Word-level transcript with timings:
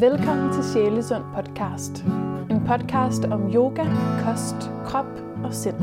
Velkommen 0.00 0.52
til 0.52 0.64
Sjælesund 0.72 1.22
podcast. 1.34 2.04
En 2.50 2.62
podcast 2.66 3.24
om 3.24 3.54
yoga, 3.54 3.84
kost, 4.24 4.54
krop 4.86 5.06
og 5.44 5.54
sind. 5.54 5.80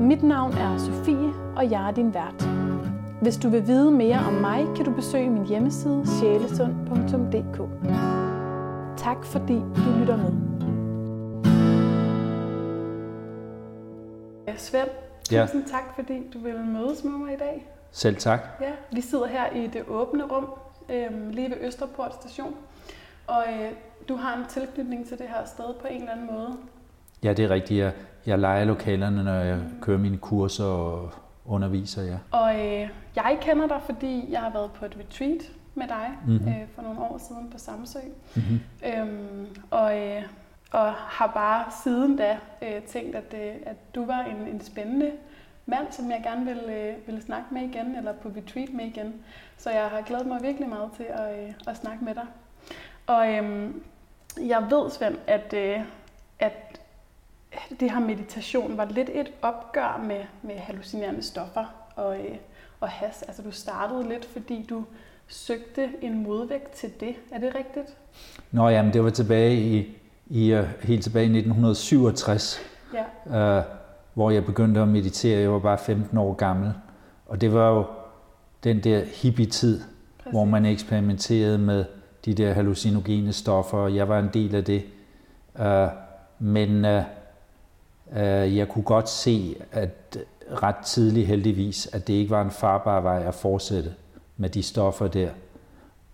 Mit 0.00 0.22
navn 0.22 0.52
er 0.52 0.78
Sofie, 0.78 1.32
og 1.56 1.70
jeg 1.70 1.88
er 1.88 1.90
din 1.90 2.14
vært. 2.14 2.48
Hvis 3.22 3.36
du 3.36 3.48
vil 3.48 3.66
vide 3.66 3.90
mere 3.90 4.18
om 4.26 4.32
mig, 4.32 4.66
kan 4.76 4.84
du 4.84 4.92
besøge 4.92 5.30
min 5.30 5.46
hjemmeside 5.46 6.02
sjælesund.dk. 6.20 7.58
Tak 8.96 9.24
fordi 9.24 9.54
du 9.54 9.98
lytter 10.00 10.16
med. 10.16 10.32
Svend, 14.58 14.88
Ja. 15.32 15.42
tusind 15.46 15.64
tak 15.64 15.94
fordi 15.94 16.28
du 16.34 16.38
ville 16.38 16.64
mødes 16.66 17.04
med 17.04 17.12
mig 17.12 17.34
i 17.34 17.36
dag. 17.36 17.66
Selv 17.90 18.16
tak. 18.16 18.40
Ja, 18.60 18.70
vi 18.92 19.00
sidder 19.00 19.26
her 19.26 19.50
i 19.52 19.66
det 19.66 19.82
åbne 19.88 20.24
rum, 20.24 20.46
øh, 20.90 21.30
lige 21.30 21.50
ved 21.50 21.56
Østerport 21.60 22.14
station. 22.14 22.54
Og 23.26 23.44
øh, 23.52 23.72
du 24.08 24.16
har 24.16 24.36
en 24.36 24.44
tilknytning 24.48 25.08
til 25.08 25.18
det 25.18 25.26
her 25.28 25.44
sted 25.44 25.74
på 25.80 25.86
en 25.90 26.00
eller 26.00 26.12
anden 26.12 26.26
måde. 26.26 26.56
Ja, 27.24 27.32
det 27.32 27.44
er 27.44 27.50
rigtigt. 27.50 27.80
Jeg, 27.80 27.92
jeg 28.26 28.38
leger 28.38 28.64
lokalerne, 28.64 29.24
når 29.24 29.34
jeg 29.34 29.58
kører 29.82 29.98
mine 29.98 30.18
kurser 30.18 30.64
og 30.64 31.10
underviser, 31.46 32.02
ja. 32.02 32.16
Og 32.30 32.54
øh, 32.54 32.88
jeg 33.16 33.38
kender 33.40 33.66
dig, 33.66 33.80
fordi 33.86 34.26
jeg 34.32 34.40
har 34.40 34.50
været 34.50 34.72
på 34.72 34.84
et 34.84 34.96
retreat 35.00 35.42
med 35.74 35.88
dig 35.88 36.10
Mhm. 36.26 36.32
mm-hmm. 36.32 36.48
øh, 36.48 36.68
for 36.74 36.82
nogle 36.82 37.00
år 37.00 37.18
siden 37.28 37.50
på 37.50 37.58
Samsø. 37.58 37.98
Mm-hmm. 38.36 38.60
Øhm, 38.86 39.46
og, 39.70 39.98
øh, 39.98 40.22
og 40.72 40.92
har 40.92 41.26
bare 41.26 41.64
siden 41.82 42.16
da 42.16 42.38
øh, 42.62 42.82
tænkt, 42.82 43.16
at, 43.16 43.34
øh, 43.34 43.54
at 43.66 43.94
du 43.94 44.06
var 44.06 44.20
en, 44.20 44.54
en 44.54 44.60
spændende 44.60 45.12
mand, 45.66 45.86
som 45.90 46.10
jeg 46.10 46.20
gerne 46.24 46.44
ville, 46.44 46.72
øh, 46.74 46.94
ville 47.06 47.22
snakke 47.22 47.46
med 47.54 47.62
igen, 47.62 47.96
eller 47.96 48.12
på 48.12 48.28
retreat 48.36 48.72
med 48.72 48.84
igen. 48.84 49.14
Så 49.56 49.70
jeg 49.70 49.84
har 49.84 50.00
glædet 50.02 50.26
mig 50.26 50.42
virkelig 50.42 50.68
meget 50.68 50.90
til 50.96 51.06
at, 51.08 51.44
øh, 51.44 51.52
at 51.66 51.76
snakke 51.76 52.04
med 52.04 52.14
dig. 52.14 52.26
Og 53.06 53.32
øhm, 53.32 53.82
jeg 54.46 54.66
ved, 54.70 54.90
Svend, 54.90 55.16
at, 55.26 55.52
øh, 55.56 55.80
at 56.38 56.80
det 57.80 57.90
her 57.90 58.00
meditation 58.00 58.76
var 58.76 58.84
lidt 58.84 59.10
et 59.14 59.32
opgør 59.42 60.00
med, 60.06 60.20
med 60.42 60.54
hallucinerende 60.56 61.22
stoffer 61.22 61.64
og, 61.96 62.18
øh, 62.18 62.36
og 62.80 62.88
has. 62.88 63.22
Altså 63.22 63.42
du 63.42 63.50
startede 63.50 64.08
lidt, 64.08 64.24
fordi 64.24 64.66
du 64.70 64.84
søgte 65.28 65.90
en 66.02 66.22
modvægt 66.22 66.70
til 66.70 66.90
det. 67.00 67.14
Er 67.32 67.38
det 67.38 67.54
rigtigt? 67.54 67.96
Nå, 68.52 68.68
jamen, 68.68 68.92
det 68.92 69.04
var 69.04 69.10
tilbage 69.10 69.56
i, 69.56 69.96
i 70.26 70.54
uh, 70.54 70.64
helt 70.82 71.02
tilbage 71.02 71.22
i 71.24 71.38
1967, 71.38 72.60
Ja. 73.26 73.58
uh, 73.58 73.64
hvor 74.14 74.30
jeg 74.30 74.44
begyndte 74.44 74.80
at 74.80 74.88
meditere. 74.88 75.40
Jeg 75.40 75.52
var 75.52 75.58
bare 75.58 75.78
15 75.78 76.18
år 76.18 76.32
gammel. 76.32 76.72
Og 77.26 77.40
det 77.40 77.52
var 77.52 77.70
jo 77.70 77.84
den 78.64 78.84
der 78.84 79.04
hippie-tid, 79.04 79.80
Præcis. 80.18 80.30
hvor 80.32 80.44
man 80.44 80.66
eksperimenterede 80.66 81.58
med 81.58 81.84
de 82.26 82.34
der 82.34 82.52
hallucinogene 82.52 83.32
stoffer, 83.32 83.78
og 83.78 83.94
jeg 83.96 84.08
var 84.08 84.18
en 84.18 84.30
del 84.34 84.54
af 84.54 84.64
det. 84.64 84.82
Uh, 85.60 85.88
men 86.38 86.84
uh, 86.84 87.02
uh, 88.12 88.56
jeg 88.56 88.68
kunne 88.68 88.84
godt 88.84 89.08
se, 89.08 89.56
at 89.72 90.18
ret 90.62 90.76
tidligt 90.76 91.26
heldigvis, 91.26 91.88
at 91.92 92.06
det 92.06 92.14
ikke 92.14 92.30
var 92.30 92.42
en 92.42 92.50
farbar 92.50 93.00
vej 93.00 93.22
at 93.26 93.34
fortsætte 93.34 93.94
med 94.36 94.48
de 94.50 94.62
stoffer 94.62 95.08
der. 95.08 95.28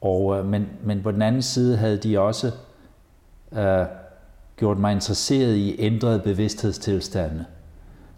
Og, 0.00 0.24
uh, 0.24 0.46
men, 0.46 0.68
men 0.84 1.02
på 1.02 1.10
den 1.10 1.22
anden 1.22 1.42
side 1.42 1.76
havde 1.76 1.96
de 1.96 2.20
også 2.20 2.50
uh, 3.50 3.58
gjort 4.56 4.78
mig 4.78 4.92
interesseret 4.92 5.54
i 5.56 5.76
ændrede 5.78 6.18
bevidsthedstilstande. 6.18 7.44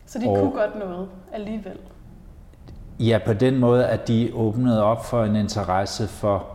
Så 0.07 0.19
de 0.19 0.29
Og- 0.29 0.39
kunne 0.39 0.51
godt 0.51 0.79
noget 0.79 1.09
alligevel. 1.33 1.79
Ja, 3.01 3.19
på 3.27 3.33
den 3.33 3.59
måde, 3.59 3.87
at 3.87 4.09
de 4.09 4.31
åbnede 4.35 4.83
op 4.85 5.05
for 5.05 5.25
en 5.25 5.37
interesse 5.37 6.07
for 6.09 6.54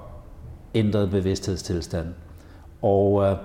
ændret 0.76 1.10
bevidsthedstilstand. 1.12 2.08
Og 2.82 3.24
øh, 3.24 3.36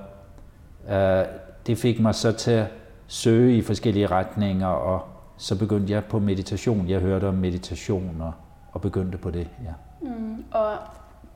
øh, 0.90 1.24
det 1.66 1.78
fik 1.78 2.00
mig 2.00 2.14
så 2.14 2.32
til 2.32 2.50
at 2.50 2.66
søge 3.06 3.56
i 3.56 3.62
forskellige 3.62 4.06
retninger, 4.06 4.66
og 4.66 5.02
så 5.36 5.58
begyndte 5.58 5.92
jeg 5.92 6.04
på 6.04 6.18
meditation. 6.18 6.88
Jeg 6.88 7.00
hørte 7.00 7.28
om 7.28 7.34
meditation 7.34 8.16
og, 8.20 8.32
og 8.72 8.80
begyndte 8.80 9.18
på 9.18 9.30
det, 9.30 9.48
ja. 9.64 9.72
Mm, 10.08 10.44
og 10.52 10.72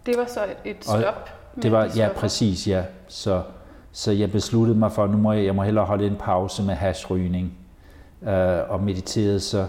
det 0.06 0.14
var 0.18 0.24
så 0.26 0.40
et, 0.64 0.76
Og 0.76 0.82
stop. 0.84 1.30
med 1.54 1.62
Det 1.62 1.72
var, 1.72 1.82
ja, 1.84 1.88
stoffer. 1.90 2.14
præcis, 2.20 2.68
ja. 2.68 2.84
Så, 3.08 3.42
så 3.92 4.12
jeg 4.12 4.32
besluttede 4.32 4.78
mig 4.78 4.92
for, 4.92 5.04
at 5.04 5.10
nu 5.10 5.16
må 5.16 5.32
jeg, 5.32 5.44
jeg 5.44 5.54
må 5.54 5.62
hellere 5.62 5.84
holde 5.84 6.06
en 6.06 6.16
pause 6.16 6.62
med 6.62 6.74
hashrygning. 6.74 7.52
Øh, 8.22 8.58
og 8.70 8.82
mediterede 8.82 9.40
så 9.40 9.66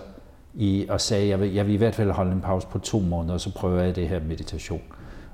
i, 0.54 0.86
og 0.90 1.02
sagde, 1.02 1.28
jeg 1.28 1.40
vil, 1.40 1.54
jeg 1.54 1.66
vil 1.66 1.74
i 1.74 1.78
hvert 1.78 1.96
fald 1.96 2.12
holde 2.12 2.32
en 2.32 2.42
pause 2.42 2.68
på 2.68 2.80
to 2.80 3.00
måneder, 3.00 3.34
og 3.34 3.42
så 3.42 3.54
prøver 3.54 3.82
jeg 3.84 3.96
det 3.96 4.10
her 4.10 4.20
meditation. 4.20 4.82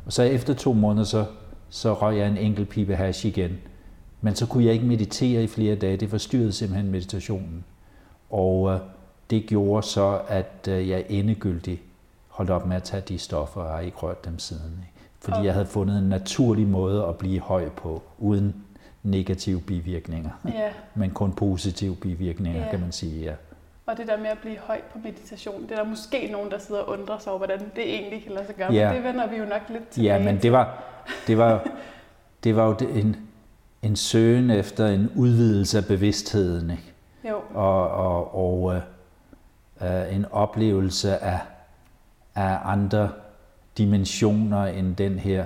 Og 0.06 0.14
så 0.14 0.24
efter 0.24 0.54
to 0.54 0.74
måneder, 0.74 1.06
så, 1.06 1.26
så 1.70 1.94
røg 1.94 2.18
jeg 2.18 2.28
en 2.28 2.38
enkelt 2.38 2.70
pibe 2.70 2.96
hash 2.96 3.26
igen. 3.26 3.58
Men 4.22 4.36
så 4.36 4.46
kunne 4.46 4.66
jeg 4.66 4.74
ikke 4.74 4.86
meditere 4.86 5.44
i 5.44 5.48
flere 5.48 5.76
dage. 5.76 5.98
Det 5.98 6.10
forstyrrede 6.10 6.52
simpelthen 6.52 6.92
meditationen. 6.92 7.64
Og 8.30 8.72
øh, 8.74 8.80
det 9.30 9.46
gjorde 9.48 9.88
så, 9.88 10.22
at 10.28 10.68
øh, 10.70 10.90
jeg 10.90 11.06
endegyldigt 11.10 11.82
holdt 12.28 12.50
op 12.52 12.66
med 12.68 12.76
at 12.76 12.84
tage 12.84 13.04
de 13.08 13.18
stoffer, 13.18 13.62
og 13.62 13.72
har 13.74 13.80
ikke 13.80 13.98
rørt 13.98 14.26
dem 14.26 14.40
siden. 14.40 14.72
Ikke? 14.80 14.92
Fordi 15.20 15.36
Okay. 15.38 15.46
jeg 15.46 15.54
havde 15.54 15.66
fundet 15.66 15.98
en 15.98 16.10
naturlig 16.10 16.68
måde 16.68 17.06
at 17.06 17.16
blive 17.18 17.40
høj 17.40 17.70
på, 17.70 18.02
uden 18.20 18.56
negative 19.04 19.62
bivirkninger. 19.62 20.30
Ja, 20.46 20.70
Men 20.96 21.10
kun 21.12 21.32
positive 21.34 21.96
bivirkninger, 21.96 22.62
Ja. 22.64 22.70
kan 22.72 22.80
man 22.80 22.92
sige, 22.92 23.24
ja. 23.24 23.34
Og 23.86 23.98
det 23.98 24.08
der 24.08 24.18
med 24.18 24.28
at 24.28 24.40
blive 24.40 24.58
høj 24.58 24.82
på 24.94 25.00
meditation, 25.04 25.64
det 25.64 25.72
er 25.72 25.76
der 25.76 25.84
måske 25.84 26.30
nogen, 26.32 26.52
der 26.52 26.58
sidder 26.58 26.82
og 26.82 27.00
undrer 27.00 27.18
sig 27.18 27.32
over, 27.32 27.38
hvordan 27.38 27.60
det 27.76 27.94
egentlig 27.94 28.24
kan 28.24 28.32
lade 28.32 28.46
sig 28.46 28.56
gøre. 28.56 28.74
Ja. 28.74 28.88
Men 28.88 28.96
det 28.96 29.04
vender 29.04 29.28
vi 29.28 29.36
jo 29.36 29.46
nok 29.46 29.62
lidt 29.70 29.90
tilbage 29.90 30.14
Ja, 30.14 30.24
men 30.24 30.36
til. 30.36 30.44
det 30.44 30.52
var, 30.52 30.84
det 31.28 31.38
var, 31.38 31.68
det 32.44 32.56
var 32.56 32.68
jo 32.68 32.88
en, 32.90 33.16
en 33.82 33.96
søgen 33.96 34.50
efter 34.50 34.88
en 34.88 35.12
udvidelse 35.16 35.78
af 35.78 35.86
bevidstheden, 35.86 36.70
ikke? 36.70 36.94
Jo, 37.30 37.42
og, 37.54 37.90
og, 37.90 38.36
og 38.36 38.76
øh, 38.76 38.82
øh, 39.82 40.16
en 40.16 40.26
oplevelse 40.32 41.18
af, 41.18 41.40
af 42.36 42.58
andre 42.66 43.10
dimensioner 43.78 44.66
end 44.66 44.96
den 44.96 45.20
her 45.20 45.46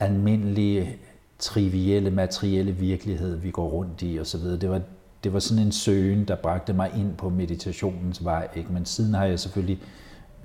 almindelige, 0.00 0.96
trivielle, 1.38 2.10
materielle 2.10 2.72
virkelighed, 2.72 3.36
vi 3.36 3.50
går 3.50 3.68
rundt 3.68 4.02
i 4.02 4.20
osv. 4.20 4.40
Det 4.40 4.70
var, 4.70 4.80
det 5.28 5.34
var 5.34 5.40
sådan 5.40 5.62
en 5.64 5.72
søgen, 5.72 6.24
der 6.24 6.34
bragte 6.36 6.72
mig 6.72 6.90
ind 6.96 7.16
på 7.16 7.28
meditationens 7.28 8.24
vej. 8.24 8.48
Ikke? 8.54 8.72
Men 8.72 8.84
siden 8.84 9.14
har 9.14 9.24
jeg 9.24 9.38
selvfølgelig 9.38 9.82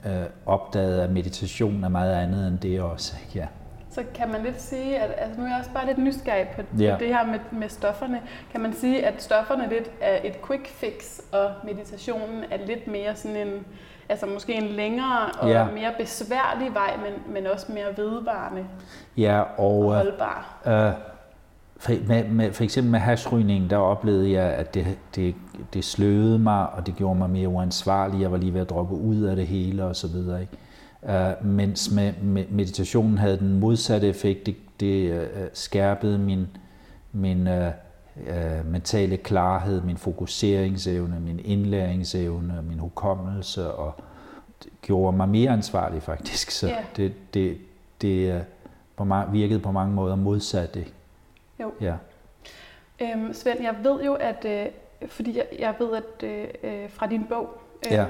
øh, 0.06 0.12
opdaget, 0.46 1.02
at 1.02 1.10
meditation 1.10 1.84
er 1.84 1.90
meget 1.90 2.14
andet 2.16 2.48
end 2.48 2.60
det 2.60 2.82
også. 2.82 3.14
Ikke? 3.28 3.40
Ja. 3.40 3.48
så 3.92 4.04
kan 4.16 4.32
man 4.32 4.44
lidt 4.44 4.62
sige, 4.62 5.00
at 5.00 5.12
altså, 5.18 5.40
nu 5.40 5.46
er 5.46 5.50
jeg 5.50 5.58
også 5.60 5.72
bare 5.74 5.86
lidt 5.86 5.98
nysgerrig 5.98 6.48
på, 6.56 6.62
på 6.62 6.82
Ja. 6.84 6.96
det 7.00 7.08
her 7.08 7.26
med, 7.26 7.40
med 7.52 7.70
stofferne. 7.70 8.22
Kan 8.52 8.62
man 8.62 8.74
sige, 8.74 9.06
at 9.06 9.24
stofferne 9.24 9.70
lidt 9.70 9.92
er 10.02 10.18
et 10.24 10.36
quick 10.48 10.68
fix, 10.68 11.20
og 11.32 11.52
meditationen 11.66 12.44
er 12.52 12.58
lidt 12.68 12.88
mere 12.88 13.16
sådan 13.16 13.38
en, 13.48 13.66
altså 14.10 14.26
måske 14.26 14.54
en 14.54 14.64
længere 14.68 15.26
og 15.40 15.50
Ja. 15.50 15.66
mere 15.66 15.92
besværlig 16.00 16.74
vej, 16.74 16.94
men, 16.98 17.34
men 17.34 17.48
også 17.52 17.66
mere 17.72 17.98
vedvarende 17.98 18.66
ja 19.18 19.42
og, 19.42 19.80
og 19.80 19.84
øh, 19.92 19.98
holdbar. 19.98 20.62
Øh, 20.68 21.13
for, 21.84 21.94
med, 22.08 22.24
med, 22.30 22.54
for 22.54 22.64
eksempel 22.64 22.92
med 22.92 23.00
hashrygningen, 23.00 23.70
der 23.70 23.78
oplevede 23.78 24.32
jeg, 24.32 24.44
at 24.44 24.74
det, 24.74 24.86
det, 25.16 25.36
det 25.74 25.84
sløvede 25.84 26.40
mig, 26.40 26.70
og 26.70 26.86
det 26.86 26.96
gjorde 26.96 27.20
mig 27.20 27.30
mere 27.30 27.48
uansvarlig. 27.48 28.22
Jeg 28.22 28.32
var 28.32 28.38
lige 28.38 28.54
ved 28.54 28.62
at 28.62 28.70
droppe 28.70 28.96
ud 28.96 29.22
af 29.22 29.36
det 29.36 29.48
hele 29.48 29.84
og 29.86 29.96
så 29.96 30.08
videre. 30.08 30.42
Ikke? 30.42 30.58
Uh, 31.42 31.46
mens 31.48 31.92
med, 31.92 32.14
med 32.22 32.46
meditationen 32.50 33.18
havde 33.18 33.38
den 33.40 33.60
modsatte 33.60 34.08
effekt. 34.08 34.46
Det, 34.46 34.56
det 34.80 35.20
uh, 35.22 35.28
skærpede 35.54 36.18
min, 36.20 36.48
min 37.12 37.48
uh, 37.48 37.54
uh, 38.16 38.72
mentale 38.72 39.18
klarhed, 39.18 39.82
min 39.82 39.98
fokuseringsevne, 39.98 41.20
min 41.20 41.40
indlæringsevne, 41.46 42.62
min 42.70 42.80
hukommelse, 42.80 43.72
og 43.72 43.96
det 44.64 44.72
gjorde 44.82 45.18
mig 45.18 45.30
mere 45.30 45.52
ansvarlig 45.52 46.02
faktisk. 46.04 46.52
Så 46.52 46.68
Ja. 46.68 46.76
det, 46.98 47.14
det, 47.34 47.58
det 48.02 48.36
uh, 48.36 48.42
på 48.98 49.04
mange, 49.04 49.32
virkede 49.32 49.60
på 49.60 49.72
mange 49.72 49.94
måder 49.96 50.16
modsat. 50.16 50.76
Ikke? 50.76 50.94
Jo. 51.60 51.72
Ja. 51.82 51.94
Øhm, 53.02 53.34
Svend, 53.34 53.62
jeg 53.62 53.76
ved 53.84 54.04
jo, 54.04 54.14
at 54.14 54.46
øh, 54.46 54.66
fordi 55.08 55.38
jeg, 55.38 55.46
jeg 55.60 55.76
ved, 55.80 55.96
at 55.96 56.24
øh, 56.64 56.90
fra 56.90 57.08
din 57.08 57.24
bog, 57.24 57.50
øh, 57.86 57.92
Ja. 57.92 58.06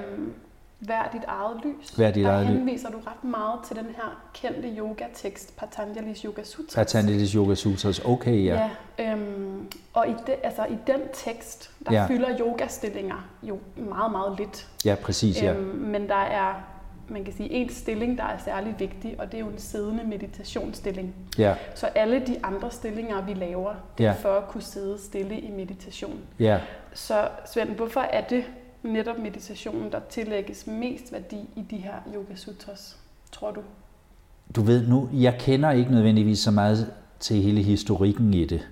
Vær 0.87 1.09
dit 1.13 1.21
eget 1.27 1.61
lys, 1.65 1.99
Vær 1.99 2.11
dit 2.11 2.25
der 2.25 2.31
eget 2.31 2.47
henviser 2.47 2.89
du 2.89 2.97
ret 2.97 3.23
meget 3.23 3.59
til 3.67 3.75
den 3.75 3.85
her 3.85 4.23
kendte 4.33 4.69
yogatekst, 4.77 5.53
Patanjali's 5.61 6.25
Yoga 6.25 6.43
Sutras. 6.43 6.95
Patanjali's 6.95 7.35
Yoga 7.35 7.55
Sutras, 7.55 7.99
okay, 8.05 8.45
ja. 8.45 8.69
Ja, 8.99 9.11
øhm, 9.11 9.67
og 9.93 10.07
i, 10.07 10.13
de, 10.27 10.33
altså, 10.43 10.65
i 10.65 10.77
den 10.87 10.99
tekst, 11.13 11.71
der 11.85 11.93
ja. 11.93 12.05
fylder 12.07 12.39
yogastillinger 12.39 13.27
jo 13.43 13.59
meget, 13.75 14.11
meget 14.11 14.39
lidt. 14.39 14.67
Ja, 14.85 14.95
præcis, 15.03 15.41
ja. 15.43 15.53
Øhm, 15.53 15.65
men 15.65 16.09
der 16.09 16.15
er, 16.15 16.63
man 17.07 17.23
kan 17.23 17.33
sige, 17.33 17.51
en 17.51 17.69
stilling, 17.69 18.17
der 18.17 18.23
er 18.23 18.37
særlig 18.37 18.75
vigtig, 18.79 19.15
og 19.19 19.25
det 19.31 19.33
er 19.33 19.39
jo 19.39 19.47
en 19.47 19.57
siddende 19.57 20.03
meditationsstilling. 20.03 21.15
Ja, 21.37 21.55
Så 21.75 21.87
alle 21.87 22.19
de 22.27 22.39
andre 22.43 22.71
stillinger, 22.71 23.21
vi 23.21 23.33
laver, 23.33 23.73
det 23.97 24.05
er 24.05 24.09
Ja. 24.09 24.15
for 24.19 24.29
at 24.29 24.47
kunne 24.47 24.61
sidde 24.63 24.97
stille 24.99 25.39
i 25.39 25.51
meditation. 25.51 26.19
ja. 26.39 26.59
Så 26.93 27.27
Svend, 27.45 27.69
hvorfor 27.69 27.99
er 27.99 28.21
det 28.21 28.43
netop 28.83 29.17
meditationen, 29.19 29.91
der 29.91 29.99
tillægges 30.09 30.67
mest 30.67 31.11
værdi 31.13 31.49
i 31.55 31.61
de 31.71 31.77
her 31.77 31.93
yoga 32.15 32.35
sutras, 32.35 32.97
tror 33.31 33.51
du? 33.51 33.59
du 34.55 34.61
ved 34.61 34.87
nu, 34.87 35.09
jeg 35.13 35.35
kender 35.39 35.71
ikke 35.71 35.91
nødvendigvis 35.91 36.39
så 36.39 36.51
meget 36.51 36.91
til 37.19 37.41
hele 37.41 37.61
historikken 37.61 38.33
i 38.33 38.45
det. 38.45 38.67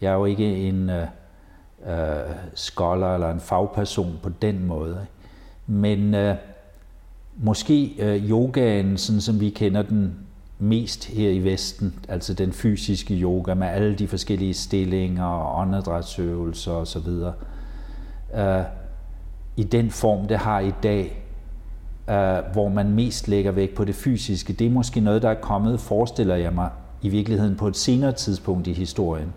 Jeg 0.00 0.10
er 0.12 0.14
jo 0.16 0.24
ikke 0.24 0.68
en 0.68 0.90
uh, 0.90 0.96
uh, 1.86 2.30
scholar 2.54 3.14
eller 3.14 3.30
en 3.30 3.40
fagperson 3.40 4.18
på 4.22 4.28
den 4.28 4.64
måde. 4.66 5.06
Men 5.66 6.14
uh, 6.14 6.34
måske 7.36 7.94
øh, 7.98 8.30
yogaen, 8.30 8.96
sådan 8.96 9.20
som 9.20 9.40
vi 9.40 9.50
kender 9.50 9.82
den 9.82 10.14
mest 10.58 11.04
her 11.04 11.30
i 11.30 11.38
Vesten, 11.38 11.94
altså 12.08 12.34
den 12.34 12.52
fysiske 12.52 13.14
yoga 13.14 13.54
med 13.54 13.66
alle 13.66 13.94
de 13.94 14.08
forskellige 14.08 14.54
stillinger 14.54 15.24
og 15.24 15.60
åndedrætsøvelser 15.60 16.72
osv., 16.72 17.08
øh, 18.40 18.62
i 19.56 19.62
den 19.62 19.90
form, 19.90 20.28
det 20.28 20.38
har 20.38 20.60
i 20.60 20.72
dag, 20.82 21.22
øh, 22.10 22.52
hvor 22.52 22.68
man 22.68 22.90
mest 22.90 23.28
lægger 23.28 23.50
vægt 23.52 23.74
på 23.74 23.84
det 23.84 23.94
fysiske, 23.94 24.52
det 24.52 24.66
er 24.66 24.70
måske 24.70 25.00
noget, 25.00 25.22
der 25.22 25.30
er 25.30 25.40
kommet, 25.40 25.80
forestiller 25.80 26.36
jeg 26.36 26.52
mig, 26.52 26.70
i 27.02 27.08
virkeligheden 27.08 27.56
på 27.56 27.68
et 27.68 27.76
senere 27.76 28.12
tidspunkt 28.12 28.66
i 28.66 28.72
historien. 28.72 29.32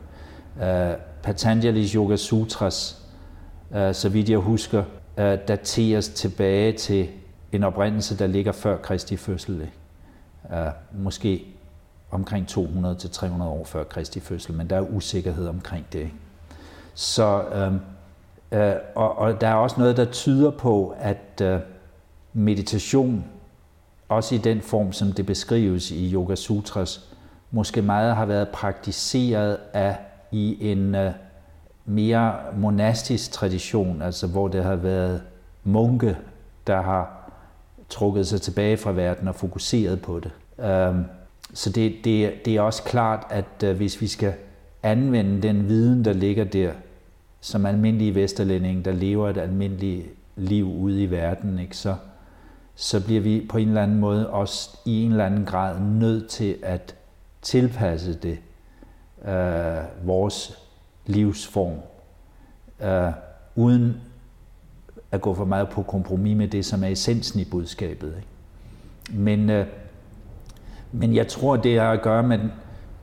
Øh, 0.63 0.91
Patanjali's 1.27 1.95
Yoga 1.95 2.15
Sutras, 2.15 3.01
øh, 3.75 3.93
så 3.93 4.09
vidt 4.09 4.29
jeg 4.29 4.39
husker, 4.39 4.83
øh, 5.17 5.37
dateres 5.47 6.09
tilbage 6.09 6.71
til 6.71 7.07
en 7.51 7.63
oprindelse, 7.63 8.17
der 8.17 8.27
ligger 8.27 8.51
før 8.51 8.77
Kristi 8.77 9.17
fødsel. 9.17 9.69
Uh, 10.43 10.57
måske 11.03 11.45
omkring 12.11 12.47
200-300 12.51 13.43
år 13.43 13.63
før 13.65 13.83
Kristi 13.83 14.19
fødsel, 14.19 14.53
men 14.55 14.69
der 14.69 14.75
er 14.75 14.81
usikkerhed 14.81 15.47
omkring 15.47 15.85
det. 15.93 16.09
Så, 16.93 17.43
øhm, 17.43 17.79
øh, 18.51 18.69
uh, 18.69 18.75
og, 18.95 19.17
og 19.17 19.41
der 19.41 19.47
er 19.47 19.55
også 19.55 19.79
noget, 19.79 19.97
der 19.97 20.05
tyder 20.05 20.51
på, 20.51 20.95
at 20.99 21.41
øh, 21.41 21.59
meditation, 22.33 23.25
også 24.09 24.35
i 24.35 24.37
den 24.37 24.61
form, 24.61 24.93
som 24.93 25.11
det 25.11 25.25
beskrives 25.25 25.91
i 25.91 26.13
Yoga 26.13 26.35
Sutras, 26.35 27.09
måske 27.51 27.81
meget 27.81 28.15
har 28.15 28.25
været 28.25 28.49
praktiseret 28.49 29.57
af 29.73 29.97
i 30.31 30.71
en 30.71 30.95
øh, 30.95 31.11
mere 31.85 32.33
monastisk 32.57 33.31
tradition, 33.31 34.01
altså 34.01 34.27
hvor 34.27 34.47
det 34.47 34.63
har 34.63 34.75
været 34.75 35.21
munke, 35.63 36.17
der 36.67 36.81
har 36.81 37.14
trukket 37.89 38.27
sig 38.27 38.41
tilbage 38.41 38.77
fra 38.77 38.91
verden 38.91 39.27
og 39.27 39.35
fokuseret 39.35 40.01
på 40.01 40.19
det. 40.19 40.31
Øhm, 40.65 41.03
så 41.53 41.69
det, 41.69 41.95
det, 42.03 42.45
det 42.45 42.55
er 42.55 42.61
også 42.61 42.83
klart, 42.83 43.27
at 43.29 43.63
øh, 43.63 43.75
hvis 43.75 44.01
vi 44.01 44.07
skal 44.07 44.33
anvende 44.83 45.47
den 45.47 45.67
viden, 45.67 46.05
der 46.05 46.13
ligger 46.13 46.43
der, 46.43 46.71
som 47.41 47.65
almindelige 47.65 48.15
vesterlændinge, 48.15 48.83
der 48.83 48.91
lever 48.91 49.29
et 49.29 49.37
almindeligt 49.37 50.05
liv 50.35 50.67
ude 50.67 51.03
i 51.03 51.11
verden, 51.11 51.59
ikke, 51.59 51.77
så, 51.77 51.95
så 52.75 53.05
bliver 53.05 53.21
vi 53.21 53.45
på 53.49 53.57
en 53.57 53.67
eller 53.67 53.83
anden 53.83 53.99
måde 53.99 54.29
også 54.29 54.77
i 54.85 55.03
en 55.03 55.11
eller 55.11 55.25
anden 55.25 55.45
grad 55.45 55.79
nødt 55.79 56.29
til 56.29 56.55
at 56.63 56.95
tilpasse 57.41 58.13
det 58.13 58.37
øh, 59.27 60.07
vores 60.07 60.59
livsform, 61.05 61.77
øh, 62.81 63.11
uden 63.55 64.01
at 65.11 65.21
gå 65.21 65.33
for 65.33 65.45
meget 65.45 65.69
på 65.69 65.81
kompromis 65.81 66.37
med 66.37 66.47
det, 66.47 66.65
som 66.65 66.83
er 66.83 66.87
essensen 66.87 67.39
i 67.39 67.45
budskabet. 67.45 68.13
Ikke? 68.17 69.19
Men, 69.21 69.49
øh, 69.49 69.65
men 70.91 71.15
jeg 71.15 71.27
tror, 71.27 71.55
det 71.55 71.79
har 71.79 71.91
at 71.91 72.01
gøre 72.01 72.23
med 72.23 72.39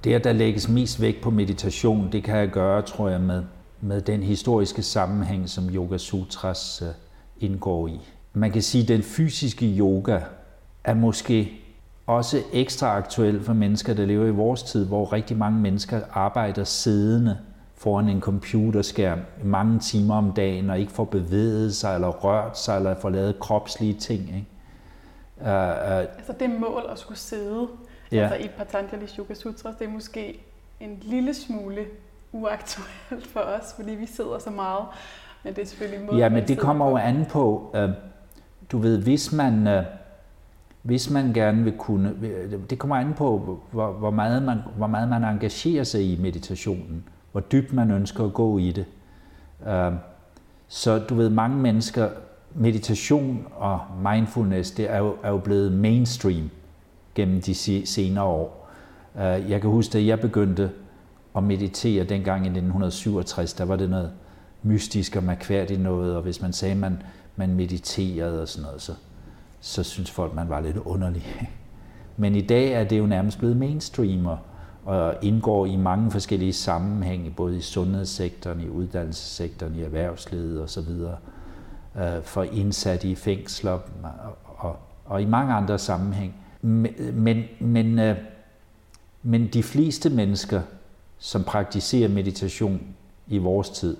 det, 0.04 0.14
at 0.14 0.24
der 0.24 0.32
lægges 0.32 0.68
mest 0.68 1.00
vægt 1.00 1.20
på 1.20 1.30
meditation, 1.30 2.12
det 2.12 2.24
kan 2.24 2.36
jeg 2.36 2.48
gøre, 2.48 2.82
tror 2.82 3.08
jeg, 3.08 3.20
med, 3.20 3.42
med 3.80 4.00
den 4.00 4.22
historiske 4.22 4.82
sammenhæng, 4.82 5.48
som 5.48 5.68
Yoga 5.68 5.98
Sutras 5.98 6.82
øh, 6.86 6.88
indgår 7.40 7.88
i. 7.88 8.00
Man 8.34 8.50
kan 8.50 8.62
sige, 8.62 8.82
at 8.82 8.88
den 8.88 9.02
fysiske 9.02 9.66
yoga 9.66 10.20
er 10.84 10.94
måske 10.94 11.52
også 12.06 12.42
ekstra 12.52 12.96
aktuel 12.96 13.42
for 13.42 13.52
mennesker, 13.52 13.94
der 13.94 14.06
lever 14.06 14.26
i 14.26 14.30
vores 14.30 14.62
tid, 14.62 14.86
hvor 14.86 15.12
rigtig 15.12 15.36
mange 15.36 15.60
mennesker 15.60 16.00
arbejder 16.12 16.64
siddende 16.64 17.38
foran 17.82 18.08
en 18.08 18.20
computerskærm 18.20 19.20
mange 19.44 19.78
timer 19.78 20.14
om 20.14 20.32
dagen, 20.32 20.70
og 20.70 20.78
ikke 20.78 20.92
får 20.92 21.04
bevæget 21.04 21.74
sig, 21.74 21.94
eller 21.94 22.08
rørt 22.08 22.58
sig, 22.58 22.76
eller 22.76 22.94
får 22.94 23.10
lavet 23.10 23.38
kropslige 23.38 23.94
ting. 23.94 24.20
Ikke? 24.20 24.46
Uh, 25.40 25.46
uh, 25.46 25.98
altså 25.98 26.34
det 26.40 26.50
mål 26.50 26.82
at 26.90 26.98
skulle 26.98 27.18
sidde 27.18 27.68
ja. 28.12 28.28
altså 28.28 28.36
i 28.36 28.50
Patanjali's 28.60 29.18
Yoga 29.18 29.34
Sutras, 29.34 29.74
det 29.74 29.84
er 29.86 29.90
måske 29.90 30.40
en 30.80 30.98
lille 31.02 31.34
smule 31.34 31.84
uaktuelt 32.32 33.26
for 33.26 33.40
os, 33.40 33.74
fordi 33.76 33.90
vi 33.90 34.06
sidder 34.06 34.38
så 34.38 34.50
meget. 34.50 34.84
Men 35.44 35.54
det 35.54 35.62
er 35.62 35.66
selvfølgelig 35.66 36.06
mål, 36.06 36.18
Ja, 36.18 36.28
men 36.28 36.48
det 36.48 36.58
kommer 36.58 36.88
jo 36.88 36.96
an 36.96 37.26
på, 37.30 37.70
uh, 37.74 37.90
du 38.72 38.78
ved, 38.78 39.02
hvis 39.02 39.32
man... 39.32 39.78
Uh, 39.78 39.84
hvis 40.82 41.10
man 41.10 41.32
gerne 41.32 41.64
vil 41.64 41.72
kunne, 41.78 42.14
det 42.70 42.78
kommer 42.78 42.96
an 42.96 43.14
på, 43.14 43.58
hvor, 43.70 43.92
hvor, 43.92 44.10
meget 44.10 44.42
man, 44.42 44.58
hvor 44.76 44.86
meget 44.86 45.08
man 45.08 45.24
engagerer 45.24 45.84
sig 45.84 46.12
i 46.12 46.16
meditationen, 46.20 47.04
hvor 47.32 47.40
dybt 47.40 47.72
man 47.72 47.90
ønsker 47.90 48.24
at 48.24 48.34
gå 48.34 48.58
i 48.58 48.72
det. 48.72 48.84
Øhm, 49.68 49.96
så 50.68 50.98
du 50.98 51.14
ved, 51.14 51.28
mange 51.28 51.56
mennesker, 51.56 52.08
meditation 52.54 53.46
og 53.56 53.80
mindfulness, 54.02 54.70
det 54.70 54.90
er 54.90 54.98
jo, 54.98 55.16
er 55.22 55.30
jo 55.30 55.38
blevet 55.38 55.72
mainstream 55.72 56.50
gennem 57.14 57.40
de 57.40 57.86
senere 57.86 58.24
år. 58.24 58.68
Øh, 59.16 59.50
jeg 59.50 59.60
kan 59.60 59.70
huske, 59.70 59.98
at 59.98 60.06
jeg 60.06 60.20
begyndte 60.20 60.70
at 61.36 61.42
meditere 61.42 62.04
dengang 62.04 62.44
i 62.44 62.48
1967, 62.48 63.54
der 63.54 63.64
var 63.64 63.76
det 63.76 63.90
noget 63.90 64.10
mystisk 64.62 65.16
og 65.16 65.24
mærkværdigt 65.24 65.80
noget, 65.80 66.16
og 66.16 66.22
hvis 66.22 66.42
man 66.42 66.52
sagde, 66.52 66.72
at 66.72 66.78
man, 66.78 67.02
man 67.36 67.54
mediterede 67.54 68.42
og 68.42 68.48
sådan 68.48 68.66
noget, 68.66 68.82
så, 68.82 68.92
så 69.60 69.82
synes 69.82 70.10
folk, 70.10 70.34
man 70.34 70.48
var 70.48 70.60
lidt 70.60 70.76
underlig. 70.76 71.26
Men 72.16 72.34
i 72.34 72.40
dag 72.40 72.72
er 72.72 72.84
det 72.84 72.98
jo 72.98 73.06
nærmest 73.06 73.38
blevet 73.38 73.56
mainstream 73.56 74.26
og 74.26 74.38
indgår 75.22 75.66
i 75.66 75.76
mange 75.76 76.10
forskellige 76.10 76.52
sammenhænge, 76.52 77.30
både 77.30 77.56
i 77.56 77.60
sundhedssektoren, 77.60 78.60
i 78.60 78.68
uddannelsessektoren, 78.68 79.74
i 79.74 79.82
erhvervslivet 79.82 80.62
osv., 80.62 80.88
øh, 82.00 82.22
for 82.22 82.42
indsatte 82.42 83.08
i 83.08 83.14
fængsler 83.14 83.78
og, 84.58 84.76
og, 85.04 85.22
i 85.22 85.24
mange 85.24 85.54
andre 85.54 85.78
sammenhæng. 85.78 86.34
Men, 86.62 87.44
men, 87.60 87.98
øh, 87.98 88.16
men 89.22 89.46
de 89.46 89.62
fleste 89.62 90.10
mennesker, 90.10 90.62
som 91.18 91.44
praktiserer 91.44 92.08
meditation 92.08 92.80
i 93.26 93.38
vores 93.38 93.70
tid, 93.70 93.96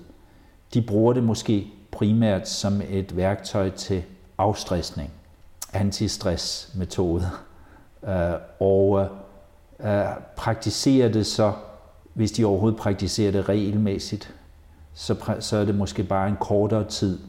de 0.73 0.81
bruger 0.81 1.13
det 1.13 1.23
måske 1.23 1.67
primært 1.91 2.49
som 2.49 2.81
et 2.89 3.17
værktøj 3.17 3.69
til 3.69 4.03
afstressning 4.37 5.11
antistressmetode. 5.73 7.29
Øh, 8.07 8.33
og 8.59 9.07
praktiserer 10.35 11.09
det 11.09 11.25
så, 11.25 11.53
hvis 12.13 12.31
de 12.31 12.45
overhovedet 12.45 12.79
praktiserer 12.79 13.31
det 13.31 13.49
regelmæssigt, 13.49 14.33
så, 14.93 15.35
så 15.39 15.57
er 15.57 15.65
det 15.65 15.75
måske 15.75 16.03
bare 16.03 16.29
en 16.29 16.37
kortere 16.39 16.83
tid, 16.83 17.19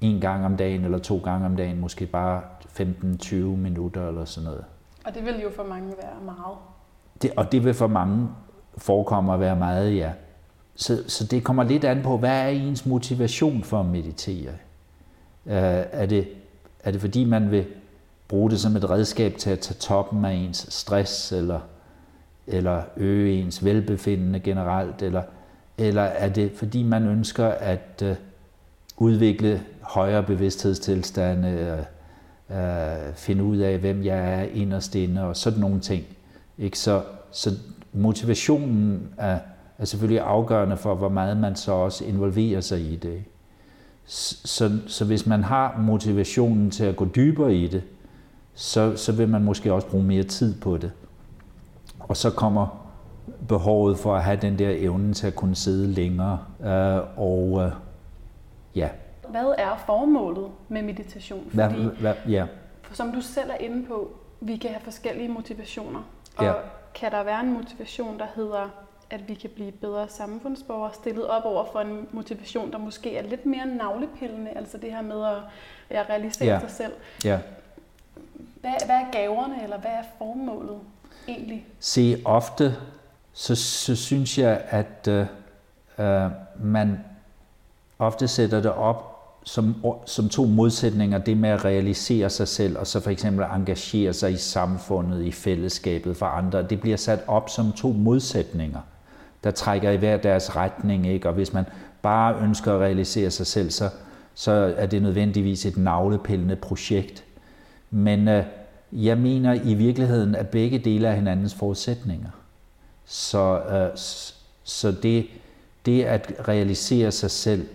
en 0.00 0.20
gang 0.20 0.44
om 0.44 0.56
dagen 0.56 0.84
eller 0.84 0.98
to 0.98 1.18
gange 1.18 1.46
om 1.46 1.56
dagen, 1.56 1.80
måske 1.80 2.06
bare 2.06 2.42
15-20 2.80 3.34
minutter 3.34 4.08
eller 4.08 4.24
sådan 4.24 4.44
noget. 4.44 4.64
Og 5.04 5.14
det 5.14 5.24
vil 5.24 5.40
jo 5.42 5.50
for 5.56 5.64
mange 5.64 5.88
være 6.02 6.24
meget. 6.24 6.56
Det, 7.22 7.30
og 7.36 7.52
det 7.52 7.64
vil 7.64 7.74
for 7.74 7.86
mange 7.86 8.28
forekomme 8.78 9.34
at 9.34 9.40
være 9.40 9.56
meget, 9.56 9.96
ja. 9.96 10.12
Så, 10.76 11.04
så 11.06 11.26
det 11.26 11.44
kommer 11.44 11.62
lidt 11.62 11.84
an 11.84 12.02
på, 12.02 12.16
hvad 12.18 12.42
er 12.42 12.48
ens 12.48 12.86
motivation 12.86 13.62
for 13.62 13.80
at 13.80 13.86
meditere? 13.86 14.52
Uh, 15.44 15.52
er, 15.52 16.06
det, 16.06 16.28
er 16.80 16.90
det 16.90 17.00
fordi, 17.00 17.24
man 17.24 17.50
vil 17.50 17.66
bruge 18.28 18.50
det 18.50 18.60
som 18.60 18.76
et 18.76 18.90
redskab 18.90 19.36
til 19.36 19.50
at 19.50 19.60
tage 19.60 19.78
toppen 19.78 20.24
af 20.24 20.32
ens 20.32 20.66
stress, 20.70 21.32
eller, 21.32 21.60
eller 22.46 22.82
øge 22.96 23.32
ens 23.40 23.64
velbefindende 23.64 24.40
generelt, 24.40 25.02
eller, 25.02 25.22
eller 25.78 26.02
er 26.02 26.28
det 26.28 26.52
fordi 26.56 26.82
man 26.82 27.06
ønsker 27.06 27.46
at 27.46 28.02
øh, 28.04 28.16
udvikle 28.96 29.62
højere 29.80 30.22
bevidsthedstilstande, 30.22 31.48
øh, 31.48 31.78
øh, 32.50 33.14
finde 33.14 33.44
ud 33.44 33.56
af, 33.56 33.78
hvem 33.78 34.04
jeg 34.04 34.40
er 34.40 34.42
inderst 34.42 34.94
inde, 34.94 35.22
og 35.22 35.36
sådan 35.36 35.60
nogle 35.60 35.80
ting. 35.80 36.04
Ikke? 36.58 36.78
Så, 36.78 37.02
så 37.30 37.50
motivationen 37.92 39.08
er, 39.18 39.38
er 39.78 39.84
selvfølgelig 39.84 40.20
afgørende 40.20 40.76
for, 40.76 40.94
hvor 40.94 41.08
meget 41.08 41.36
man 41.36 41.56
så 41.56 41.72
også 41.72 42.04
involverer 42.04 42.60
sig 42.60 42.80
i 42.80 42.96
det. 42.96 43.24
Så, 44.06 44.78
så 44.86 45.04
hvis 45.04 45.26
man 45.26 45.44
har 45.44 45.78
motivationen 45.78 46.70
til 46.70 46.84
at 46.84 46.96
gå 46.96 47.08
dybere 47.16 47.54
i 47.54 47.66
det, 47.66 47.82
så, 48.54 48.96
så 48.96 49.12
vil 49.12 49.28
man 49.28 49.44
måske 49.44 49.72
også 49.72 49.88
bruge 49.88 50.04
mere 50.04 50.22
tid 50.22 50.60
på 50.60 50.76
det. 50.76 50.90
Og 52.08 52.16
så 52.16 52.30
kommer 52.30 52.84
behovet 53.48 53.98
for 53.98 54.14
at 54.16 54.24
have 54.24 54.36
den 54.36 54.58
der 54.58 54.70
evne 54.70 55.14
til 55.14 55.26
at 55.26 55.34
kunne 55.34 55.54
sidde 55.54 55.92
længere. 55.92 56.38
Øh, 56.64 57.00
og 57.16 57.62
øh, 57.62 57.72
ja. 58.74 58.88
Hvad 59.28 59.54
er 59.58 59.76
formålet 59.86 60.50
med 60.68 60.82
meditation? 60.82 61.44
Fordi, 61.50 61.74
hvad, 61.82 61.92
hvad, 61.92 62.14
ja. 62.28 62.46
som 62.92 63.12
du 63.12 63.20
selv 63.20 63.50
er 63.50 63.56
inde 63.56 63.86
på, 63.86 64.10
vi 64.40 64.56
kan 64.56 64.70
have 64.70 64.80
forskellige 64.80 65.28
motivationer. 65.28 66.02
Og 66.36 66.44
ja. 66.44 66.52
kan 66.94 67.12
der 67.12 67.22
være 67.22 67.40
en 67.40 67.52
motivation, 67.52 68.18
der 68.18 68.26
hedder, 68.34 68.68
at 69.10 69.28
vi 69.28 69.34
kan 69.34 69.50
blive 69.54 69.72
bedre 69.72 70.08
samfundsborgere, 70.08 70.90
stillet 70.94 71.26
op 71.26 71.44
over 71.44 71.64
for 71.72 71.80
en 71.80 72.08
motivation, 72.12 72.72
der 72.72 72.78
måske 72.78 73.16
er 73.16 73.22
lidt 73.22 73.46
mere 73.46 73.66
navlepillende, 73.66 74.50
altså 74.50 74.78
det 74.78 74.90
her 74.90 75.02
med 75.02 75.24
at, 75.24 75.36
at 75.90 76.10
realisere 76.10 76.54
ja. 76.54 76.60
sig 76.60 76.70
selv. 76.70 76.92
Ja. 77.24 77.38
Hvad, 78.60 78.72
hvad 78.86 78.96
er 78.96 79.10
gaverne, 79.12 79.62
eller 79.62 79.78
hvad 79.78 79.90
er 79.90 80.02
formålet? 80.18 80.78
Egentlig? 81.28 81.66
Se, 81.80 82.22
ofte 82.24 82.76
så, 83.32 83.54
så 83.54 83.96
synes 83.96 84.38
jeg, 84.38 84.62
at 84.68 85.08
øh, 85.08 85.26
øh 85.98 86.30
man 86.60 86.98
ofte 87.98 88.28
sætter 88.28 88.60
det 88.60 88.72
op 88.72 89.14
som, 89.44 89.74
som 90.06 90.28
to 90.28 90.44
modsætninger, 90.44 91.18
det 91.18 91.36
med 91.36 91.48
at 91.48 91.64
realisere 91.64 92.30
sig 92.30 92.48
selv, 92.48 92.78
og 92.78 92.86
så 92.86 93.00
for 93.00 93.10
eksempel 93.10 93.44
engagere 93.54 94.12
sig 94.12 94.32
i 94.32 94.36
samfundet, 94.36 95.24
i 95.24 95.32
fællesskabet 95.32 96.16
for 96.16 96.26
andre. 96.26 96.62
Det 96.62 96.80
bliver 96.80 96.96
sat 96.96 97.20
op 97.26 97.50
som 97.50 97.72
to 97.72 97.92
modsætninger, 97.92 98.80
der 99.44 99.50
trækker 99.50 99.90
i 99.90 99.96
hver 99.96 100.16
deres 100.16 100.56
retning. 100.56 101.06
Ikke? 101.06 101.28
Og 101.28 101.34
hvis 101.34 101.52
man 101.52 101.64
bare 102.02 102.36
ønsker 102.42 102.74
at 102.74 102.80
realisere 102.80 103.30
sig 103.30 103.46
selv, 103.46 103.70
så, 103.70 103.90
så 104.34 104.74
er 104.76 104.86
det 104.86 105.02
nødvendigvis 105.02 105.66
et 105.66 105.76
navlepillende 105.76 106.56
projekt. 106.56 107.24
Men 107.90 108.28
øh, 108.28 108.44
jeg 108.94 109.18
mener 109.18 109.52
i 109.52 109.74
virkeligheden, 109.74 110.34
at 110.34 110.48
begge 110.48 110.78
dele 110.78 111.08
er 111.08 111.14
hinandens 111.14 111.54
forudsætninger. 111.54 112.30
Så, 113.04 113.60
øh, 113.60 113.90
så 114.64 114.92
det, 114.92 115.26
det 115.86 116.02
at 116.02 116.32
realisere 116.48 117.12
sig 117.12 117.30
selv 117.30 117.66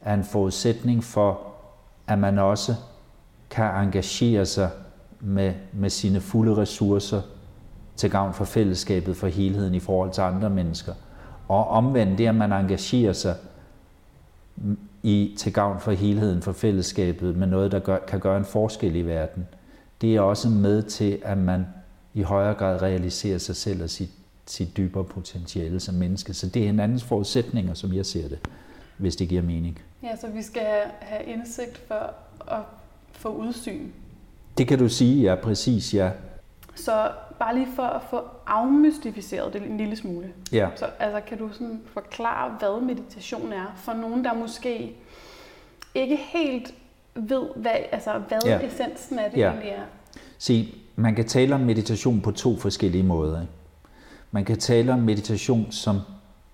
er 0.00 0.14
en 0.14 0.24
forudsætning 0.24 1.04
for, 1.04 1.40
at 2.06 2.18
man 2.18 2.38
også 2.38 2.74
kan 3.50 3.64
engagere 3.74 4.46
sig 4.46 4.70
med, 5.20 5.54
med 5.72 5.90
sine 5.90 6.20
fulde 6.20 6.56
ressourcer 6.56 7.22
til 7.96 8.10
gavn 8.10 8.34
for 8.34 8.44
fællesskabet, 8.44 9.16
for 9.16 9.26
helheden 9.26 9.74
i 9.74 9.80
forhold 9.80 10.10
til 10.10 10.20
andre 10.20 10.50
mennesker. 10.50 10.92
Og 11.48 11.68
omvendt 11.68 12.18
det, 12.18 12.26
at 12.26 12.34
man 12.34 12.52
engagerer 12.52 13.12
sig 13.12 13.34
i, 15.02 15.34
til 15.38 15.52
gavn 15.52 15.80
for 15.80 15.92
helheden, 15.92 16.42
for 16.42 16.52
fællesskabet, 16.52 17.36
med 17.36 17.46
noget, 17.46 17.72
der 17.72 17.78
gør, 17.78 17.98
kan 17.98 18.20
gøre 18.20 18.36
en 18.36 18.44
forskel 18.44 18.96
i 18.96 19.02
verden, 19.02 19.46
det 20.00 20.16
er 20.16 20.20
også 20.20 20.48
med 20.48 20.82
til, 20.82 21.18
at 21.24 21.38
man 21.38 21.66
i 22.14 22.22
højere 22.22 22.54
grad 22.54 22.82
realiserer 22.82 23.38
sig 23.38 23.56
selv 23.56 23.82
og 23.82 23.90
sit, 23.90 24.10
sit 24.46 24.76
dybere 24.76 25.04
potentiale 25.04 25.80
som 25.80 25.94
menneske. 25.94 26.34
Så 26.34 26.48
det 26.48 26.62
er 26.62 26.66
hinandens 26.66 27.04
forudsætninger, 27.04 27.74
som 27.74 27.92
jeg 27.92 28.06
ser 28.06 28.28
det, 28.28 28.38
hvis 28.96 29.16
det 29.16 29.28
giver 29.28 29.42
mening. 29.42 29.78
Ja, 30.02 30.16
så 30.16 30.28
vi 30.28 30.42
skal 30.42 30.66
have 31.00 31.24
indsigt 31.24 31.78
for 31.88 32.14
at 32.48 32.62
få 33.12 33.28
udsyn. 33.28 33.88
Det 34.58 34.68
kan 34.68 34.78
du 34.78 34.88
sige, 34.88 35.22
ja, 35.22 35.34
præcis, 35.34 35.94
ja. 35.94 36.10
Så 36.74 37.10
bare 37.38 37.54
lige 37.54 37.68
for 37.76 37.82
at 37.82 38.02
få 38.10 38.20
afmystificeret 38.46 39.52
det 39.52 39.62
en 39.62 39.76
lille 39.76 39.96
smule. 39.96 40.32
Ja. 40.52 40.68
Så 40.76 40.86
altså, 40.98 41.20
kan 41.28 41.38
du 41.38 41.52
sådan 41.52 41.80
forklare, 41.86 42.56
hvad 42.58 42.80
meditation 42.80 43.52
er, 43.52 43.72
for 43.76 43.92
nogen, 43.92 44.24
der 44.24 44.34
måske 44.34 44.96
ikke 45.94 46.16
helt 46.16 46.74
ved, 47.16 47.46
hvad, 47.56 47.72
altså, 47.92 48.10
hvad 48.28 48.38
ja. 48.44 48.58
essensen 48.66 49.18
af 49.18 49.30
det 49.30 49.38
ja. 49.38 49.50
egentlig 49.50 49.70
er? 49.70 49.82
Se, 50.38 50.74
man 50.96 51.14
kan 51.14 51.24
tale 51.24 51.54
om 51.54 51.60
meditation 51.60 52.20
på 52.20 52.30
to 52.30 52.56
forskellige 52.56 53.04
måder. 53.04 53.40
Ikke? 53.40 53.52
Man 54.30 54.44
kan 54.44 54.58
tale 54.58 54.92
om 54.92 54.98
meditation 54.98 55.72
som 55.72 56.00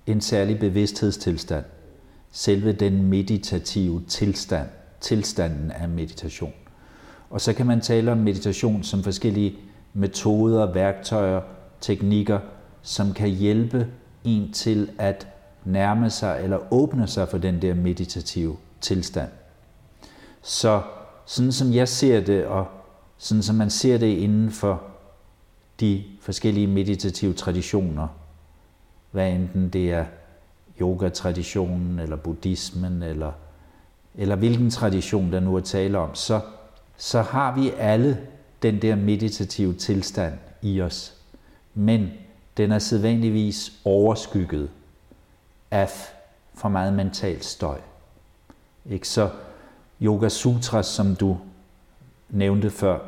en 0.07 0.21
særlig 0.21 0.59
bevidsthedstilstand 0.59 1.64
selve 2.33 2.73
den 2.73 3.02
meditative 3.02 4.02
tilstand, 4.09 4.69
tilstanden 5.00 5.71
af 5.71 5.88
meditation. 5.88 6.52
Og 7.31 7.40
så 7.40 7.52
kan 7.52 7.66
man 7.66 7.81
tale 7.81 8.12
om 8.12 8.19
meditation 8.19 8.83
som 8.83 9.02
forskellige 9.02 9.57
metoder, 9.92 10.73
værktøjer, 10.73 11.40
teknikker, 11.81 12.38
som 12.83 13.12
kan 13.12 13.28
hjælpe 13.28 13.87
en 14.25 14.52
til 14.52 14.90
at 14.99 15.28
nærme 15.64 16.11
sig 16.11 16.40
eller 16.42 16.73
åbne 16.73 17.07
sig 17.07 17.28
for 17.28 17.38
den 17.38 17.62
der 17.62 17.75
meditative 17.75 18.57
tilstand. 18.81 19.28
Så 20.43 20.83
sådan 21.27 21.53
som 21.53 21.73
jeg 21.73 21.89
ser 21.89 22.21
det, 22.21 22.47
og 22.47 22.67
sådan 23.19 23.43
som 23.43 23.57
man 23.57 23.71
ser 23.71 23.99
det 23.99 24.07
inden 24.07 24.51
for 24.51 24.83
de 25.81 26.05
forskellige 26.21 26.67
meditative 26.67 27.33
traditioner, 27.35 28.09
hvad 29.11 29.33
enten 29.33 29.69
det 29.69 29.93
er 29.93 30.05
yogatraditionen, 30.81 31.99
eller 31.99 32.17
buddhismen, 32.17 33.03
eller, 33.03 33.33
eller 34.15 34.37
hvilken 34.37 34.71
tradition 34.71 35.33
der 35.33 35.41
nu 35.41 35.57
er 35.57 35.61
tale 35.61 35.99
om, 35.99 36.15
så, 36.15 36.41
så 36.97 37.23
har 37.23 37.55
vi 37.55 37.71
alle 37.79 38.27
den 38.63 38.83
der 38.83 38.97
meditative 38.97 39.75
tilstand 39.75 40.35
i 40.63 40.81
os. 40.81 41.15
Men 41.75 42.11
den 42.57 42.73
er 42.73 42.79
sædvanligvis 42.79 43.73
overskygget 43.85 44.71
af 45.71 45.91
for 46.55 46.69
meget 46.69 46.93
mental 46.93 47.43
støj. 47.43 47.79
Ikke? 48.91 49.09
Så 49.09 49.31
Yoga 50.03 50.29
Sutras, 50.29 50.87
som 50.87 51.15
du 51.15 51.37
nævnte 52.31 52.71
før, 52.71 52.99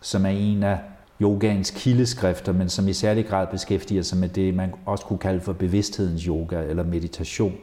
som 0.00 0.26
er 0.26 0.30
en 0.30 0.62
af 0.62 0.78
yogaens 1.20 1.70
kildeskrifter, 1.70 2.52
men 2.52 2.68
som 2.68 2.88
i 2.88 2.92
særlig 2.92 3.26
grad 3.26 3.46
beskæftiger 3.46 4.02
sig 4.02 4.18
med 4.18 4.28
det, 4.28 4.54
man 4.54 4.74
også 4.86 5.04
kunne 5.04 5.18
kalde 5.18 5.40
for 5.40 5.52
bevidsthedens 5.52 6.22
yoga 6.22 6.62
eller 6.62 6.82
meditation. 6.82 7.54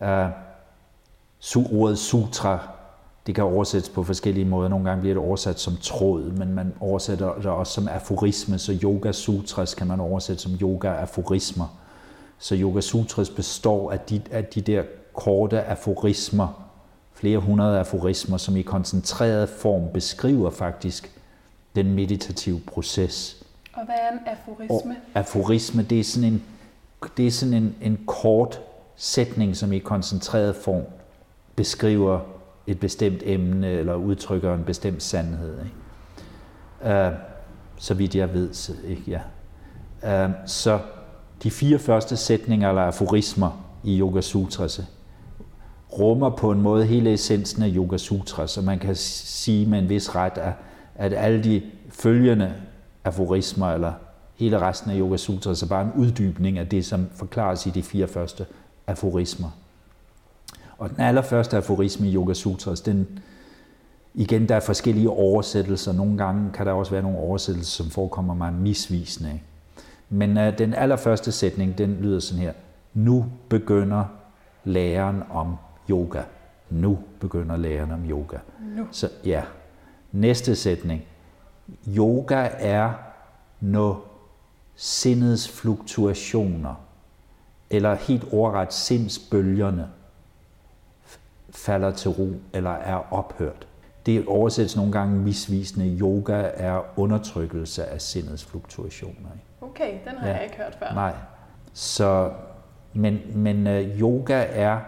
Uh, 0.00 0.30
ordet 1.72 1.98
sutra, 1.98 2.68
det 3.26 3.34
kan 3.34 3.44
oversættes 3.44 3.88
på 3.88 4.02
forskellige 4.02 4.44
måder. 4.44 4.68
Nogle 4.68 4.88
gange 4.88 5.00
bliver 5.00 5.14
det 5.14 5.24
oversat 5.24 5.60
som 5.60 5.76
tråd, 5.80 6.22
men 6.22 6.54
man 6.54 6.74
oversætter 6.80 7.34
det 7.34 7.46
også 7.46 7.72
som 7.72 7.88
aforisme, 7.88 8.58
så 8.58 8.78
yoga 8.82 9.12
sutras 9.12 9.74
kan 9.74 9.86
man 9.86 10.00
oversætte 10.00 10.42
som 10.42 10.52
yoga 10.52 10.88
aforismer. 10.88 11.78
Så 12.38 12.56
yoga 12.56 12.80
sutras 12.80 13.30
består 13.30 13.92
af 13.92 14.00
de, 14.00 14.22
af 14.30 14.44
de 14.44 14.60
der 14.60 14.82
korte 15.14 15.62
aforismer, 15.62 16.67
flere 17.20 17.38
hundrede 17.38 17.78
aforismer, 17.78 18.36
som 18.36 18.56
i 18.56 18.62
koncentreret 18.62 19.48
form 19.48 19.82
beskriver 19.94 20.50
faktisk 20.50 21.12
den 21.76 21.94
meditative 21.94 22.60
proces. 22.66 23.42
Og 23.72 23.84
hvad 23.84 23.94
er 23.94 24.12
en 24.12 24.18
aforisme? 24.26 24.96
Og 25.14 25.20
aforisme, 25.20 25.82
det 25.82 26.00
er 26.00 26.04
sådan 26.04 26.32
en, 26.32 26.42
det 27.16 27.26
er 27.26 27.30
sådan 27.30 27.54
en, 27.54 27.74
en 27.80 28.00
kort 28.06 28.60
sætning, 28.96 29.56
som 29.56 29.72
i 29.72 29.78
koncentreret 29.78 30.56
form 30.56 30.82
beskriver 31.56 32.20
et 32.66 32.80
bestemt 32.80 33.22
emne 33.24 33.70
eller 33.70 33.94
udtrykker 33.94 34.54
en 34.54 34.64
bestemt 34.64 35.02
sandhed. 35.02 35.58
Ikke? 35.64 37.06
Uh, 37.08 37.12
så 37.76 37.94
vidt 37.94 38.14
jeg 38.14 38.34
ved, 38.34 38.54
så, 38.54 38.72
ikke? 38.86 39.20
Ja. 40.02 40.26
Uh, 40.26 40.32
så 40.46 40.78
de 41.42 41.50
fire 41.50 41.78
første 41.78 42.16
sætninger 42.16 42.68
eller 42.68 42.82
aforismer 42.82 43.64
i 43.84 44.00
Yoga 44.00 44.20
Sutras 44.20 44.80
rummer 45.92 46.30
på 46.30 46.50
en 46.50 46.62
måde 46.62 46.86
hele 46.86 47.12
essensen 47.12 47.62
af 47.62 47.70
Yoga 47.74 47.96
Sutra, 47.96 48.46
så 48.46 48.62
man 48.62 48.78
kan 48.78 48.96
sige 48.96 49.66
med 49.66 49.78
en 49.78 49.88
vis 49.88 50.14
ret, 50.14 50.38
at 50.38 50.52
at 50.98 51.12
alle 51.12 51.44
de 51.44 51.62
følgende 51.90 52.54
aforismer, 53.04 53.70
eller 53.70 53.92
hele 54.36 54.60
resten 54.60 54.90
af 54.90 54.98
Yoga 54.98 55.16
Sutra, 55.16 55.54
så 55.54 55.68
bare 55.68 55.84
en 55.84 55.92
uddybning 55.96 56.58
af 56.58 56.68
det, 56.68 56.86
som 56.86 57.06
forklares 57.14 57.66
i 57.66 57.70
de 57.70 57.82
fire 57.82 58.08
første 58.08 58.46
aforismer. 58.86 59.48
Og 60.78 60.90
den 60.90 61.00
allerførste 61.00 61.56
aforisme 61.56 62.08
i 62.08 62.14
Yoga 62.14 62.34
Sutras, 62.34 62.80
den, 62.80 63.06
igen, 64.14 64.48
der 64.48 64.56
er 64.56 64.60
forskellige 64.60 65.10
oversættelser. 65.10 65.92
Nogle 65.92 66.18
gange 66.18 66.50
kan 66.52 66.66
der 66.66 66.72
også 66.72 66.92
være 66.92 67.02
nogle 67.02 67.18
oversættelser, 67.18 67.82
som 67.82 67.90
forekommer 67.90 68.34
mig 68.34 68.52
misvisende. 68.52 69.40
Men 70.10 70.36
uh, 70.36 70.58
den 70.58 70.74
allerførste 70.74 71.32
sætning, 71.32 71.78
den 71.78 71.98
lyder 72.00 72.20
sådan 72.20 72.42
her. 72.42 72.52
Nu 72.94 73.26
begynder 73.48 74.04
læren 74.64 75.22
om 75.30 75.56
yoga. 75.90 76.22
Nu 76.70 76.98
begynder 77.20 77.56
læren 77.56 77.90
om 77.90 78.10
yoga. 78.10 78.38
Nu. 78.76 78.86
Så 78.90 79.08
ja, 79.24 79.42
Næste 80.12 80.56
sætning. 80.56 81.04
Yoga 81.88 82.48
er, 82.52 82.92
når 83.60 84.04
sindets 84.74 85.48
fluktuationer, 85.60 86.74
eller 87.70 87.94
helt 87.94 88.24
ordret 88.32 88.72
sindsbølgerne, 88.72 89.88
falder 91.50 91.90
til 91.90 92.10
ro 92.10 92.32
eller 92.52 92.70
er 92.70 93.12
ophørt. 93.12 93.66
Det 94.06 94.26
oversættes 94.26 94.76
nogle 94.76 94.92
gange 94.92 95.18
misvisende. 95.18 95.98
Yoga 96.00 96.50
er 96.54 96.82
undertrykkelse 96.96 97.86
af 97.86 98.00
sindets 98.00 98.44
fluktuationer. 98.44 99.28
Okay, 99.60 99.92
den 100.04 100.18
har 100.18 100.28
ja. 100.28 100.34
jeg 100.34 100.44
ikke 100.44 100.56
hørt 100.56 100.76
før. 100.78 100.94
Nej. 100.94 101.14
Så, 101.72 102.32
men, 102.92 103.20
men 103.34 103.66
uh, 103.66 104.00
yoga 104.00 104.46
er, 104.48 104.80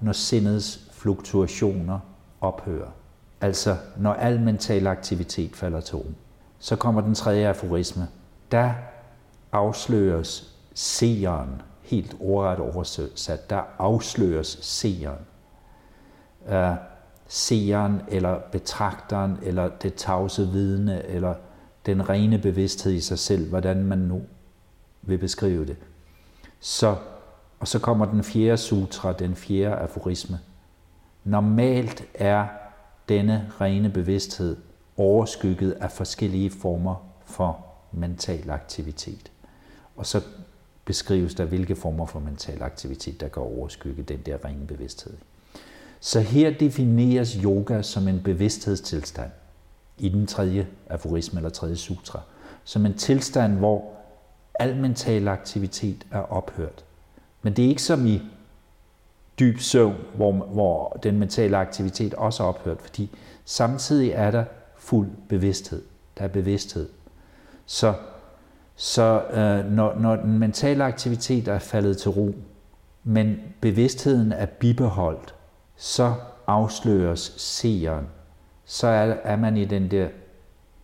når 0.00 0.12
sindets 0.12 0.80
fluktuationer 0.92 1.98
ophører. 2.40 2.90
Altså, 3.40 3.76
når 3.96 4.12
al 4.12 4.40
mental 4.40 4.86
aktivitet 4.86 5.56
falder 5.56 5.80
til 5.80 5.96
ro. 5.96 6.06
Så 6.58 6.76
kommer 6.76 7.00
den 7.00 7.14
tredje 7.14 7.48
aforisme. 7.48 8.08
Der 8.52 8.72
afsløres 9.52 10.54
seeren, 10.74 11.62
helt 11.82 12.16
ordret 12.20 12.58
oversat, 12.58 13.50
der 13.50 13.62
afsløres 13.78 14.58
seeren. 14.60 15.26
Uh, 16.48 16.74
seeren, 17.28 18.02
eller 18.08 18.38
betragteren, 18.52 19.38
eller 19.42 19.68
det 19.68 19.94
tavse 19.94 20.48
vidne, 20.48 21.04
eller 21.06 21.34
den 21.86 22.08
rene 22.08 22.38
bevidsthed 22.38 22.92
i 22.92 23.00
sig 23.00 23.18
selv, 23.18 23.48
hvordan 23.48 23.84
man 23.84 23.98
nu 23.98 24.22
vil 25.02 25.18
beskrive 25.18 25.66
det. 25.66 25.76
Så, 26.60 26.96
og 27.60 27.68
så 27.68 27.78
kommer 27.78 28.06
den 28.06 28.24
fjerde 28.24 28.56
sutra, 28.56 29.12
den 29.12 29.36
fjerde 29.36 29.76
aforisme. 29.76 30.38
Normalt 31.24 32.04
er 32.14 32.46
denne 33.08 33.52
rene 33.60 33.90
bevidsthed 33.90 34.56
overskygget 34.96 35.72
af 35.72 35.92
forskellige 35.92 36.50
former 36.50 36.94
for 37.24 37.64
mental 37.92 38.50
aktivitet. 38.50 39.32
Og 39.96 40.06
så 40.06 40.20
beskrives 40.84 41.34
der, 41.34 41.44
hvilke 41.44 41.76
former 41.76 42.06
for 42.06 42.20
mental 42.20 42.62
aktivitet, 42.62 43.20
der 43.20 43.28
kan 43.28 43.42
overskygge 43.42 44.02
den 44.02 44.20
der 44.26 44.44
rene 44.44 44.66
bevidsthed. 44.66 45.14
Så 46.00 46.20
her 46.20 46.50
defineres 46.50 47.32
yoga 47.32 47.82
som 47.82 48.08
en 48.08 48.22
bevidsthedstilstand 48.22 49.30
i 49.98 50.08
den 50.08 50.26
tredje 50.26 50.66
aforisme 50.90 51.38
eller 51.38 51.50
tredje 51.50 51.76
sutra, 51.76 52.20
som 52.64 52.86
en 52.86 52.94
tilstand, 52.94 53.58
hvor 53.58 53.92
al 54.54 54.76
mental 54.76 55.28
aktivitet 55.28 56.06
er 56.10 56.32
ophørt. 56.32 56.84
Men 57.42 57.52
det 57.52 57.64
er 57.64 57.68
ikke 57.68 57.82
som 57.82 58.06
i 58.06 58.22
dyb 59.38 59.58
søvn, 59.58 59.96
hvor, 60.14 60.32
hvor 60.32 60.98
den 61.02 61.18
mentale 61.18 61.56
aktivitet 61.56 62.14
også 62.14 62.42
er 62.42 62.46
ophørt, 62.46 62.82
fordi 62.82 63.10
samtidig 63.44 64.10
er 64.10 64.30
der 64.30 64.44
fuld 64.76 65.08
bevidsthed. 65.28 65.82
Der 66.18 66.24
er 66.24 66.28
bevidsthed. 66.28 66.88
Så, 67.66 67.94
så 68.76 69.22
øh, 69.30 69.72
når, 69.72 69.94
når 69.94 70.16
den 70.16 70.38
mentale 70.38 70.84
aktivitet 70.84 71.48
er 71.48 71.58
faldet 71.58 71.98
til 71.98 72.10
ro, 72.10 72.34
men 73.04 73.36
bevidstheden 73.60 74.32
er 74.32 74.46
bibeholdt, 74.46 75.34
så 75.76 76.14
afsløres 76.46 77.34
seeren. 77.36 78.06
Så 78.64 78.86
er, 78.86 79.16
er 79.24 79.36
man 79.36 79.56
i 79.56 79.64
den 79.64 79.90
der 79.90 80.08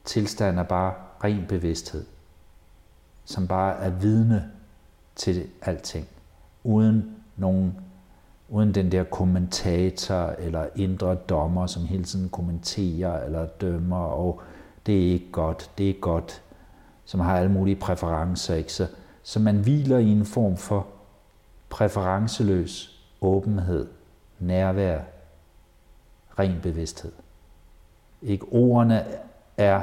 tilstand 0.05 0.59
af 0.59 0.69
bare 0.69 0.95
ren 1.25 1.45
bevidsthed, 1.49 2.05
som 3.25 3.49
bare 3.49 3.79
er 3.79 3.91
vidne 3.91 4.51
til 5.17 5.47
alting, 5.63 6.09
uden 6.64 7.16
nogen 7.37 7.76
uden 8.49 8.75
den 8.75 8.92
der 8.92 9.04
kommentator 9.04 10.35
eller 10.38 10.66
indre 10.76 11.14
dommer, 11.14 11.66
som 11.66 11.85
hele 11.85 12.04
tiden 12.04 12.28
kommenterer 12.28 13.25
eller 13.25 13.47
dømmer, 13.47 13.97
og 13.97 14.42
det 14.87 15.06
er 15.06 15.12
ikke 15.12 15.33
godt, 15.33 15.71
det 15.78 15.90
er 15.90 15.94
godt, 16.00 16.42
som 17.04 17.21
har 17.21 17.38
alle 17.38 17.52
mulige 17.52 17.76
præferencer. 17.76 18.54
Ikke? 18.54 18.73
Så, 18.73 18.87
så 19.23 19.40
man 19.40 19.56
hviler 19.56 19.99
i 19.99 20.09
en 20.09 20.25
form 20.25 20.56
for 20.56 20.87
præferenceløs 21.71 23.04
åbenhed, 23.21 23.87
nærvær, 24.38 25.00
ren 26.38 26.59
bevidsthed. 26.62 27.12
Ikke? 28.23 28.47
Ordene 28.52 29.04
er 29.56 29.83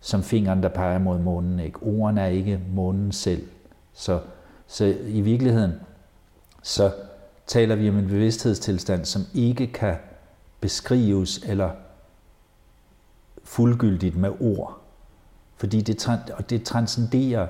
som 0.00 0.22
fingeren, 0.22 0.62
der 0.62 0.68
peger 0.68 0.98
mod 0.98 1.18
månen. 1.18 1.60
Ikke? 1.60 1.82
Ordene 1.82 2.20
er 2.20 2.26
ikke 2.26 2.60
månen 2.74 3.12
selv. 3.12 3.48
Så, 3.92 4.20
så 4.66 4.84
i 5.06 5.20
virkeligheden, 5.20 5.72
så 6.62 6.92
taler 7.46 7.74
vi 7.74 7.88
om 7.88 7.98
en 7.98 8.06
bevidsthedstilstand, 8.06 9.04
som 9.04 9.22
ikke 9.34 9.66
kan 9.66 9.96
beskrives 10.60 11.38
eller 11.38 11.70
fuldgyldigt 13.44 14.16
med 14.16 14.30
ord. 14.40 14.78
Fordi 15.56 15.80
det, 15.80 16.08
og 16.34 16.50
det 16.50 16.62
transcenderer 16.62 17.46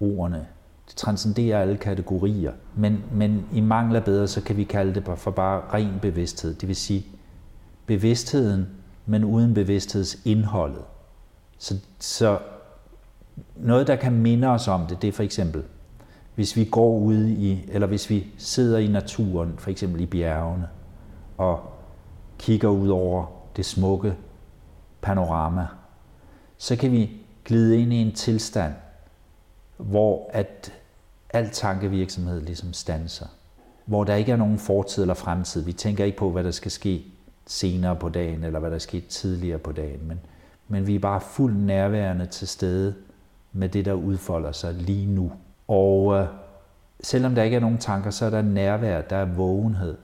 ordene. 0.00 0.46
Det 0.88 0.96
transcenderer 0.96 1.60
alle 1.60 1.76
kategorier. 1.76 2.52
Men, 2.74 3.04
men 3.12 3.46
i 3.52 3.60
mangler 3.60 4.00
bedre, 4.00 4.28
så 4.28 4.40
kan 4.40 4.56
vi 4.56 4.64
kalde 4.64 4.94
det 4.94 5.18
for 5.18 5.30
bare 5.30 5.62
ren 5.74 5.98
bevidsthed. 6.02 6.54
Det 6.54 6.68
vil 6.68 6.76
sige 6.76 7.06
bevidstheden, 7.86 8.66
men 9.06 9.24
uden 9.24 9.54
bevidsthedsindholdet. 9.54 10.82
Så, 11.58 11.74
så 11.98 12.38
noget, 13.56 13.86
der 13.86 13.96
kan 13.96 14.12
minde 14.12 14.48
os 14.48 14.68
om 14.68 14.86
det, 14.86 15.02
det 15.02 15.08
er 15.08 15.12
for 15.12 15.22
eksempel 15.22 15.62
hvis 16.36 16.56
vi 16.56 16.64
går 16.64 16.98
ud 16.98 17.26
i, 17.26 17.64
eller 17.68 17.86
hvis 17.86 18.10
vi 18.10 18.26
sidder 18.38 18.78
i 18.78 18.86
naturen, 18.86 19.54
for 19.58 19.70
eksempel 19.70 20.00
i 20.00 20.06
bjergene, 20.06 20.68
og 21.36 21.60
kigger 22.38 22.68
ud 22.68 22.88
over 22.88 23.26
det 23.56 23.64
smukke 23.64 24.14
panorama, 25.00 25.66
så 26.58 26.76
kan 26.76 26.92
vi 26.92 27.10
glide 27.44 27.80
ind 27.80 27.92
i 27.92 27.96
en 27.96 28.12
tilstand, 28.12 28.72
hvor 29.76 30.30
at 30.32 30.72
al 31.30 31.50
tankevirksomhed 31.50 32.40
ligesom 32.40 32.72
stanser. 32.72 33.26
Hvor 33.84 34.04
der 34.04 34.14
ikke 34.14 34.32
er 34.32 34.36
nogen 34.36 34.58
fortid 34.58 35.02
eller 35.02 35.14
fremtid. 35.14 35.62
Vi 35.62 35.72
tænker 35.72 36.04
ikke 36.04 36.18
på, 36.18 36.30
hvad 36.30 36.44
der 36.44 36.50
skal 36.50 36.70
ske 36.70 37.04
senere 37.46 37.96
på 37.96 38.08
dagen, 38.08 38.44
eller 38.44 38.60
hvad 38.60 38.70
der 38.70 38.78
skete 38.78 39.08
tidligere 39.08 39.58
på 39.58 39.72
dagen, 39.72 40.08
men, 40.08 40.20
men 40.68 40.86
vi 40.86 40.94
er 40.94 40.98
bare 40.98 41.20
fuldt 41.20 41.56
nærværende 41.56 42.26
til 42.26 42.48
stede 42.48 42.94
med 43.52 43.68
det, 43.68 43.84
der 43.84 43.92
udfolder 43.92 44.52
sig 44.52 44.74
lige 44.74 45.06
nu. 45.06 45.32
Og 45.68 46.14
øh, 46.14 46.26
selvom 47.02 47.34
der 47.34 47.42
ikke 47.42 47.56
er 47.56 47.60
nogen 47.60 47.78
tanker, 47.78 48.10
så 48.10 48.26
er 48.26 48.30
der 48.30 48.42
nærvær, 48.42 49.00
der 49.00 49.16
er 49.16 49.24
vågenhed. 49.24 49.96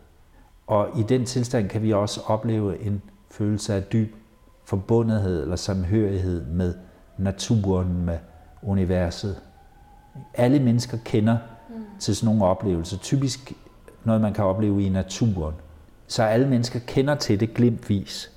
Og 0.67 0.89
i 0.99 1.03
den 1.03 1.25
tilstand 1.25 1.69
kan 1.69 1.83
vi 1.83 1.93
også 1.93 2.21
opleve 2.27 2.83
en 2.83 3.03
følelse 3.31 3.75
af 3.75 3.83
dyb 3.83 4.15
forbundethed 4.65 5.43
eller 5.43 5.57
samhørighed 5.57 6.47
med 6.47 6.75
naturen, 7.19 8.05
med 8.05 8.19
universet. 8.63 9.37
Alle 10.35 10.61
mennesker 10.61 10.99
kender 11.05 11.39
mm. 11.69 11.85
til 11.99 12.17
sådan 12.17 12.27
nogle 12.35 12.45
oplevelser. 12.51 12.99
Typisk 12.99 13.53
noget, 14.05 14.21
man 14.21 14.35
kan 14.35 14.45
opleve 14.45 14.83
i 14.83 14.89
naturen. 14.89 15.55
Så 16.07 16.23
alle 16.23 16.49
mennesker 16.49 16.81
kender 16.87 17.15
til 17.15 17.41
det 17.41 17.55
glimtvis, 17.55 18.31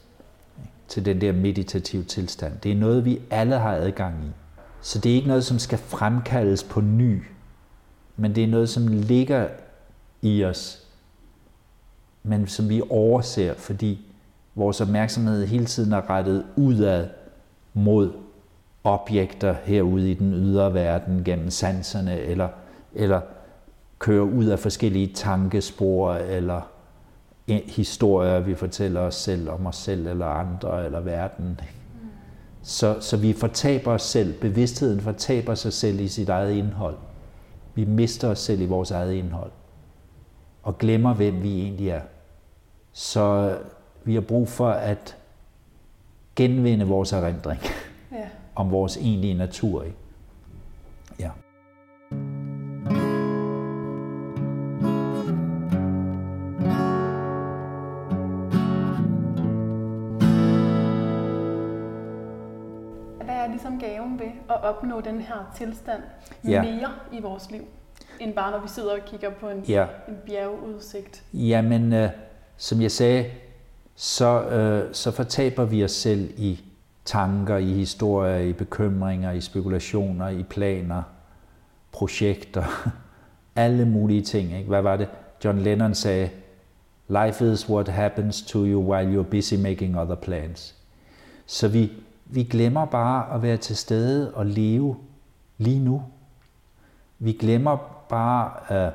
til 0.87 1.05
den 1.05 1.21
der 1.21 1.31
meditative 1.31 2.03
tilstand. 2.03 2.53
Det 2.63 2.71
er 2.71 2.75
noget, 2.75 3.05
vi 3.05 3.21
alle 3.29 3.55
har 3.55 3.73
adgang 3.73 4.15
i. 4.25 4.31
Så 4.85 4.99
det 4.99 5.11
er 5.11 5.15
ikke 5.15 5.27
noget, 5.27 5.45
som 5.45 5.59
skal 5.59 5.77
fremkaldes 5.77 6.63
på 6.63 6.81
ny, 6.81 7.23
men 8.17 8.35
det 8.35 8.43
er 8.43 8.47
noget, 8.47 8.69
som 8.69 8.87
ligger 8.87 9.47
i 10.21 10.43
os, 10.43 10.83
men 12.23 12.47
som 12.47 12.69
vi 12.69 12.81
overser, 12.89 13.53
fordi 13.53 14.05
vores 14.55 14.81
opmærksomhed 14.81 15.45
hele 15.45 15.65
tiden 15.65 15.93
er 15.93 16.09
rettet 16.09 16.45
udad 16.55 17.07
mod 17.73 18.13
objekter 18.83 19.55
herude 19.63 20.11
i 20.11 20.13
den 20.13 20.33
ydre 20.33 20.73
verden 20.73 21.23
gennem 21.23 21.49
sanserne, 21.49 22.19
eller, 22.19 22.49
eller 22.93 23.21
kører 23.99 24.23
ud 24.23 24.45
af 24.45 24.59
forskellige 24.59 25.07
tankespor, 25.13 26.13
eller 26.13 26.61
historier, 27.47 28.39
vi 28.39 28.55
fortæller 28.55 28.99
os 28.99 29.15
selv 29.15 29.49
om 29.49 29.65
os 29.65 29.75
selv, 29.75 30.07
eller 30.07 30.25
andre, 30.25 30.85
eller 30.85 30.99
verden. 30.99 31.59
Så, 32.67 32.97
så 32.99 33.17
vi 33.17 33.33
fortaber 33.33 33.91
os 33.91 34.01
selv. 34.01 34.33
Bevidstheden 34.41 35.01
fortaber 35.01 35.55
sig 35.55 35.73
selv 35.73 35.99
i 35.99 36.07
sit 36.07 36.29
eget 36.29 36.53
indhold. 36.53 36.97
Vi 37.75 37.85
mister 37.85 38.29
os 38.29 38.39
selv 38.39 38.61
i 38.61 38.65
vores 38.65 38.91
eget 38.91 39.13
indhold. 39.13 39.51
Og 40.63 40.77
glemmer, 40.77 41.13
hvem 41.13 41.43
vi 41.43 41.61
egentlig 41.61 41.89
er. 41.89 42.01
Så 42.91 43.57
vi 44.03 44.13
har 44.13 44.21
brug 44.21 44.47
for 44.47 44.69
at 44.69 45.17
genvinde 46.35 46.85
vores 46.85 47.13
erindring 47.13 47.61
ja. 48.11 48.27
om 48.55 48.71
vores 48.71 48.97
egentlige 48.97 49.33
natur. 49.33 49.83
Ikke? 49.83 49.97
Opnå 64.65 65.01
den 65.01 65.21
her 65.21 65.53
tilstand 65.57 66.01
ja. 66.47 66.61
mere 66.61 66.91
i 67.11 67.21
vores 67.21 67.51
liv, 67.51 67.61
end 68.19 68.33
bare 68.33 68.51
når 68.51 68.59
vi 68.59 68.67
sidder 68.67 68.93
og 68.93 68.99
kigger 69.05 69.29
på 69.29 69.49
en, 69.49 69.63
ja. 69.67 69.87
en 70.07 70.17
bjergudsigt? 70.25 71.23
Jamen, 71.33 71.93
øh, 71.93 72.09
som 72.57 72.81
jeg 72.81 72.91
sagde, 72.91 73.25
så, 73.95 74.43
øh, 74.43 74.93
så 74.93 75.11
fortaber 75.11 75.65
vi 75.65 75.83
os 75.83 75.91
selv 75.91 76.29
i 76.37 76.63
tanker, 77.05 77.57
i 77.57 77.73
historier, 77.73 78.37
i 78.37 78.53
bekymringer, 78.53 79.31
i 79.31 79.41
spekulationer, 79.41 80.29
i 80.29 80.43
planer, 80.43 81.03
projekter, 81.91 82.91
alle 83.55 83.85
mulige 83.85 84.21
ting. 84.21 84.57
Ikke? 84.57 84.69
Hvad 84.69 84.81
var 84.81 84.97
det? 84.97 85.07
John 85.45 85.59
Lennon 85.59 85.95
sagde, 85.95 86.29
Life 87.07 87.51
is 87.51 87.69
what 87.69 87.87
happens 87.87 88.41
to 88.41 88.65
you 88.65 88.91
while 88.91 89.05
you're 89.05 89.29
busy 89.29 89.53
making 89.53 89.99
other 89.99 90.15
plans. 90.15 90.75
Så 91.45 91.67
vi, 91.67 91.91
vi 92.25 92.43
glemmer 92.43 92.85
bare 92.85 93.35
at 93.35 93.41
være 93.41 93.57
til 93.57 93.75
stede 93.75 94.33
og 94.33 94.45
leve 94.45 94.95
lige 95.57 95.79
nu. 95.79 96.03
Vi 97.19 97.31
glemmer 97.31 97.77
bare, 98.09 98.71
at 98.71 98.93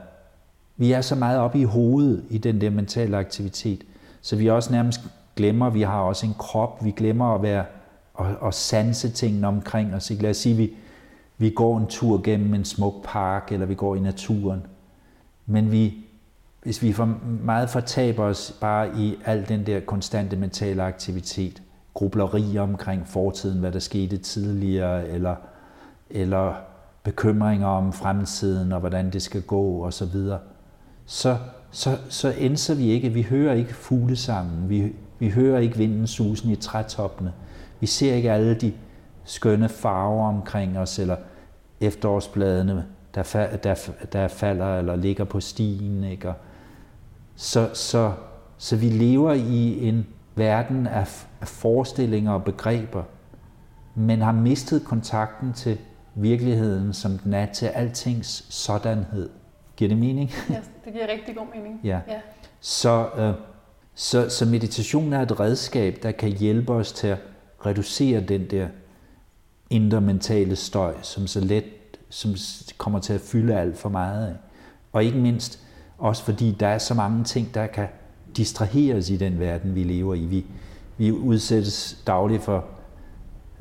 vi 0.76 0.92
er 0.92 1.00
så 1.00 1.14
meget 1.14 1.38
oppe 1.38 1.58
i 1.58 1.64
hovedet 1.64 2.24
i 2.30 2.38
den 2.38 2.60
der 2.60 2.70
mentale 2.70 3.16
aktivitet, 3.16 3.84
så 4.20 4.36
vi 4.36 4.50
også 4.50 4.72
nærmest 4.72 5.00
glemmer, 5.36 5.66
at 5.66 5.74
vi 5.74 5.82
har 5.82 6.00
også 6.00 6.26
en 6.26 6.34
krop, 6.38 6.84
vi 6.84 6.90
glemmer 6.90 7.34
at 7.34 7.42
være 7.42 7.64
og, 8.14 8.36
og 8.40 8.54
sanse 8.54 9.10
tingene 9.10 9.46
omkring 9.46 9.94
os. 9.94 10.10
Lad 10.10 10.30
os 10.30 10.36
sige, 10.36 10.56
vi, 10.56 10.72
vi 11.38 11.50
går 11.50 11.78
en 11.78 11.86
tur 11.86 12.20
gennem 12.22 12.54
en 12.54 12.64
smuk 12.64 12.94
park, 13.04 13.52
eller 13.52 13.66
vi 13.66 13.74
går 13.74 13.96
i 13.96 14.00
naturen. 14.00 14.66
Men 15.46 15.72
vi, 15.72 15.94
hvis 16.62 16.82
vi 16.82 16.92
for 16.92 17.18
meget 17.44 17.70
fortaber 17.70 18.24
os 18.24 18.56
bare 18.60 18.98
i 18.98 19.16
al 19.24 19.48
den 19.48 19.66
der 19.66 19.80
konstante 19.80 20.36
mentale 20.36 20.82
aktivitet, 20.82 21.62
grublerier 21.94 22.62
omkring 22.62 23.06
fortiden, 23.06 23.60
hvad 23.60 23.72
der 23.72 23.78
skete 23.78 24.16
tidligere, 24.16 25.08
eller, 25.08 25.34
eller 26.10 26.54
bekymringer 27.02 27.66
om 27.66 27.92
fremtiden 27.92 28.72
og 28.72 28.80
hvordan 28.80 29.10
det 29.10 29.22
skal 29.22 29.42
gå 29.42 29.62
og 29.62 29.92
så 29.92 30.04
videre, 30.04 30.38
så, 31.06 31.36
så, 31.70 31.96
så 32.08 32.34
ender 32.38 32.74
vi 32.74 32.90
ikke. 32.90 33.08
Vi 33.08 33.22
hører 33.22 33.54
ikke 33.54 33.74
fuglesangen. 33.74 34.68
Vi, 34.68 34.92
vi 35.18 35.30
hører 35.30 35.58
ikke 35.58 35.76
vinden 35.76 36.06
susen 36.06 36.50
i 36.50 36.56
trætoppene. 36.56 37.32
Vi 37.80 37.86
ser 37.86 38.14
ikke 38.14 38.32
alle 38.32 38.54
de 38.54 38.72
skønne 39.24 39.68
farver 39.68 40.28
omkring 40.28 40.78
os, 40.78 40.98
eller 40.98 41.16
efterårsbladene, 41.80 42.84
der, 43.14 43.22
fa- 43.22 43.56
der, 43.56 43.74
der 44.12 44.28
falder 44.28 44.78
eller 44.78 44.96
ligger 44.96 45.24
på 45.24 45.40
stien. 45.40 46.04
Ikke? 46.04 46.28
Og 46.28 46.34
så, 47.36 47.68
så, 47.74 48.12
så 48.58 48.76
vi 48.76 48.88
lever 48.88 49.32
i 49.32 49.88
en 49.88 50.06
verden 50.40 50.86
af, 50.86 51.26
af 51.40 51.48
forestillinger 51.48 52.32
og 52.32 52.44
begreber, 52.44 53.02
men 53.94 54.20
har 54.20 54.32
mistet 54.32 54.84
kontakten 54.84 55.52
til 55.52 55.78
virkeligheden, 56.14 56.92
som 56.92 57.18
den 57.18 57.34
er 57.34 57.46
til 57.46 57.66
altings 57.66 58.54
sådanhed. 58.54 59.30
Giver 59.76 59.88
det 59.88 59.98
mening? 59.98 60.30
Ja, 60.50 60.60
det 60.84 60.92
giver 60.92 61.08
rigtig 61.08 61.36
god 61.36 61.46
mening. 61.54 61.80
Ja. 61.84 62.00
ja. 62.08 62.20
Så, 62.60 63.08
øh, 63.16 63.34
så, 63.94 64.28
så 64.28 64.46
meditation 64.46 65.12
er 65.12 65.22
et 65.22 65.40
redskab, 65.40 65.98
der 66.02 66.12
kan 66.12 66.28
hjælpe 66.28 66.72
os 66.72 66.92
til 66.92 67.06
at 67.06 67.18
reducere 67.66 68.20
den 68.20 68.50
der 68.50 68.68
indre 69.70 70.00
mentale 70.00 70.56
støj, 70.56 70.94
som 71.02 71.26
så 71.26 71.40
let 71.40 71.64
som 72.08 72.34
kommer 72.78 72.98
til 72.98 73.12
at 73.12 73.20
fylde 73.20 73.54
alt 73.54 73.78
for 73.78 73.88
meget 73.88 74.26
af. 74.26 74.34
Og 74.92 75.04
ikke 75.04 75.18
mindst 75.18 75.60
også 75.98 76.24
fordi 76.24 76.56
der 76.60 76.66
er 76.66 76.78
så 76.78 76.94
mange 76.94 77.24
ting, 77.24 77.54
der 77.54 77.66
kan 77.66 77.88
distraheres 78.36 79.10
i 79.10 79.16
den 79.16 79.40
verden, 79.40 79.74
vi 79.74 79.82
lever 79.82 80.14
i. 80.14 80.24
Vi, 80.24 80.46
vi 80.98 81.12
udsættes 81.12 82.02
dagligt 82.06 82.42
for, 82.42 82.64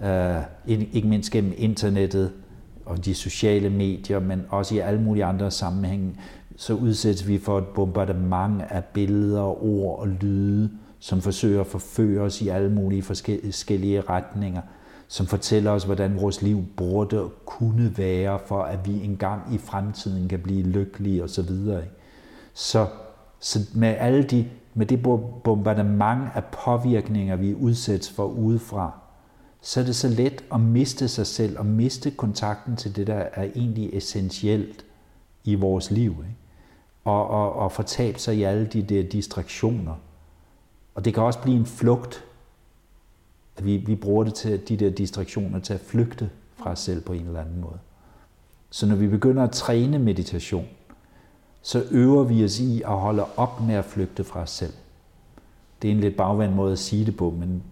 øh, 0.04 0.42
ikke 0.68 1.08
mindst 1.08 1.32
gennem 1.32 1.54
internettet 1.58 2.32
og 2.86 3.06
de 3.06 3.14
sociale 3.14 3.70
medier, 3.70 4.20
men 4.20 4.46
også 4.50 4.76
i 4.76 4.80
alle 4.80 5.02
mulige 5.02 5.26
andre 5.26 5.52
sammenhænge, 5.52 6.16
så 6.58 6.74
udsættes 6.74 7.28
vi 7.28 7.38
for 7.38 7.58
et 7.58 7.68
bombardement 7.68 8.62
af 8.70 8.84
billeder, 8.84 9.64
ord 9.64 10.00
og 10.00 10.08
lyde, 10.08 10.72
som 11.00 11.22
forsøger 11.22 11.62
at 11.62 11.68
forføre 11.68 12.22
os 12.22 12.42
i 12.42 12.48
alle 12.48 12.72
mulige 12.72 13.04
forskellige 13.04 14.02
retninger, 14.02 14.62
som 15.08 15.26
fortæller 15.26 15.72
os, 15.72 15.84
hvordan 15.84 16.22
vores 16.22 16.42
liv 16.42 16.66
burde 16.78 17.30
kunne 17.46 17.98
være, 17.98 18.40
for 18.46 18.64
at 18.64 18.88
vi 18.88 19.04
engang 19.04 19.54
i 19.54 19.58
fremtiden 19.58 20.28
kan 20.28 20.40
blive 20.40 20.64
lykkelige 20.64 21.24
osv. 21.24 21.50
Så, 22.54 22.88
så 23.40 23.60
med 23.74 23.96
alle 24.00 24.24
de, 24.24 24.46
med 24.74 24.86
det 24.86 25.04
bombardement 25.44 26.30
af 26.36 26.44
påvirkninger, 26.46 27.36
vi 27.36 27.54
udsættes 27.54 28.10
for 28.10 28.26
udefra, 28.26 28.92
så 29.62 29.80
er 29.80 29.84
det 29.84 29.96
så 29.96 30.08
let 30.08 30.44
at 30.54 30.60
miste 30.60 31.08
sig 31.08 31.28
selv 31.28 31.60
og 31.60 31.66
miste 31.66 32.12
kontakten 32.12 32.76
til 32.76 32.96
det, 32.96 33.08
der 33.08 33.14
er 33.34 33.44
egentlig 33.44 33.90
essentielt 33.94 34.86
i 35.44 35.56
vores 35.56 35.92
liv. 35.92 36.12
Ikke? 36.12 36.36
Og, 37.04 37.28
og, 37.28 37.54
og 37.54 37.72
fortabe 37.72 38.20
sig 38.20 38.36
i 38.36 38.44
alle 38.44 38.66
de 38.66 38.82
der 38.82 39.04
distraktioner. 39.04 39.96
Og 40.96 41.06
det 41.06 41.14
kan 41.14 41.24
også 41.24 41.40
blive 41.42 41.58
en 41.58 41.66
flugt, 41.66 42.26
at 43.58 43.66
vi, 43.66 43.78
vi 43.78 43.96
bruger 43.96 44.24
det 44.24 44.34
til 44.34 44.70
de 44.70 44.78
der 44.78 44.90
distraktioner 44.90 45.60
til 45.60 45.74
at 45.74 45.80
flygte 45.80 46.30
fra 46.56 46.72
os 46.72 46.80
selv 46.80 47.02
på 47.02 47.14
en 47.14 47.26
eller 47.26 47.42
anden 47.42 47.62
måde. 47.62 47.80
Så 48.70 48.86
når 48.86 48.96
vi 48.96 49.08
begynder 49.08 49.44
at 49.44 49.52
træne 49.52 50.00
meditation, 50.00 50.68
så 51.70 51.86
øver 51.92 52.24
vi 52.24 52.44
os 52.44 52.60
i 52.60 52.82
at 52.82 52.98
holde 52.98 53.26
op 53.38 53.62
med 53.62 53.76
at 53.76 53.86
flygte 53.86 54.24
fra 54.24 54.40
os 54.40 54.50
selv. 54.50 54.74
Det 55.82 55.88
er 55.88 55.92
en 55.92 56.00
lidt 56.00 56.18
bagvendt 56.18 56.56
måde 56.56 56.72
at 56.72 56.80
sige 56.80 57.06
det 57.06 57.18
på, 57.18 57.30
men 57.30 57.64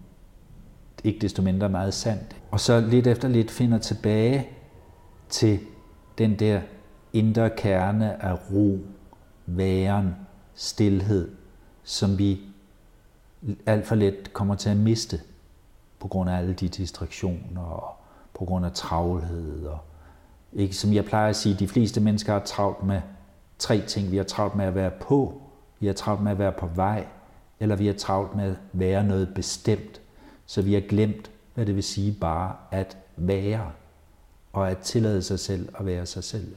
ikke 1.04 1.18
desto 1.18 1.42
mindre 1.42 1.68
meget 1.68 1.94
sandt. 1.94 2.36
Og 2.50 2.60
så 2.60 2.80
lidt 2.80 3.06
efter 3.06 3.28
lidt 3.28 3.50
finder 3.50 3.78
tilbage 3.78 4.48
til 5.28 5.60
den 6.18 6.38
der 6.38 6.60
indre 7.12 7.50
kerne 7.50 8.22
af 8.22 8.38
ro, 8.52 8.78
væren, 9.46 10.16
stillhed, 10.54 11.30
som 11.84 12.18
vi 12.18 12.40
alt 13.66 13.86
for 13.86 13.94
let 13.94 14.32
kommer 14.32 14.54
til 14.54 14.70
at 14.70 14.76
miste 14.76 15.20
på 15.98 16.08
grund 16.08 16.30
af 16.30 16.36
alle 16.36 16.52
de 16.52 16.68
distraktioner 16.68 17.62
og 17.62 17.96
på 18.34 18.44
grund 18.44 18.66
af 18.66 18.72
travlhed. 18.72 19.66
Og, 19.66 19.78
ikke, 20.52 20.76
som 20.76 20.92
jeg 20.92 21.04
plejer 21.04 21.28
at 21.28 21.36
sige, 21.36 21.54
de 21.54 21.68
fleste 21.68 22.00
mennesker 22.00 22.32
har 22.32 22.40
travlt 22.40 22.84
med 22.84 23.00
tre 23.58 23.80
ting. 23.86 24.10
Vi 24.10 24.16
har 24.16 24.24
travlt 24.24 24.54
med 24.54 24.64
at 24.64 24.74
være 24.74 24.90
på, 24.90 25.42
vi 25.80 25.86
har 25.86 25.94
travlt 25.94 26.22
med 26.22 26.32
at 26.32 26.38
være 26.38 26.52
på 26.52 26.66
vej, 26.66 27.06
eller 27.60 27.76
vi 27.76 27.86
har 27.86 27.94
travlt 27.94 28.36
med 28.36 28.50
at 28.50 28.56
være 28.72 29.04
noget 29.04 29.34
bestemt. 29.34 30.00
Så 30.46 30.62
vi 30.62 30.74
har 30.74 30.80
glemt, 30.80 31.30
hvad 31.54 31.66
det 31.66 31.74
vil 31.74 31.84
sige 31.84 32.16
bare 32.20 32.56
at 32.70 32.96
være, 33.16 33.70
og 34.52 34.70
at 34.70 34.78
tillade 34.78 35.22
sig 35.22 35.40
selv 35.40 35.68
at 35.78 35.86
være 35.86 36.06
sig 36.06 36.24
selv. 36.24 36.56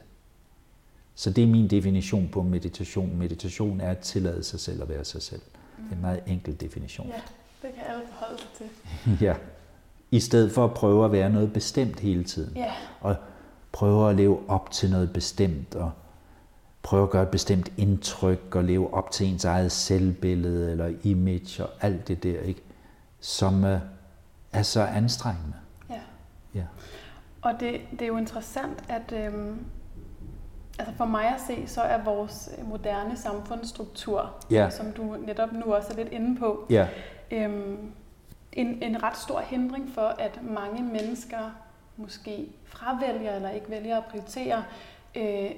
Så 1.14 1.30
det 1.30 1.44
er 1.44 1.48
min 1.48 1.68
definition 1.68 2.28
på 2.28 2.42
meditation. 2.42 3.16
Meditation 3.16 3.80
er 3.80 3.90
at 3.90 3.98
tillade 3.98 4.44
sig 4.44 4.60
selv 4.60 4.82
at 4.82 4.88
være 4.88 5.04
sig 5.04 5.22
selv. 5.22 5.40
Det 5.76 5.90
er 5.90 5.94
en 5.94 6.00
meget 6.00 6.20
enkel 6.26 6.60
definition. 6.60 7.06
Ja, 7.06 7.20
det 7.62 7.74
kan 7.74 7.84
alle 7.88 8.02
forholde 8.10 8.38
sig 8.38 8.48
til. 8.56 9.18
ja. 9.26 9.34
I 10.10 10.20
stedet 10.20 10.52
for 10.52 10.64
at 10.64 10.74
prøve 10.74 11.04
at 11.04 11.12
være 11.12 11.30
noget 11.30 11.52
bestemt 11.52 12.00
hele 12.00 12.24
tiden. 12.24 12.56
Ja. 12.56 12.72
Og 13.00 13.16
prøve 13.72 14.10
at 14.10 14.16
leve 14.16 14.50
op 14.50 14.70
til 14.70 14.90
noget 14.90 15.12
bestemt, 15.12 15.74
og 15.74 15.90
prøve 16.82 17.02
at 17.02 17.10
gøre 17.10 17.22
et 17.22 17.28
bestemt 17.28 17.72
indtryk, 17.76 18.54
og 18.54 18.64
leve 18.64 18.94
op 18.94 19.10
til 19.10 19.26
ens 19.26 19.44
eget 19.44 19.72
selvbillede, 19.72 20.70
eller 20.70 20.92
image, 21.02 21.64
og 21.64 21.70
alt 21.80 22.08
det 22.08 22.22
der, 22.22 22.40
ikke? 22.40 22.62
som 23.20 23.64
uh, 23.64 23.78
er 24.52 24.62
så 24.62 24.82
anstrengende. 24.82 25.54
Ja. 25.90 26.00
ja. 26.54 26.64
Og 27.42 27.52
det, 27.60 27.80
det 27.90 28.02
er 28.02 28.06
jo 28.06 28.16
interessant, 28.16 28.84
at 28.88 29.12
øhm, 29.12 29.64
altså 30.78 30.94
for 30.96 31.04
mig 31.04 31.24
at 31.24 31.40
se, 31.46 31.66
så 31.66 31.80
er 31.80 32.04
vores 32.04 32.50
moderne 32.64 33.16
samfundsstruktur, 33.16 34.34
ja. 34.50 34.70
som 34.70 34.92
du 34.92 35.16
netop 35.26 35.52
nu 35.52 35.74
også 35.74 35.92
er 35.92 35.96
lidt 35.96 36.08
inde 36.08 36.38
på, 36.38 36.66
ja. 36.70 36.88
øhm, 37.30 37.92
en, 38.52 38.82
en 38.82 39.02
ret 39.02 39.16
stor 39.16 39.40
hindring 39.40 39.90
for, 39.94 40.14
at 40.18 40.40
mange 40.42 40.82
mennesker 40.82 41.50
måske 41.96 42.48
fravælger 42.64 43.34
eller 43.34 43.50
ikke 43.50 43.70
vælger 43.70 43.96
at 43.96 44.04
prioritere 44.04 44.64
øh, 45.14 45.50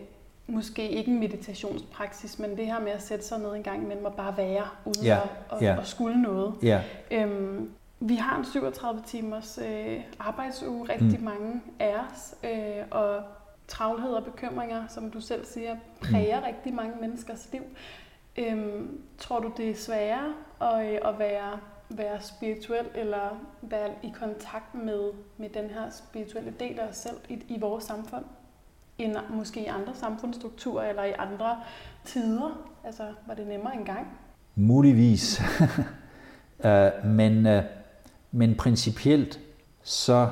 måske 0.46 0.88
ikke 0.90 1.10
en 1.10 1.20
meditationspraksis, 1.20 2.38
men 2.38 2.56
det 2.56 2.66
her 2.66 2.80
med 2.80 2.92
at 2.92 3.02
sætte 3.02 3.24
sig 3.24 3.38
ned 3.38 3.54
en 3.54 3.62
gang 3.62 3.82
imellem 3.82 4.04
og 4.04 4.14
bare 4.14 4.36
være, 4.36 4.68
uden 4.84 5.04
ja. 5.04 5.18
at, 5.22 5.56
at, 5.56 5.62
ja. 5.62 5.80
at 5.80 5.86
skulle 5.86 6.22
noget. 6.22 6.54
Ja. 6.62 6.82
Øhm, 7.10 7.70
vi 8.00 8.14
har 8.14 8.38
en 8.38 8.44
37 8.44 9.02
timers 9.06 9.58
øh, 9.68 10.00
arbejdsuge, 10.18 10.88
rigtig 10.88 11.18
mm. 11.18 11.24
mange 11.24 11.62
af 11.78 11.94
os, 11.96 12.34
øh, 12.44 12.84
og 12.90 13.22
travlhed 13.68 14.10
og 14.10 14.24
bekymringer, 14.24 14.86
som 14.88 15.10
du 15.10 15.20
selv 15.20 15.44
siger, 15.44 15.76
præger 16.00 16.40
mm. 16.40 16.46
rigtig 16.46 16.74
mange 16.74 16.94
menneskers 17.00 17.48
liv. 17.52 17.62
Øhm, 18.36 19.00
tror 19.18 19.40
du, 19.40 19.52
det 19.56 19.70
er 19.70 19.74
sværere 19.74 20.34
at, 20.60 20.92
øh, 20.92 20.98
at 21.04 21.18
være, 21.18 21.60
være 21.88 22.20
spirituel 22.20 22.86
eller 22.94 23.40
være 23.62 23.90
i 24.02 24.12
kontakt 24.20 24.74
med, 24.74 25.12
med 25.36 25.48
den 25.48 25.70
her 25.70 25.90
spirituelle 25.90 26.54
del 26.60 26.80
af 26.80 26.88
os 26.88 26.96
selv 26.96 27.16
i, 27.28 27.42
i 27.48 27.60
vores 27.60 27.84
samfund, 27.84 28.24
end 28.98 29.16
måske 29.30 29.60
i 29.60 29.66
andre 29.66 29.94
samfundsstrukturer 29.94 30.88
eller 30.88 31.04
i 31.04 31.12
andre 31.18 31.56
tider? 32.04 32.58
Altså, 32.84 33.02
var 33.26 33.34
det 33.34 33.46
nemmere 33.46 33.74
engang? 33.74 34.06
Muligvis. 34.54 35.40
Øh, 36.64 36.90
men, 37.04 37.46
øh, 37.46 37.62
men 38.32 38.54
principielt, 38.54 39.40
så 39.82 40.28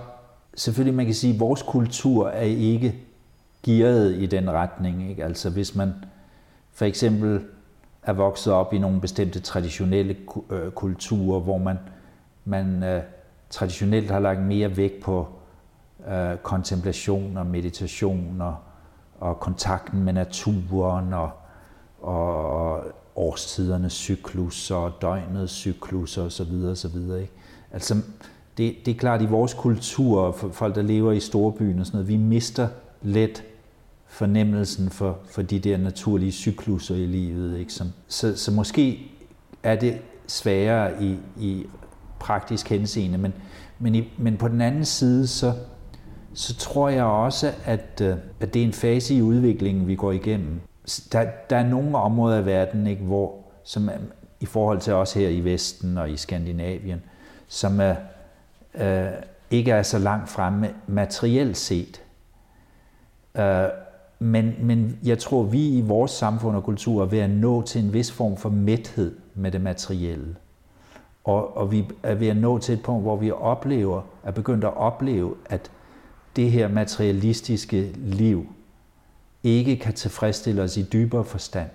selvfølgelig 0.55 0.95
man 0.95 1.07
kan 1.07 1.15
sige, 1.15 1.35
at 1.35 1.41
vores 1.41 1.63
kultur 1.63 2.29
er 2.29 2.43
ikke 2.43 2.95
gearet 3.63 4.15
i 4.15 4.27
den 4.27 4.51
retning. 4.51 5.11
Ikke? 5.11 5.25
Altså 5.25 5.51
hvis 5.51 5.75
man 5.75 5.95
for 6.73 6.85
eksempel 6.85 7.45
er 8.03 8.13
vokset 8.13 8.53
op 8.53 8.73
i 8.73 8.79
nogle 8.79 9.01
bestemte 9.01 9.41
traditionelle 9.41 10.17
øh, 10.51 10.71
kulturer, 10.71 11.41
hvor 11.41 11.59
man, 11.59 11.79
man 12.45 13.03
traditionelt 13.51 14.11
har 14.11 14.21
lagt 14.21 14.41
mere 14.41 14.77
vægt 14.77 15.01
på 15.01 15.29
øh, 16.09 16.37
kontemplation 16.37 17.37
og 17.37 17.47
meditation 17.47 18.41
og, 18.41 18.57
og 19.21 19.41
kontakten 19.41 20.05
med 20.05 20.13
naturen 20.13 21.13
og, 21.13 21.31
og, 22.03 22.51
og 22.51 22.85
årstidernes 23.17 23.93
cyklus 23.93 24.71
og 24.71 24.93
døgnets 25.03 25.53
cyklus 25.53 26.19
og 26.19 26.33
så 26.33 26.45
videre, 26.45 26.71
og 26.71 26.77
så 26.77 26.89
videre. 26.89 27.21
Ikke? 27.21 27.33
Altså, 27.73 27.95
det, 28.57 28.77
det 28.87 28.95
er 28.95 28.99
klart, 28.99 29.21
at 29.21 29.27
i 29.27 29.31
vores 29.31 29.55
kultur, 29.55 30.33
for 30.33 30.49
folk, 30.49 30.75
der 30.75 30.83
lever 30.83 31.13
i 31.13 31.21
storbyen 31.21 31.79
og 31.79 31.87
sådan 31.87 31.97
noget, 31.97 32.09
vi 32.09 32.17
mister 32.17 32.69
let 33.03 33.45
fornemmelsen 34.07 34.91
for, 34.91 35.19
for 35.31 35.43
de 35.43 35.59
der 35.59 35.77
naturlige 35.77 36.33
cykluser 36.33 36.95
i 36.95 37.07
livet. 37.07 37.59
Ikke? 37.59 37.73
Som, 37.73 37.89
så, 38.09 38.37
så 38.37 38.53
måske 38.53 39.11
er 39.63 39.77
det 39.77 39.99
sværere 40.27 41.03
i, 41.03 41.19
i 41.41 41.67
praktisk 42.19 42.69
henseende, 42.69 43.19
men, 43.19 43.35
men, 43.79 43.95
i, 43.95 44.13
men 44.19 44.37
på 44.37 44.49
den 44.49 44.61
anden 44.61 44.85
side, 44.85 45.27
så, 45.27 45.53
så 46.35 46.55
tror 46.55 46.89
jeg 46.89 47.05
også, 47.05 47.53
at, 47.65 48.01
øh, 48.03 48.17
at 48.41 48.55
det 48.55 48.63
er 48.63 48.67
en 48.67 48.73
fase 48.73 49.15
i 49.15 49.23
udviklingen, 49.23 49.89
vi 49.89 49.95
går 49.95 50.13
igennem. 50.13 50.61
Der, 51.13 51.27
der 51.51 51.57
er 51.57 51.69
nogle 51.69 51.97
områder 51.97 52.37
af 52.37 52.47
verden, 52.47 52.87
ikke, 52.87 53.03
hvor, 53.03 53.35
som 53.65 53.89
er, 53.89 53.99
i 54.41 54.47
forhold 54.47 54.81
til 54.81 54.93
os 54.93 55.13
her 55.13 55.29
i 55.29 55.41
Vesten 55.41 55.99
og 55.99 56.11
i 56.11 56.17
Skandinavien, 56.17 57.03
som 57.49 57.81
er, 57.81 57.95
øh, 58.75 59.13
ikke 59.51 59.71
er 59.71 59.83
så 59.83 59.99
langt 59.99 60.29
fremme 60.29 60.71
materielt 60.87 61.57
set. 61.57 62.03
Øh, 63.39 63.65
men, 64.19 64.55
men 64.61 64.99
jeg 65.05 65.19
tror, 65.19 65.43
vi 65.43 65.69
i 65.69 65.81
vores 65.81 66.11
samfund 66.11 66.57
og 66.57 66.65
kultur 66.65 67.03
er 67.03 67.07
ved 67.07 67.19
at 67.19 67.31
nå 67.31 67.63
til 67.63 67.85
en 67.85 67.93
vis 67.93 68.13
form 68.13 68.37
for 68.37 68.49
mæthed 68.49 69.17
med 69.35 69.51
det 69.51 69.61
materielle. 69.61 70.37
Og, 71.25 71.57
og 71.57 71.73
vi 71.73 71.85
er 72.03 72.15
ved 72.15 72.29
at 72.29 72.37
nå 72.37 72.59
til 72.59 72.75
et 72.75 72.83
punkt, 72.83 73.03
hvor 73.03 73.17
vi 73.17 73.31
oplever, 73.31 74.03
er 74.25 74.31
begyndt 74.31 74.65
at 74.65 74.77
opleve, 74.77 75.35
at 75.47 75.71
det 76.37 76.51
her 76.51 76.69
materialistiske 76.69 77.93
liv 77.97 78.47
ikke 79.43 79.77
kan 79.77 79.95
tilfredsstille 79.95 80.63
os 80.63 80.77
i 80.77 80.83
dybere 80.83 81.25
forstand. 81.25 81.69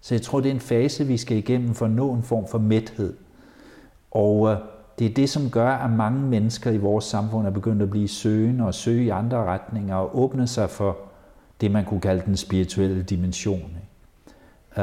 Så 0.00 0.14
jeg 0.14 0.22
tror, 0.22 0.40
det 0.40 0.48
er 0.48 0.54
en 0.54 0.60
fase, 0.60 1.06
vi 1.06 1.16
skal 1.16 1.36
igennem 1.36 1.74
for 1.74 1.84
at 1.84 1.90
nå 1.90 2.12
en 2.12 2.22
form 2.22 2.48
for 2.48 2.58
mæthed. 2.58 3.14
Og 4.10 4.50
øh, 4.50 4.56
det 4.98 5.06
er 5.06 5.14
det, 5.14 5.30
som 5.30 5.50
gør, 5.50 5.70
at 5.70 5.90
mange 5.90 6.20
mennesker 6.20 6.70
i 6.70 6.76
vores 6.76 7.04
samfund 7.04 7.46
er 7.46 7.50
begyndt 7.50 7.82
at 7.82 7.90
blive 7.90 8.08
søgende 8.08 8.66
og 8.66 8.74
søge 8.74 9.04
i 9.04 9.08
andre 9.08 9.44
retninger 9.44 9.96
og 9.96 10.18
åbne 10.18 10.46
sig 10.46 10.70
for 10.70 10.96
det, 11.60 11.70
man 11.70 11.84
kunne 11.84 12.00
kalde 12.00 12.22
den 12.26 12.36
spirituelle 12.36 13.02
dimension. 13.02 13.76
Uh, 14.76 14.82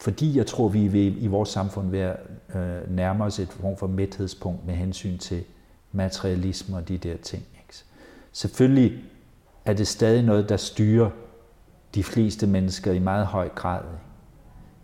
fordi 0.00 0.38
jeg 0.38 0.46
tror, 0.46 0.68
vi 0.68 0.88
vil 0.88 1.24
i 1.24 1.26
vores 1.26 1.48
samfund 1.48 1.90
være 1.90 2.16
øh, 2.54 2.96
nærmere 2.96 3.26
os 3.26 3.38
et 3.38 3.48
form 3.48 3.76
for 3.76 3.86
mæthedspunkt 3.86 4.66
med 4.66 4.74
hensyn 4.74 5.18
til 5.18 5.44
materialisme 5.92 6.76
og 6.76 6.88
de 6.88 6.98
der 6.98 7.16
ting. 7.16 7.42
Selvfølgelig 8.34 9.04
er 9.64 9.72
det 9.72 9.88
stadig 9.88 10.22
noget, 10.22 10.48
der 10.48 10.56
styrer 10.56 11.10
de 11.94 12.04
fleste 12.04 12.46
mennesker 12.46 12.92
i 12.92 12.98
meget 12.98 13.26
høj 13.26 13.48
grad. 13.48 13.80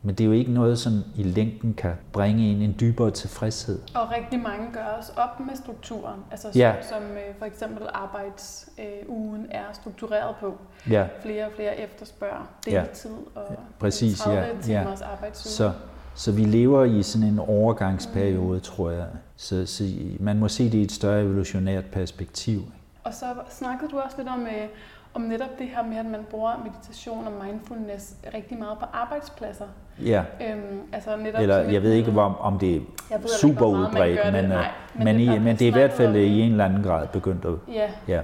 Men 0.02 0.14
det 0.14 0.24
er 0.24 0.26
jo 0.26 0.32
ikke 0.32 0.52
noget, 0.52 0.78
som 0.78 0.92
i 1.16 1.22
længden 1.22 1.74
kan 1.74 1.92
bringe 2.12 2.50
en 2.50 2.62
en 2.62 2.76
dybere 2.80 3.10
tilfredshed. 3.10 3.78
Og 3.94 4.10
rigtig 4.10 4.40
mange 4.40 4.72
gør 4.72 4.84
også 4.98 5.12
op 5.16 5.40
med 5.40 5.56
strukturen, 5.56 6.20
altså 6.30 6.52
som, 6.52 6.58
ja. 6.58 6.74
som 6.88 7.02
øh, 7.02 7.34
for 7.38 7.46
eksempel 7.46 7.86
arbejdsugen 7.94 9.46
er 9.50 9.64
struktureret 9.72 10.34
på. 10.40 10.58
Ja. 10.90 11.06
Flere 11.22 11.46
og 11.46 11.52
flere 11.56 11.80
efterspørger 11.80 12.48
deltid 12.64 13.10
ja. 13.36 13.40
og 13.40 13.56
Præcis, 13.78 14.18
30 14.18 14.40
ja. 14.40 14.46
timers 14.62 15.00
ja. 15.00 15.06
arbejdsuge. 15.06 15.50
Så, 15.50 15.72
så 16.14 16.32
vi 16.32 16.44
lever 16.44 16.84
i 16.84 17.02
sådan 17.02 17.28
en 17.28 17.38
overgangsperiode, 17.38 18.56
mm. 18.56 18.60
tror 18.60 18.90
jeg. 18.90 19.06
Så, 19.36 19.66
så 19.66 19.84
man 20.20 20.38
må 20.38 20.48
se 20.48 20.64
det 20.64 20.74
i 20.74 20.82
et 20.82 20.92
større 20.92 21.22
evolutionært 21.22 21.84
perspektiv. 21.84 22.62
Og 23.04 23.14
så 23.14 23.26
snakkede 23.48 23.90
du 23.90 23.98
også 23.98 24.16
lidt 24.16 24.28
om, 24.28 24.46
øh, 24.46 24.68
om 25.14 25.22
netop 25.22 25.58
det 25.58 25.66
her 25.66 25.82
med, 25.82 25.96
at 25.96 26.06
man 26.06 26.26
bruger 26.30 26.52
meditation 26.64 27.26
og 27.26 27.32
mindfulness 27.44 28.14
rigtig 28.34 28.58
meget 28.58 28.78
på 28.78 28.84
arbejdspladser. 28.92 29.66
Ja. 30.04 30.24
Øhm, 30.48 30.80
altså 30.92 31.16
netop 31.16 31.40
Eller 31.40 31.56
jeg 31.56 31.82
ved 31.82 31.92
ikke, 31.92 32.20
om, 32.20 32.38
om 32.38 32.58
det 32.58 32.76
er 33.10 33.18
super 33.40 33.66
ikke, 33.66 33.78
udbredt, 33.78 34.32
men, 34.32 34.44
Nej, 34.44 34.70
men, 34.94 35.04
men, 35.04 35.16
det, 35.16 35.22
i, 35.22 35.38
men 35.38 35.56
det 35.56 35.62
er 35.62 35.68
i 35.68 35.72
hvert 35.72 35.92
fald 35.92 36.16
i 36.16 36.40
en 36.40 36.50
eller 36.50 36.64
anden 36.64 36.82
grad 36.82 37.08
begyndt 37.08 37.44
at... 37.44 37.54
Ja, 37.74 37.90
ja. 38.08 38.20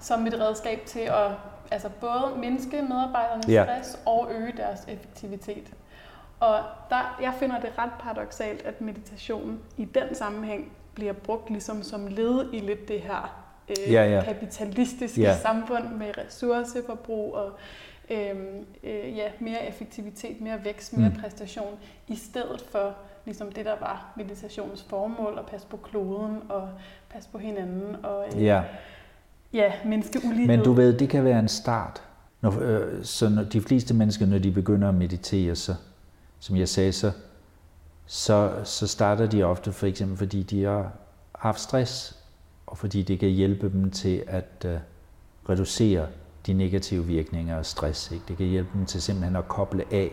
som 0.00 0.26
et 0.26 0.40
redskab 0.40 0.80
til 0.86 1.00
at 1.00 1.30
altså 1.70 1.88
både 2.00 2.32
mindske 2.36 2.82
medarbejdernes 2.82 3.48
ja. 3.48 3.64
stress 3.64 3.98
og 4.06 4.28
øge 4.30 4.52
deres 4.56 4.84
effektivitet. 4.88 5.72
Og 6.40 6.58
der, 6.90 7.18
jeg 7.22 7.32
finder 7.38 7.60
det 7.60 7.70
ret 7.78 7.90
paradoxalt, 8.00 8.62
at 8.62 8.80
meditation 8.80 9.58
i 9.76 9.84
den 9.84 10.14
sammenhæng 10.14 10.72
bliver 10.94 11.12
brugt 11.12 11.50
ligesom 11.50 11.82
som 11.82 12.06
led 12.06 12.52
i 12.52 12.58
lidt 12.58 12.88
det 12.88 13.00
her 13.00 13.49
øh, 13.70 13.92
ja, 13.92 14.04
ja. 14.04 14.22
kapitalistiske 14.24 15.20
ja. 15.20 15.36
samfund 15.36 15.84
med 15.98 16.18
ressourceforbrug 16.18 17.34
og 17.34 17.50
øh, 18.10 18.36
øh, 18.84 19.16
ja, 19.16 19.28
mere 19.40 19.68
effektivitet, 19.68 20.40
mere 20.40 20.64
vækst, 20.64 20.96
mere 20.96 21.08
mm. 21.08 21.20
præstation, 21.20 21.74
i 22.08 22.16
stedet 22.16 22.64
for 22.70 22.94
ligesom 23.24 23.52
det, 23.52 23.64
der 23.64 23.76
var 23.80 24.12
meditationens 24.16 24.82
formål, 24.88 25.38
at 25.38 25.46
passe 25.46 25.66
på 25.66 25.76
kloden 25.76 26.38
og 26.48 26.68
passe 27.10 27.28
på 27.32 27.38
hinanden 27.38 27.96
og 28.02 28.26
øh, 28.36 28.44
ja. 28.44 28.62
Ja, 29.52 29.72
mindske 29.84 30.20
ulighed. 30.24 30.46
Men 30.46 30.64
du 30.64 30.72
ved, 30.72 30.98
det 30.98 31.08
kan 31.08 31.24
være 31.24 31.38
en 31.38 31.48
start. 31.48 32.02
Når, 32.40 32.60
øh, 32.60 33.04
så 33.04 33.28
når 33.28 33.42
de 33.42 33.60
fleste 33.60 33.94
mennesker, 33.94 34.26
når 34.26 34.38
de 34.38 34.50
begynder 34.50 34.88
at 34.88 34.94
meditere, 34.94 35.56
så, 35.56 35.74
som 36.38 36.56
jeg 36.56 36.68
sagde, 36.68 36.92
så, 36.92 37.12
så, 38.06 38.52
så 38.64 38.86
starter 38.86 39.26
de 39.26 39.42
ofte 39.42 39.72
for 39.72 39.86
eksempel, 39.86 40.18
fordi 40.18 40.42
de 40.42 40.64
har 40.64 40.92
haft 41.34 41.60
stress, 41.60 42.19
og 42.70 42.78
fordi 42.78 43.02
det 43.02 43.18
kan 43.18 43.28
hjælpe 43.28 43.70
dem 43.70 43.90
til 43.90 44.22
at 44.26 44.66
øh, 44.66 44.76
reducere 45.48 46.06
de 46.46 46.52
negative 46.52 47.06
virkninger 47.06 47.56
af 47.56 47.66
stress. 47.66 48.10
Ikke? 48.10 48.24
Det 48.28 48.36
kan 48.36 48.46
hjælpe 48.46 48.70
dem 48.74 48.86
til 48.86 49.02
simpelthen 49.02 49.36
at 49.36 49.48
koble 49.48 49.84
af. 49.92 50.10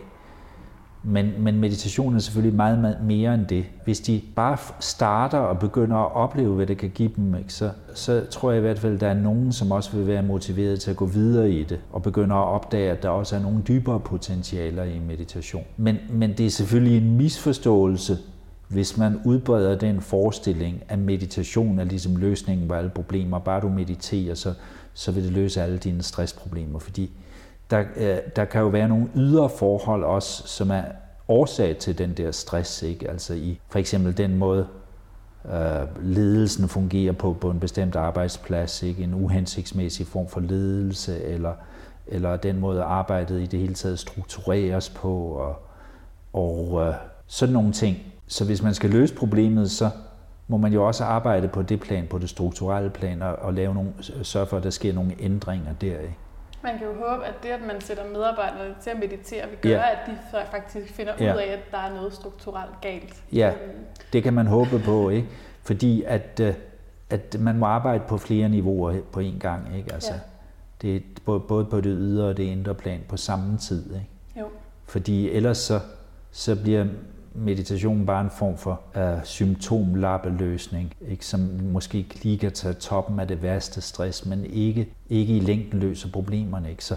Men, 1.02 1.32
men 1.38 1.60
meditation 1.60 2.14
er 2.14 2.18
selvfølgelig 2.18 2.56
meget, 2.56 2.78
meget 2.78 2.98
mere 3.02 3.34
end 3.34 3.46
det. 3.46 3.64
Hvis 3.84 4.00
de 4.00 4.22
bare 4.36 4.56
starter 4.80 5.38
og 5.38 5.58
begynder 5.58 5.96
at 5.96 6.14
opleve, 6.14 6.54
hvad 6.54 6.66
det 6.66 6.78
kan 6.78 6.90
give 6.90 7.10
dem, 7.16 7.34
ikke? 7.34 7.52
Så, 7.52 7.70
så 7.94 8.26
tror 8.30 8.50
jeg 8.50 8.58
i 8.58 8.60
hvert 8.60 8.78
fald, 8.78 8.94
at 8.94 9.00
der 9.00 9.08
er 9.08 9.14
nogen, 9.14 9.52
som 9.52 9.72
også 9.72 9.96
vil 9.96 10.06
være 10.06 10.22
motiveret 10.22 10.80
til 10.80 10.90
at 10.90 10.96
gå 10.96 11.06
videre 11.06 11.50
i 11.50 11.64
det, 11.64 11.80
og 11.92 12.02
begynder 12.02 12.36
at 12.36 12.48
opdage, 12.48 12.90
at 12.90 13.02
der 13.02 13.08
også 13.08 13.36
er 13.36 13.40
nogle 13.40 13.62
dybere 13.68 14.00
potentialer 14.00 14.84
i 14.84 14.98
meditation. 14.98 15.64
Men, 15.76 15.96
men 16.10 16.32
det 16.32 16.46
er 16.46 16.50
selvfølgelig 16.50 16.98
en 16.98 17.16
misforståelse, 17.16 18.18
hvis 18.68 18.96
man 18.96 19.20
udbreder 19.24 19.78
den 19.78 20.00
forestilling, 20.00 20.82
at 20.88 20.98
meditation 20.98 21.78
er 21.78 21.84
ligesom 21.84 22.16
løsningen 22.16 22.68
på 22.68 22.74
alle 22.74 22.90
problemer, 22.90 23.38
bare 23.38 23.60
du 23.60 23.68
mediterer, 23.68 24.34
så, 24.34 24.54
så 24.94 25.12
vil 25.12 25.24
det 25.24 25.32
løse 25.32 25.62
alle 25.62 25.78
dine 25.78 26.02
stressproblemer, 26.02 26.78
fordi 26.78 27.10
der, 27.70 27.84
øh, 27.96 28.18
der 28.36 28.44
kan 28.44 28.60
jo 28.60 28.68
være 28.68 28.88
nogle 28.88 29.08
ydre 29.14 29.48
forhold 29.48 30.04
også, 30.04 30.42
som 30.46 30.70
er 30.70 30.82
årsag 31.28 31.76
til 31.76 31.98
den 31.98 32.12
der 32.12 32.30
stress, 32.30 32.82
ikke? 32.82 33.10
altså 33.10 33.34
i 33.34 33.60
for 33.68 33.78
eksempel 33.78 34.16
den 34.16 34.36
måde, 34.36 34.66
øh, 35.52 36.02
ledelsen 36.02 36.68
fungerer 36.68 37.12
på 37.12 37.32
på 37.40 37.50
en 37.50 37.60
bestemt 37.60 37.96
arbejdsplads, 37.96 38.82
ikke? 38.82 39.02
en 39.02 39.14
uhensigtsmæssig 39.14 40.06
form 40.06 40.28
for 40.28 40.40
ledelse, 40.40 41.24
eller, 41.24 41.52
eller 42.06 42.36
den 42.36 42.60
måde 42.60 42.82
arbejdet 42.82 43.40
i 43.40 43.46
det 43.46 43.60
hele 43.60 43.74
taget 43.74 43.98
struktureres 43.98 44.90
på, 44.90 45.14
og, 45.14 45.56
og 46.32 46.86
øh, 46.86 46.94
sådan 47.26 47.52
nogle 47.52 47.72
ting. 47.72 47.96
Så 48.28 48.44
hvis 48.44 48.62
man 48.62 48.74
skal 48.74 48.90
løse 48.90 49.14
problemet, 49.14 49.70
så 49.70 49.90
må 50.48 50.56
man 50.56 50.72
jo 50.72 50.86
også 50.86 51.04
arbejde 51.04 51.48
på 51.48 51.62
det 51.62 51.80
plan, 51.80 52.06
på 52.06 52.18
det 52.18 52.28
strukturelle 52.28 52.90
plan, 52.90 53.22
og, 53.22 53.36
og 53.36 53.54
lave 53.54 53.74
nogle, 53.74 53.92
sørge 54.22 54.46
for, 54.46 54.56
at 54.56 54.62
der 54.62 54.70
sker 54.70 54.92
nogle 54.92 55.12
ændringer 55.20 55.72
deri. 55.72 56.08
Man 56.62 56.78
kan 56.78 56.86
jo 56.86 56.92
håbe, 56.94 57.24
at 57.24 57.34
det, 57.42 57.48
at 57.48 57.60
man 57.66 57.80
sætter 57.80 58.04
medarbejderne 58.12 58.74
til 58.82 58.90
at 58.90 58.98
meditere, 58.98 59.48
vil 59.48 59.58
gøre, 59.62 59.72
ja. 59.72 59.90
at 59.90 59.98
de 60.06 60.18
faktisk 60.50 60.94
finder 60.94 61.12
ja. 61.20 61.34
ud 61.34 61.38
af, 61.38 61.52
at 61.52 61.70
der 61.70 61.78
er 61.78 61.94
noget 61.94 62.12
strukturelt 62.12 62.80
galt. 62.80 63.22
Ja, 63.32 63.48
øhm. 63.48 63.84
det 64.12 64.22
kan 64.22 64.34
man 64.34 64.46
håbe 64.46 64.78
på, 64.84 65.08
ikke? 65.08 65.28
Fordi 65.62 66.02
at, 66.02 66.40
øh, 66.40 66.54
at 67.10 67.36
man 67.40 67.58
må 67.58 67.66
arbejde 67.66 68.04
på 68.08 68.16
flere 68.16 68.48
niveauer 68.48 69.00
på 69.12 69.20
én 69.20 69.38
gang, 69.38 69.76
ikke? 69.76 69.92
Altså, 69.92 70.12
ja. 70.12 70.18
det 70.82 70.96
er 70.96 71.00
både 71.38 71.64
på 71.64 71.80
det 71.80 71.96
ydre 71.98 72.28
og 72.28 72.36
det 72.36 72.42
indre 72.42 72.74
plan 72.74 73.00
på 73.08 73.16
samme 73.16 73.58
tid, 73.58 73.94
ikke? 73.94 74.08
Jo. 74.40 74.46
Fordi 74.86 75.30
ellers 75.30 75.58
så, 75.58 75.80
så 76.30 76.56
bliver 76.62 76.86
meditation 77.34 78.06
bare 78.06 78.20
en 78.20 78.30
form 78.30 78.56
for 78.56 78.80
uh, 78.96 79.24
symptomlappeløsning, 79.24 80.94
ikke? 81.08 81.26
som 81.26 81.40
måske 81.72 82.06
lige 82.22 82.38
kan 82.38 82.52
tage 82.52 82.74
toppen 82.74 83.20
af 83.20 83.28
det 83.28 83.42
værste 83.42 83.80
stress, 83.80 84.26
men 84.26 84.44
ikke, 84.44 84.88
ikke 85.10 85.36
i 85.36 85.40
længden 85.40 85.80
løser 85.80 86.08
problemerne. 86.12 86.70
Ikke? 86.70 86.84
Så 86.84 86.96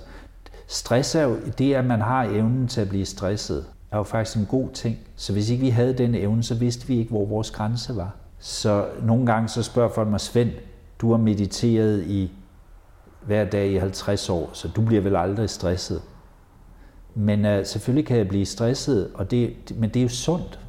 stress 0.68 1.16
er 1.16 1.24
jo 1.24 1.38
det, 1.58 1.74
at 1.74 1.86
man 1.86 2.02
har 2.02 2.24
evnen 2.24 2.68
til 2.68 2.82
at 2.82 2.90
blive 2.90 3.06
stresset, 3.06 3.66
er 3.92 3.98
jo 3.98 4.04
faktisk 4.04 4.38
en 4.38 4.46
god 4.46 4.70
ting. 4.74 4.98
Så 5.16 5.34
hvis 5.34 5.50
ikke 5.50 5.62
vi 5.62 5.70
havde 5.70 5.94
den 5.94 6.16
evne, 6.16 6.44
så 6.44 6.56
vidste 6.56 6.88
vi 6.88 6.98
ikke, 6.98 7.10
hvor 7.10 7.26
vores 7.26 7.52
grænse 7.52 7.96
var. 7.96 8.16
Så 8.40 8.86
nogle 9.04 9.26
gange 9.26 9.50
så 9.50 9.64
spørger 9.64 9.90
folk 9.90 10.10
mig, 10.10 10.20
Svend, 10.20 10.52
du 11.00 11.12
har 11.12 11.18
mediteret 11.18 12.04
i 12.04 12.32
hver 13.26 13.46
dag 13.46 13.72
i 13.72 13.76
50 13.76 14.30
år, 14.30 14.50
så 14.54 14.68
du 14.68 14.82
bliver 14.82 15.02
vel 15.02 15.16
aldrig 15.16 15.50
stresset. 15.50 16.02
Men 17.16 17.46
uh, 17.46 17.66
selvfølgelig 17.66 18.06
kan 18.06 18.18
jeg 18.18 18.28
blive 18.28 18.46
stresset, 18.46 19.10
og 19.14 19.32
det, 19.32 19.54
men 19.76 19.90
det 19.90 20.00
er 20.00 20.04
jo 20.04 20.10
sundt, 20.10 20.60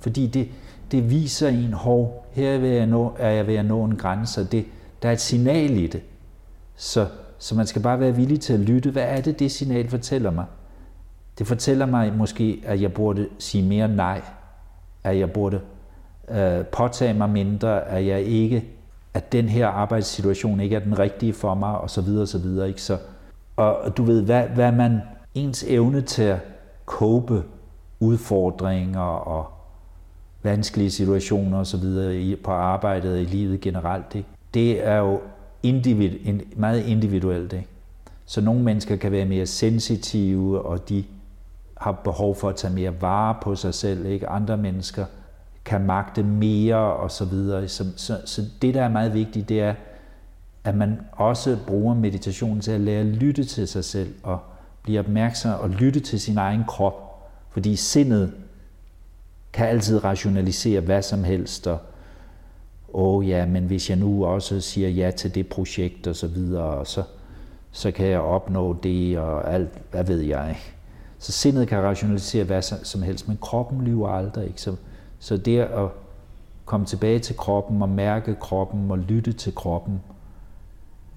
fordi 0.00 0.26
det, 0.26 0.48
det 0.92 1.10
viser 1.10 1.48
en, 1.48 1.72
hov, 1.72 2.26
her 2.32 2.50
er 2.50 2.58
jeg, 2.58 2.86
nå, 2.86 3.12
er 3.18 3.30
jeg 3.30 3.46
ved 3.46 3.54
at 3.54 3.64
nå 3.64 3.84
en 3.84 3.96
grænse, 3.96 4.40
og 4.40 4.52
det, 4.52 4.64
der 5.02 5.08
er 5.08 5.12
et 5.12 5.20
signal 5.20 5.70
i 5.70 5.86
det. 5.86 6.02
Så, 6.76 7.06
så 7.38 7.54
man 7.54 7.66
skal 7.66 7.82
bare 7.82 8.00
være 8.00 8.16
villig 8.16 8.40
til 8.40 8.52
at 8.52 8.60
lytte. 8.60 8.90
Hvad 8.90 9.02
er 9.02 9.20
det, 9.20 9.38
det 9.38 9.50
signal 9.50 9.88
fortæller 9.88 10.30
mig? 10.30 10.44
Det 11.38 11.46
fortæller 11.46 11.86
mig 11.86 12.12
måske, 12.12 12.62
at 12.66 12.80
jeg 12.80 12.92
burde 12.92 13.28
sige 13.38 13.68
mere 13.68 13.88
nej, 13.88 14.22
at 15.04 15.18
jeg 15.18 15.32
burde 15.32 15.60
uh, 16.28 16.66
påtage 16.72 17.14
mig 17.14 17.30
mindre, 17.30 17.88
at 17.88 18.06
jeg 18.06 18.22
ikke, 18.22 18.64
at 19.14 19.32
den 19.32 19.48
her 19.48 19.66
arbejdssituation 19.66 20.60
ikke 20.60 20.76
er 20.76 20.80
den 20.80 20.98
rigtige 20.98 21.32
for 21.32 21.54
mig, 21.54 21.78
og 21.78 21.90
så 21.90 22.00
videre, 22.00 22.22
og 22.22 22.28
så 22.28 22.38
videre. 22.38 22.68
Ikke? 22.68 22.82
Så, 22.82 22.98
og 23.56 23.96
du 23.96 24.02
ved, 24.02 24.22
hvad, 24.22 24.42
hvad 24.42 24.72
man 24.72 25.00
ens 25.34 25.64
evne 25.68 26.00
til 26.00 26.22
at 26.22 26.38
kåbe 26.86 27.42
udfordringer 28.00 29.00
og 29.00 29.46
vanskelige 30.42 30.90
situationer 30.90 31.58
osv. 31.58 31.84
på 32.44 32.50
arbejdet 32.50 33.12
og 33.12 33.20
i 33.20 33.24
livet 33.24 33.60
generelt, 33.60 34.14
ikke? 34.14 34.28
det 34.54 34.86
er 34.86 34.96
jo 34.96 35.20
individ, 35.62 36.10
meget 36.56 36.86
individuelt. 36.86 37.52
Ikke? 37.52 37.68
Så 38.26 38.40
nogle 38.40 38.62
mennesker 38.62 38.96
kan 38.96 39.12
være 39.12 39.24
mere 39.24 39.46
sensitive, 39.46 40.62
og 40.62 40.88
de 40.88 41.04
har 41.76 41.92
behov 41.92 42.36
for 42.36 42.48
at 42.48 42.56
tage 42.56 42.74
mere 42.74 43.00
vare 43.00 43.36
på 43.42 43.54
sig 43.54 43.74
selv. 43.74 44.06
Ikke? 44.06 44.28
Andre 44.28 44.56
mennesker 44.56 45.06
kan 45.64 45.80
magte 45.80 46.22
mere 46.22 46.76
og 46.76 47.10
så 47.10 47.24
videre. 47.24 47.68
Så, 47.68 47.84
så, 47.96 48.20
så 48.24 48.42
det, 48.62 48.74
der 48.74 48.82
er 48.82 48.88
meget 48.88 49.14
vigtigt, 49.14 49.48
det 49.48 49.60
er, 49.60 49.74
at 50.64 50.74
man 50.74 51.00
også 51.12 51.58
bruger 51.66 51.94
meditationen 51.94 52.60
til 52.60 52.72
at 52.72 52.80
lære 52.80 53.00
at 53.00 53.06
lytte 53.06 53.44
til 53.44 53.68
sig 53.68 53.84
selv 53.84 54.14
og 54.22 54.38
blive 54.82 55.00
opmærksom 55.00 55.60
og 55.60 55.70
lytte 55.70 56.00
til 56.00 56.20
sin 56.20 56.38
egen 56.38 56.64
krop. 56.68 57.28
Fordi 57.50 57.76
sindet 57.76 58.32
kan 59.52 59.68
altid 59.68 60.04
rationalisere 60.04 60.80
hvad 60.80 61.02
som 61.02 61.24
helst, 61.24 61.66
og 61.66 61.78
åh 62.92 63.16
oh, 63.16 63.28
ja, 63.28 63.46
men 63.46 63.64
hvis 63.64 63.90
jeg 63.90 63.98
nu 63.98 64.26
også 64.26 64.60
siger 64.60 64.88
ja 64.88 65.10
til 65.10 65.34
det 65.34 65.48
projekt 65.48 66.06
og 66.06 66.16
så 66.16 66.26
videre, 66.26 66.64
og 66.64 66.86
så, 66.86 67.02
så 67.70 67.90
kan 67.90 68.06
jeg 68.06 68.20
opnå 68.20 68.76
det 68.82 69.18
og 69.18 69.54
alt, 69.54 69.70
hvad 69.90 70.04
ved 70.04 70.20
jeg. 70.20 70.58
Så 71.18 71.32
sindet 71.32 71.68
kan 71.68 71.82
rationalisere 71.82 72.44
hvad 72.44 72.62
som 72.62 73.02
helst, 73.02 73.28
men 73.28 73.38
kroppen 73.40 73.84
lyver 73.84 74.08
aldrig. 74.08 74.46
Ikke? 74.46 74.60
Så, 74.60 74.76
så 75.18 75.36
det 75.36 75.58
at 75.58 75.88
komme 76.64 76.86
tilbage 76.86 77.18
til 77.18 77.36
kroppen 77.36 77.82
og 77.82 77.88
mærke 77.88 78.34
kroppen 78.34 78.90
og 78.90 78.98
lytte 78.98 79.32
til 79.32 79.54
kroppen 79.54 80.00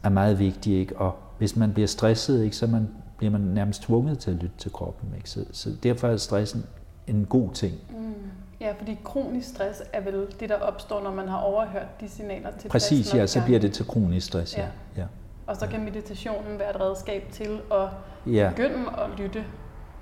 er 0.03 0.09
meget 0.09 0.39
vigtigt. 0.39 0.79
Ikke? 0.79 0.97
Og 0.97 1.15
hvis 1.37 1.55
man 1.55 1.73
bliver 1.73 1.87
stresset, 1.87 2.43
ikke, 2.43 2.55
så 2.55 2.67
man, 2.67 2.89
bliver 3.17 3.31
man 3.31 3.41
nærmest 3.41 3.81
tvunget 3.81 4.19
til 4.19 4.31
at 4.31 4.37
lytte 4.37 4.55
til 4.57 4.71
kroppen. 4.71 5.13
Ikke? 5.17 5.29
Så, 5.29 5.45
så 5.51 5.69
derfor 5.83 6.07
er 6.07 6.17
stressen 6.17 6.65
en 7.07 7.25
god 7.25 7.49
ting. 7.53 7.73
Mm. 7.89 8.13
Ja, 8.61 8.73
fordi 8.77 8.97
kronisk 9.03 9.49
stress 9.49 9.83
er 9.93 10.01
vel 10.01 10.27
det, 10.39 10.49
der 10.49 10.55
opstår, 10.55 11.03
når 11.03 11.11
man 11.11 11.27
har 11.27 11.37
overhørt 11.37 12.01
de 12.01 12.09
signaler 12.09 12.51
til 12.59 12.69
Præcis, 12.69 13.13
ja, 13.13 13.27
så 13.27 13.41
bliver 13.45 13.59
det 13.59 13.73
til 13.73 13.85
kronisk 13.85 14.27
stress, 14.27 14.57
ja. 14.57 14.61
ja. 14.61 14.67
ja. 14.97 15.05
Og 15.47 15.55
så 15.55 15.67
kan 15.67 15.83
meditationen 15.83 16.59
være 16.59 16.69
et 16.69 16.81
redskab 16.81 17.23
til 17.31 17.59
at 17.71 17.87
ja. 18.33 18.49
begynde 18.49 18.89
at 18.97 19.19
lytte. 19.19 19.43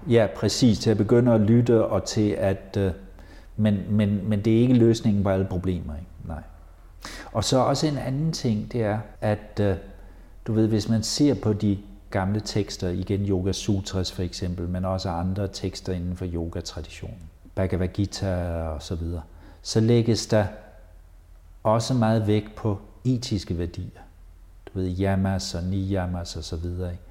Ja, 0.09 0.27
præcis, 0.35 0.79
til 0.79 0.89
at 0.89 0.97
begynde 0.97 1.33
at 1.33 1.41
lytte 1.41 1.85
og 1.85 2.03
til 2.03 2.29
at... 2.29 2.77
Øh, 2.77 2.91
men, 3.57 3.79
men, 3.89 4.29
men 4.29 4.41
det 4.41 4.57
er 4.57 4.61
ikke 4.61 4.73
løsningen 4.73 5.23
på 5.23 5.29
alle 5.29 5.45
problemer, 5.45 5.95
ikke? 5.95 6.09
nej. 6.27 6.43
Og 7.33 7.43
så 7.43 7.57
også 7.57 7.87
en 7.87 7.97
anden 7.97 8.31
ting, 8.31 8.71
det 8.71 8.83
er, 8.83 8.99
at 9.21 9.59
øh, 9.61 9.75
du 10.47 10.53
ved, 10.53 10.67
hvis 10.67 10.89
man 10.89 11.03
ser 11.03 11.33
på 11.33 11.53
de 11.53 11.77
gamle 12.13 12.39
tekster, 12.39 12.89
igen 12.89 13.25
Yoga 13.25 13.51
Sutras 13.51 14.11
for 14.11 14.23
eksempel, 14.23 14.67
men 14.67 14.85
også 14.85 15.09
andre 15.09 15.47
tekster 15.47 15.93
inden 15.93 16.17
for 16.17 16.25
yoga-traditionen, 16.33 17.29
Bhagavad 17.55 17.87
Gita 17.87 18.35
og 18.63 18.81
så 18.81 18.95
videre, 18.95 19.21
så 19.61 19.79
lægges 19.79 20.27
der 20.27 20.45
også 21.63 21.93
meget 21.93 22.27
vægt 22.27 22.55
på 22.55 22.79
etiske 23.05 23.57
værdier. 23.57 24.01
Du 24.65 24.79
ved, 24.79 24.99
yamas 24.99 25.55
og 25.55 25.63
niyamas 25.63 26.35
og 26.35 26.43
så 26.43 26.55
videre. 26.55 26.91
Ikke? 26.91 27.03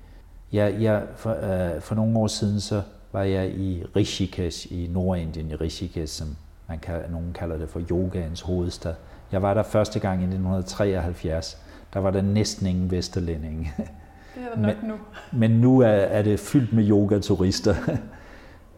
Jeg, 0.53 0.83
jeg, 0.83 1.03
for, 1.17 1.31
øh, 1.31 1.81
for 1.81 1.95
nogle 1.95 2.19
år 2.19 2.27
siden, 2.27 2.61
så 2.61 2.83
var 3.13 3.23
jeg 3.23 3.51
i 3.51 3.85
Rishikesh 3.97 4.73
i 4.73 4.87
Nordindien, 4.87 5.51
i 5.51 5.55
Rishikesh, 5.55 6.19
som 6.19 6.37
man 6.69 6.79
kan, 6.79 7.01
nogen 7.11 7.33
kalder 7.33 7.57
det 7.57 7.69
for 7.69 7.81
yogaens 7.91 8.41
hovedstad. 8.41 8.95
Jeg 9.33 9.43
var 9.43 9.55
der 9.55 9.63
første 9.63 9.99
gang 10.01 10.21
i 10.21 10.25
1973. 10.25 11.59
Der 11.93 12.01
var 12.01 12.11
der 12.11 12.23
næsten 12.23 12.67
ingen 12.67 12.91
vesterlændinge. 12.91 13.73
Det 14.35 14.43
er 14.43 14.55
der 14.55 14.61
nok 14.61 14.83
men, 14.83 14.91
nu. 14.91 14.95
Men 15.33 15.51
nu 15.51 15.81
er, 15.81 15.89
er 15.89 16.23
det 16.23 16.41
fyldt 16.41 16.73
med 16.73 16.89
yogaturister. 16.89 17.75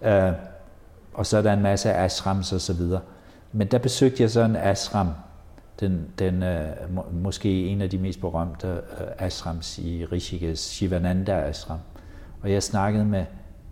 uh, 0.01 0.35
og 1.19 1.27
så 1.27 1.38
er 1.38 1.43
der 1.43 1.53
en 1.53 1.62
masse 1.62 1.93
ashrams 1.93 2.53
og 2.53 2.61
så 2.61 2.73
videre. 2.73 3.01
Men 3.53 3.67
der 3.67 3.79
besøgte 3.79 4.23
jeg 4.23 4.31
så 4.31 4.45
en 4.45 4.57
ashram, 4.57 5.09
den, 5.81 6.07
den 6.19 6.45
må, 6.90 7.07
måske 7.12 7.67
en 7.67 7.81
af 7.81 7.90
de 7.90 7.99
mest 7.99 8.21
berømte 8.21 8.69
uh, 8.73 9.27
ashrams 9.27 9.79
i 9.79 10.05
Rishikesh, 10.05 10.73
Shivananda 10.73 11.33
Ashram. 11.33 11.79
Og 12.43 12.53
jeg 12.53 12.62
snakkede 12.62 13.05
med 13.05 13.25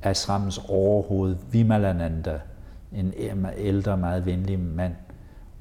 ashrams 0.03 0.61
overhoved, 0.69 1.37
Vimalananda, 1.51 2.41
en 2.93 3.47
ældre, 3.57 3.97
meget 3.97 4.27
venlig 4.27 4.61
mand. 4.61 4.95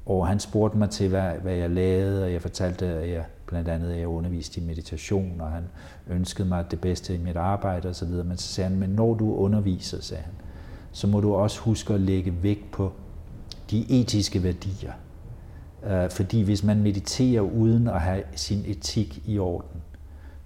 Og 0.06 0.28
han 0.28 0.40
spurgte 0.40 0.78
mig 0.78 0.90
til, 0.90 1.08
hvad, 1.08 1.32
hvad 1.42 1.54
jeg 1.54 1.70
lavede, 1.70 2.24
og 2.24 2.32
jeg 2.32 2.42
fortalte, 2.42 2.86
at 2.86 3.10
jeg 3.10 3.24
blandt 3.52 3.68
andet, 3.68 3.90
at 3.90 3.98
jeg 3.98 4.06
underviste 4.06 4.60
i 4.60 4.64
meditation, 4.64 5.40
og 5.40 5.50
han 5.50 5.64
ønskede 6.08 6.48
mig 6.48 6.70
det 6.70 6.80
bedste 6.80 7.14
i 7.14 7.18
mit 7.18 7.36
arbejde 7.36 7.88
osv. 7.88 8.08
Men 8.08 8.36
så 8.36 8.48
sagde 8.48 8.70
han, 8.70 8.78
men 8.78 8.90
når 8.90 9.14
du 9.14 9.34
underviser, 9.34 10.00
sagde 10.00 10.22
han, 10.22 10.32
så 10.92 11.06
må 11.06 11.20
du 11.20 11.34
også 11.34 11.60
huske 11.60 11.94
at 11.94 12.00
lægge 12.00 12.42
vægt 12.42 12.70
på 12.70 12.92
de 13.70 14.00
etiske 14.00 14.42
værdier. 14.42 14.92
Øh, 15.86 16.10
fordi 16.10 16.42
hvis 16.42 16.64
man 16.64 16.82
mediterer 16.82 17.40
uden 17.40 17.88
at 17.88 18.00
have 18.00 18.22
sin 18.36 18.64
etik 18.66 19.22
i 19.26 19.38
orden, 19.38 19.82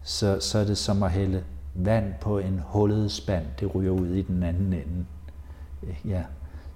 så, 0.03 0.39
så 0.41 0.59
er 0.59 0.65
det 0.65 0.79
som 0.79 1.03
at 1.03 1.11
hælde 1.11 1.45
vand 1.75 2.15
på 2.21 2.39
en 2.39 2.61
hullet 2.65 3.13
spand. 3.13 3.45
Det 3.61 3.75
ryger 3.75 3.91
ud 3.91 4.09
i 4.09 4.23
den 4.23 4.43
anden 4.43 4.73
ende. 4.73 5.07
Øh, 5.83 6.11
ja. 6.11 6.23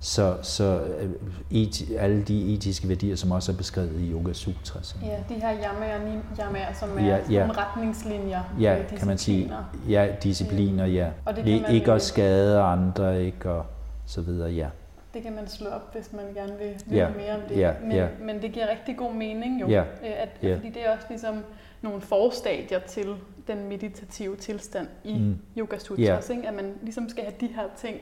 Så, 0.02 0.36
så 0.42 0.80
øh, 0.98 1.10
eti, 1.50 1.94
alle 1.94 2.22
de 2.22 2.54
etiske 2.54 2.88
værdier, 2.88 3.16
som 3.16 3.30
også 3.30 3.52
er 3.52 3.56
beskrevet 3.56 4.00
i 4.00 4.12
Yoga 4.12 4.32
Sutra. 4.32 4.78
Så. 4.82 4.94
Ja, 5.02 5.34
de 5.34 5.40
her 5.40 5.56
yamaer, 5.64 6.72
som 6.72 6.98
er 6.98 7.04
ja, 7.04 7.18
ja. 7.30 7.46
nogle 7.46 7.60
retningslinjer. 7.60 8.42
Ja, 8.60 8.78
kan 8.96 9.06
man 9.06 9.18
sige. 9.18 9.52
Ja, 9.88 10.08
discipliner, 10.22 10.86
ja. 10.86 11.10
Og 11.24 11.36
det 11.36 11.44
kan 11.44 11.62
man 11.62 11.70
ikke 11.70 11.92
at 11.92 12.02
skade 12.02 12.60
andre, 12.60 13.24
ikke 13.24 13.50
og 13.50 13.66
så 14.06 14.20
videre, 14.20 14.50
ja. 14.50 14.68
Det 15.14 15.22
kan 15.22 15.34
man 15.34 15.48
slå 15.48 15.70
op, 15.70 15.92
hvis 15.94 16.12
man 16.12 16.24
gerne 16.34 16.52
vil 16.58 16.74
vide 16.86 17.00
ja, 17.00 17.08
mere 17.16 17.34
om 17.34 17.40
det. 17.48 17.58
Ja, 17.58 17.72
men, 17.82 17.92
ja. 17.92 18.08
men 18.20 18.42
det 18.42 18.52
giver 18.52 18.70
rigtig 18.70 18.96
god 18.96 19.14
mening 19.14 19.60
jo. 19.60 19.68
Ja, 19.68 19.80
øh, 19.80 19.86
at, 20.02 20.28
ja. 20.42 20.56
Fordi 20.56 20.68
det 20.68 20.86
er 20.86 20.92
også 20.92 21.06
ligesom 21.08 21.44
nogle 21.82 22.00
forstadier 22.00 22.78
til 22.78 23.14
den 23.46 23.68
meditative 23.68 24.36
tilstand 24.36 24.88
i 25.04 25.18
mm. 25.18 25.38
Yoga 25.58 25.78
Sutras, 25.78 26.30
ja. 26.30 26.34
ikke? 26.34 26.48
at 26.48 26.54
man 26.54 26.74
ligesom 26.82 27.08
skal 27.08 27.24
have 27.24 27.34
de 27.40 27.46
her 27.46 27.64
ting 27.76 27.96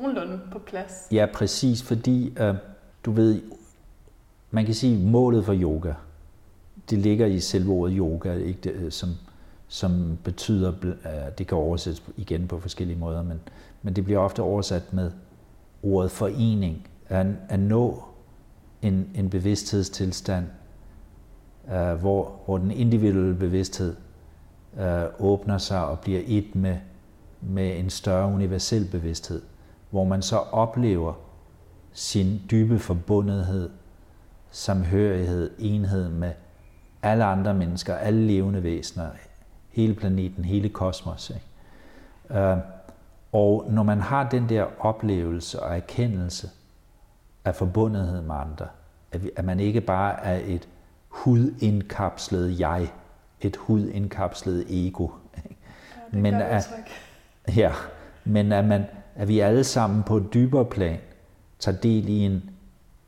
nogenlunde 0.00 0.40
på 0.52 0.58
plads. 0.58 1.08
Ja, 1.12 1.26
præcis, 1.34 1.82
fordi 1.82 2.34
øh, 2.38 2.54
du 3.04 3.12
ved, 3.12 3.42
man 4.50 4.64
kan 4.64 4.74
sige, 4.74 5.06
målet 5.06 5.44
for 5.44 5.54
yoga, 5.54 5.92
det 6.90 6.98
ligger 6.98 7.26
i 7.26 7.40
selve 7.40 7.72
ordet 7.72 7.96
yoga, 7.98 8.34
ikke? 8.34 8.60
Det, 8.64 8.72
øh, 8.72 8.92
som, 8.92 9.08
som 9.68 10.18
betyder, 10.24 10.72
det 11.38 11.46
kan 11.46 11.58
oversættes 11.58 12.02
igen 12.16 12.48
på 12.48 12.60
forskellige 12.60 12.98
måder, 12.98 13.22
men, 13.22 13.40
men 13.82 13.96
det 13.96 14.04
bliver 14.04 14.20
ofte 14.20 14.42
oversat 14.42 14.92
med 14.92 15.10
ordet 15.82 16.10
forening, 16.10 16.86
at, 17.08 17.26
at 17.48 17.60
nå 17.60 18.04
en, 18.82 19.10
en 19.14 19.30
bevidsthedstilstand, 19.30 20.44
øh, 21.72 21.94
hvor, 21.94 22.40
hvor 22.44 22.58
den 22.58 22.70
individuelle 22.70 23.34
bevidsthed 23.34 23.96
øh, 24.80 25.04
åbner 25.18 25.58
sig 25.58 25.86
og 25.86 26.00
bliver 26.00 26.20
et 26.26 26.54
med, 26.54 26.76
med 27.40 27.78
en 27.78 27.90
større 27.90 28.32
universel 28.32 28.88
bevidsthed 28.90 29.42
hvor 29.90 30.04
man 30.04 30.22
så 30.22 30.36
oplever 30.36 31.14
sin 31.92 32.42
dybe 32.50 32.78
forbundethed, 32.78 33.70
samhørighed, 34.50 35.50
enhed 35.58 36.08
med 36.08 36.32
alle 37.02 37.24
andre 37.24 37.54
mennesker, 37.54 37.94
alle 37.94 38.26
levende 38.26 38.62
væsener, 38.62 39.08
hele 39.70 39.94
planeten, 39.94 40.44
hele 40.44 40.68
kosmos. 40.68 41.30
Ikke? 41.30 42.40
Øh, 42.40 42.58
og 43.32 43.66
når 43.70 43.82
man 43.82 44.00
har 44.00 44.28
den 44.28 44.48
der 44.48 44.66
oplevelse 44.78 45.62
og 45.62 45.76
erkendelse 45.76 46.50
af 47.44 47.54
forbundethed 47.54 48.22
med 48.22 48.34
andre, 48.34 48.66
at 49.36 49.44
man 49.44 49.60
ikke 49.60 49.80
bare 49.80 50.24
er 50.24 50.40
et 50.44 50.68
hudindkapslet 51.08 52.60
jeg, 52.60 52.92
et 53.40 53.56
hudindkapslet 53.56 54.86
ego, 54.86 55.08
ja, 55.36 56.18
men, 56.18 56.34
at, 56.34 56.68
ja, 57.56 57.72
men 58.24 58.52
at 58.52 58.64
man 58.64 58.84
at 59.16 59.28
vi 59.28 59.40
alle 59.40 59.64
sammen 59.64 60.02
på 60.02 60.16
et 60.16 60.34
dybere 60.34 60.64
plan 60.64 60.98
tager 61.58 61.78
del 61.78 62.08
i 62.08 62.18
en 62.18 62.50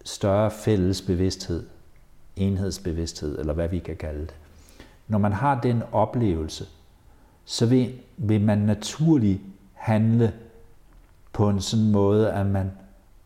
større 0.05 0.51
fælles 0.51 1.03
bevidsthed, 1.03 1.67
enhedsbevidsthed, 2.37 3.39
eller 3.39 3.53
hvad 3.53 3.69
vi 3.69 3.79
kan 3.79 3.97
kalde 3.97 4.21
det. 4.21 4.35
Når 5.09 5.19
man 5.19 5.33
har 5.33 5.61
den 5.61 5.83
oplevelse, 5.93 6.67
så 7.45 7.67
vil, 7.67 7.95
vil 8.17 8.41
man 8.41 8.59
naturligt 8.59 9.41
handle 9.75 10.33
på 11.33 11.49
en 11.49 11.61
sådan 11.61 11.91
måde, 11.91 12.33
at 12.33 12.47
man 12.47 12.73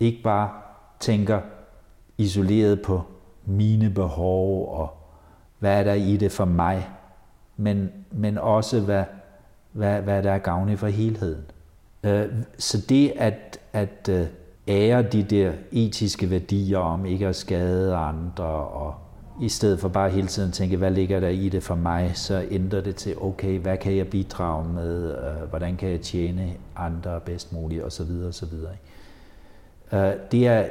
ikke 0.00 0.22
bare 0.22 0.50
tænker 1.00 1.40
isoleret 2.18 2.82
på 2.82 3.02
mine 3.44 3.90
behov 3.90 4.68
og 4.78 4.96
hvad 5.58 5.78
er 5.78 5.84
der 5.84 5.92
i 5.92 6.16
det 6.16 6.32
for 6.32 6.44
mig, 6.44 6.88
men, 7.56 7.90
men 8.10 8.38
også 8.38 8.80
hvad, 8.80 9.04
hvad, 9.72 10.02
hvad 10.02 10.22
der 10.22 10.32
er 10.32 10.38
gavnligt 10.38 10.80
for 10.80 10.86
helheden. 10.86 11.44
Øh, 12.04 12.26
så 12.58 12.84
det 12.88 13.12
at, 13.16 13.58
at 13.72 14.08
øh, 14.10 14.26
ære 14.68 15.02
de 15.02 15.22
der 15.22 15.52
etiske 15.72 16.30
værdier 16.30 16.78
om 16.78 17.06
ikke 17.06 17.26
at 17.26 17.36
skade 17.36 17.94
andre, 17.94 18.44
og 18.44 18.94
i 19.42 19.48
stedet 19.48 19.80
for 19.80 19.88
bare 19.88 20.10
hele 20.10 20.26
tiden 20.26 20.52
tænke, 20.52 20.76
hvad 20.76 20.90
ligger 20.90 21.20
der 21.20 21.28
i 21.28 21.48
det 21.48 21.62
for 21.62 21.74
mig, 21.74 22.12
så 22.14 22.46
ændrer 22.50 22.80
det 22.80 22.96
til, 22.96 23.14
okay, 23.20 23.58
hvad 23.58 23.76
kan 23.76 23.96
jeg 23.96 24.08
bidrage 24.08 24.68
med, 24.68 25.10
øh, 25.10 25.48
hvordan 25.48 25.76
kan 25.76 25.90
jeg 25.90 26.00
tjene 26.00 26.54
andre 26.76 27.20
bedst 27.20 27.52
muligt, 27.52 27.84
osv. 27.84 28.10
osv. 28.28 28.54
Øh, 29.92 30.12
det 30.32 30.46
er 30.46 30.64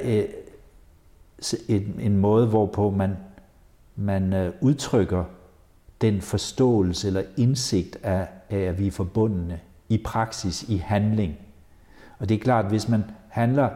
en, 1.68 2.00
en 2.00 2.16
måde, 2.16 2.46
hvorpå 2.46 2.90
man, 2.90 3.16
man 3.96 4.52
udtrykker 4.60 5.24
den 6.00 6.20
forståelse 6.20 7.06
eller 7.06 7.22
indsigt 7.36 7.98
af, 8.02 8.26
af, 8.50 8.58
at 8.58 8.78
vi 8.78 8.86
er 8.86 8.90
forbundne 8.90 9.60
i 9.88 9.98
praksis, 9.98 10.62
i 10.62 10.76
handling. 10.76 11.36
Og 12.18 12.28
det 12.28 12.34
er 12.34 12.38
klart, 12.38 12.64
hvis 12.64 12.88
man 12.88 13.04
handler 13.28 13.68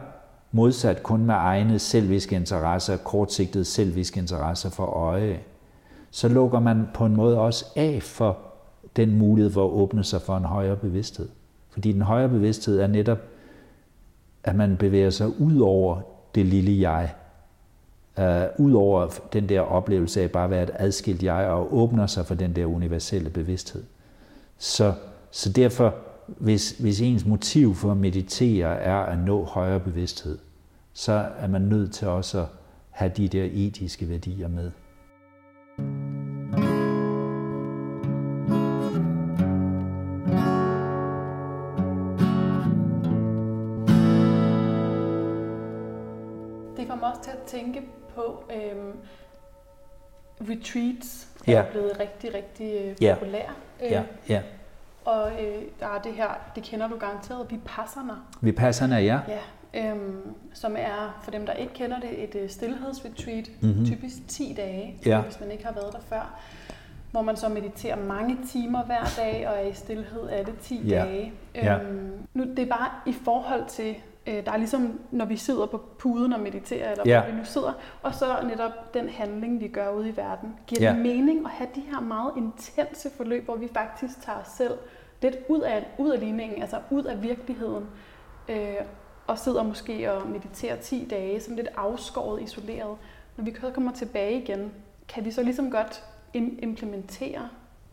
modsat 0.51 1.03
kun 1.03 1.25
med 1.25 1.35
egne 1.35 1.79
selviske 1.79 2.35
interesser, 2.35 2.97
kortsigtede 2.97 3.65
selviske 3.65 4.19
interesser 4.19 4.69
for 4.69 4.85
øje, 4.85 5.39
så 6.11 6.27
lukker 6.27 6.59
man 6.59 6.87
på 6.93 7.05
en 7.05 7.15
måde 7.15 7.39
også 7.39 7.65
af 7.75 8.03
for 8.03 8.37
den 8.95 9.17
mulighed 9.17 9.51
for 9.51 9.65
at 9.65 9.71
åbne 9.71 10.03
sig 10.03 10.21
for 10.21 10.37
en 10.37 10.43
højere 10.43 10.75
bevidsthed. 10.75 11.29
Fordi 11.69 11.91
den 11.91 12.01
højere 12.01 12.29
bevidsthed 12.29 12.79
er 12.79 12.87
netop, 12.87 13.19
at 14.43 14.55
man 14.55 14.77
bevæger 14.77 15.09
sig 15.09 15.41
ud 15.41 15.59
over 15.59 16.01
det 16.35 16.45
lille 16.45 16.89
jeg. 16.89 17.13
Uh, 18.17 18.65
Udover 18.65 19.07
den 19.33 19.49
der 19.49 19.61
oplevelse 19.61 20.21
af 20.21 20.31
bare 20.31 20.43
at 20.43 20.49
være 20.49 20.63
et 20.63 20.71
adskilt 20.73 21.23
jeg, 21.23 21.45
og 21.47 21.73
åbner 21.73 22.07
sig 22.07 22.25
for 22.25 22.35
den 22.35 22.55
der 22.55 22.65
universelle 22.65 23.29
bevidsthed. 23.29 23.83
Så, 24.57 24.93
så 25.31 25.51
derfor, 25.51 25.95
hvis, 26.27 26.71
hvis 26.71 27.01
ens 27.01 27.25
motiv 27.25 27.75
for 27.75 27.91
at 27.91 27.97
meditere 27.97 28.75
er 28.79 28.95
at 28.97 29.19
nå 29.19 29.43
højere 29.43 29.79
bevidsthed, 29.79 30.37
så 30.93 31.11
er 31.39 31.47
man 31.47 31.61
nødt 31.61 31.93
til 31.93 32.07
også 32.07 32.39
at 32.39 32.45
have 32.89 33.11
de 33.17 33.27
der 33.27 33.47
etiske 33.51 34.09
værdier 34.09 34.47
med. 34.47 34.71
Det 46.77 46.87
får 46.87 46.95
mig 46.95 47.09
også 47.09 47.21
til 47.23 47.31
at 47.31 47.43
tænke 47.47 47.81
på 48.15 48.43
øhm, 48.55 48.97
retreats, 50.41 51.27
Ja. 51.47 51.53
er 51.53 51.71
blevet 51.71 51.99
rigtig, 51.99 52.33
rigtig 52.33 52.73
øh, 52.81 52.95
Ja. 53.03 53.15
populære. 53.19 53.53
Øh, 53.83 53.91
Ja, 53.91 54.03
ja. 54.29 54.41
Og 55.07 55.31
øh, 55.31 55.61
der 55.79 55.85
er 55.87 56.01
det 56.03 56.13
her, 56.13 56.27
det 56.55 56.63
kender 56.63 56.87
du 56.87 56.95
garanteret, 56.97 57.51
Vipassana. 57.51 58.13
Vi 58.41 58.51
passer 58.51 58.97
ja. 58.97 59.19
Ja, 59.73 59.91
øhm, 59.91 60.33
som 60.53 60.75
er, 60.77 61.19
for 61.23 61.31
dem 61.31 61.45
der 61.45 61.53
ikke 61.53 61.73
kender 61.73 61.99
det, 61.99 62.23
et 62.23 62.35
øh, 62.35 62.49
stillhedsretreat, 62.49 63.49
Mhm. 63.61 63.69
mm-hmm. 63.69 63.85
typisk 63.85 64.15
10 64.27 64.53
dage, 64.57 64.95
Ja. 65.05 65.21
hvis 65.21 65.39
man 65.39 65.51
ikke 65.51 65.65
har 65.65 65.73
været 65.73 65.93
der 65.93 65.99
før, 66.09 66.39
hvor 67.11 67.21
man 67.21 67.35
så 67.37 67.49
mediterer 67.49 67.95
mange 68.05 68.37
timer 68.47 68.83
hver 68.83 69.03
dag 69.17 69.47
og 69.47 69.55
er 69.55 69.67
i 69.69 69.73
stillhed 69.73 70.29
alle 70.29 70.53
10 70.61 70.87
Ja. 70.87 70.95
dage. 71.05 71.33
Ja. 71.55 71.79
Øhm, 71.79 72.11
nu, 72.33 72.43
det 72.43 72.59
er 72.59 72.65
bare 72.69 72.89
i 73.05 73.13
forhold 73.13 73.65
til, 73.67 73.95
øh, 74.27 74.45
der 74.45 74.51
er 74.51 74.57
ligesom, 74.57 74.99
når 75.11 75.25
vi 75.25 75.37
sidder 75.37 75.65
på 75.65 75.81
puden 75.99 76.33
og 76.33 76.39
mediterer, 76.39 76.91
eller 76.91 77.03
Ja. 77.05 77.21
hvor 77.21 77.31
vi 77.31 77.37
nu 77.37 77.45
sidder, 77.45 77.73
og 78.03 78.13
så 78.15 78.25
netop 78.43 78.93
den 78.93 79.09
handling, 79.09 79.59
vi 79.59 79.67
gør 79.67 79.89
ude 79.89 80.09
i 80.09 80.17
verden. 80.17 80.55
Giver 80.67 80.81
Ja. 80.81 80.89
det 80.93 80.99
mening 81.01 81.45
at 81.45 81.51
have 81.51 81.69
de 81.75 81.81
her 81.81 81.99
meget 82.01 82.31
intense 82.37 83.09
forløb, 83.17 83.45
hvor 83.45 83.55
vi 83.55 83.67
faktisk 83.73 84.21
tager 84.21 84.39
os 84.39 84.47
selv 84.47 84.73
lidt 85.21 85.35
ud 85.47 85.61
af, 85.61 85.87
ud 85.97 86.11
af 86.11 86.19
ligningen, 86.19 86.61
altså 86.61 86.77
ud 86.89 87.03
af 87.03 87.23
virkeligheden, 87.23 87.85
øh, 88.49 88.75
og 89.27 89.39
sidder 89.39 89.63
måske 89.63 90.13
og 90.13 90.27
mediterer 90.27 90.75
10 90.75 91.07
dage, 91.09 91.41
sådan 91.41 91.55
lidt 91.55 91.67
afskåret, 91.77 92.41
isoleret. 92.41 92.97
Når 93.37 93.43
vi 93.43 93.51
kommer 93.51 93.91
tilbage 93.91 94.41
igen, 94.41 94.71
kan 95.07 95.25
vi 95.25 95.31
så 95.31 95.43
ligesom 95.43 95.71
godt 95.71 96.03
implementere 96.33 97.49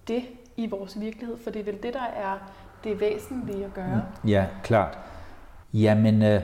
det 0.08 0.22
i 0.56 0.66
vores 0.66 1.00
virkelighed, 1.00 1.36
for 1.36 1.50
det 1.50 1.60
er 1.60 1.64
vel 1.64 1.82
det, 1.82 1.94
der 1.94 2.06
er 2.16 2.52
det 2.84 3.00
væsentlige 3.00 3.64
at 3.64 3.74
gøre. 3.74 4.02
Mm. 4.22 4.28
Ja, 4.28 4.46
klart. 4.62 4.98
Jamen, 5.72 6.22
øh, 6.22 6.42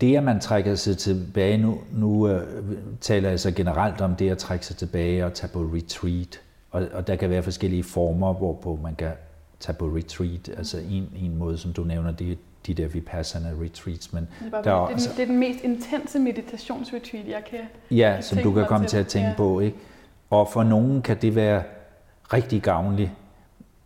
det 0.00 0.16
at 0.16 0.22
man 0.22 0.40
trækker 0.40 0.74
sig 0.74 0.98
tilbage, 0.98 1.58
nu, 1.58 1.78
nu 1.92 2.28
øh, 2.28 2.78
taler 3.00 3.28
jeg 3.28 3.40
så 3.40 3.50
generelt 3.50 4.00
om 4.00 4.16
det 4.16 4.30
at 4.30 4.38
trække 4.38 4.66
sig 4.66 4.76
tilbage 4.76 5.26
og 5.26 5.34
tage 5.34 5.52
på 5.52 5.58
retreat. 5.58 6.40
Og, 6.70 6.88
og 6.92 7.06
der 7.06 7.16
kan 7.16 7.30
være 7.30 7.42
forskellige 7.42 7.84
former, 7.84 8.32
hvorpå 8.32 8.78
man 8.82 8.94
kan 8.94 9.10
tage 9.62 9.76
på 9.76 9.86
retreat. 9.86 10.48
Altså 10.58 10.78
en, 10.90 11.08
en 11.16 11.36
måde, 11.36 11.58
som 11.58 11.72
du 11.72 11.84
nævner, 11.84 12.10
det 12.12 12.32
er 12.32 12.36
de 12.66 12.74
der 12.74 12.88
vipassana 12.88 13.48
retreats. 13.62 14.12
Men 14.12 14.28
Det, 14.44 14.54
er 14.54 14.62
Der 14.62 14.72
er 14.72 14.86
det, 14.86 14.94
er 14.94 14.96
den, 14.98 15.16
det 15.16 15.22
er 15.22 15.26
den 15.26 15.38
mest 15.38 15.64
intense 15.64 16.18
meditationsretreat, 16.18 17.28
jeg 17.28 17.42
kan. 17.50 17.58
Ja, 17.96 18.12
kan 18.14 18.22
som 18.22 18.38
du 18.38 18.52
kan 18.52 18.66
komme 18.66 18.86
til. 18.86 18.90
til 18.90 18.98
at 18.98 19.06
tænke 19.06 19.28
Ja. 19.28 19.34
på. 19.36 19.60
Ikke? 19.60 19.76
Og 20.30 20.48
for 20.52 20.62
nogen 20.62 21.02
kan 21.02 21.16
det 21.22 21.34
være 21.34 21.62
rigtig 22.32 22.62
gavnligt, 22.62 23.10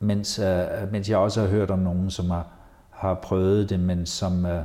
mens, 0.00 0.38
øh, 0.38 0.64
mens 0.92 1.10
jeg 1.10 1.18
også 1.18 1.40
har 1.40 1.48
hørt 1.48 1.70
om 1.70 1.78
nogen, 1.78 2.10
som 2.10 2.30
har, 2.30 2.46
har 2.90 3.14
prøvet 3.14 3.70
det, 3.70 3.80
men 3.80 4.06
som, 4.06 4.46
øh, 4.46 4.62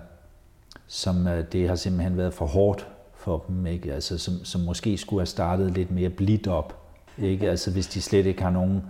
som 0.88 1.28
øh, 1.28 1.43
det 1.51 1.68
har 1.70 1.76
simpelthen 1.76 2.18
været 2.18 2.34
for 2.34 2.45
hårdt 2.45 2.88
for 3.16 3.43
dem, 3.47 3.66
ikke? 3.66 3.93
Altså, 3.93 4.18
som, 4.18 4.34
som 4.43 4.62
måske 4.62 4.97
skulle 4.97 5.20
have 5.22 5.26
startet 5.26 5.72
lidt 5.72 5.91
mere 5.91 6.09
blidt 6.09 6.47
op. 6.47 6.78
Ikke? 7.18 7.49
Altså, 7.49 7.72
hvis 7.72 7.88
de 7.88 8.01
slet 8.01 8.26
ikke 8.26 8.41
har 8.43 8.49
nogen 8.49 8.84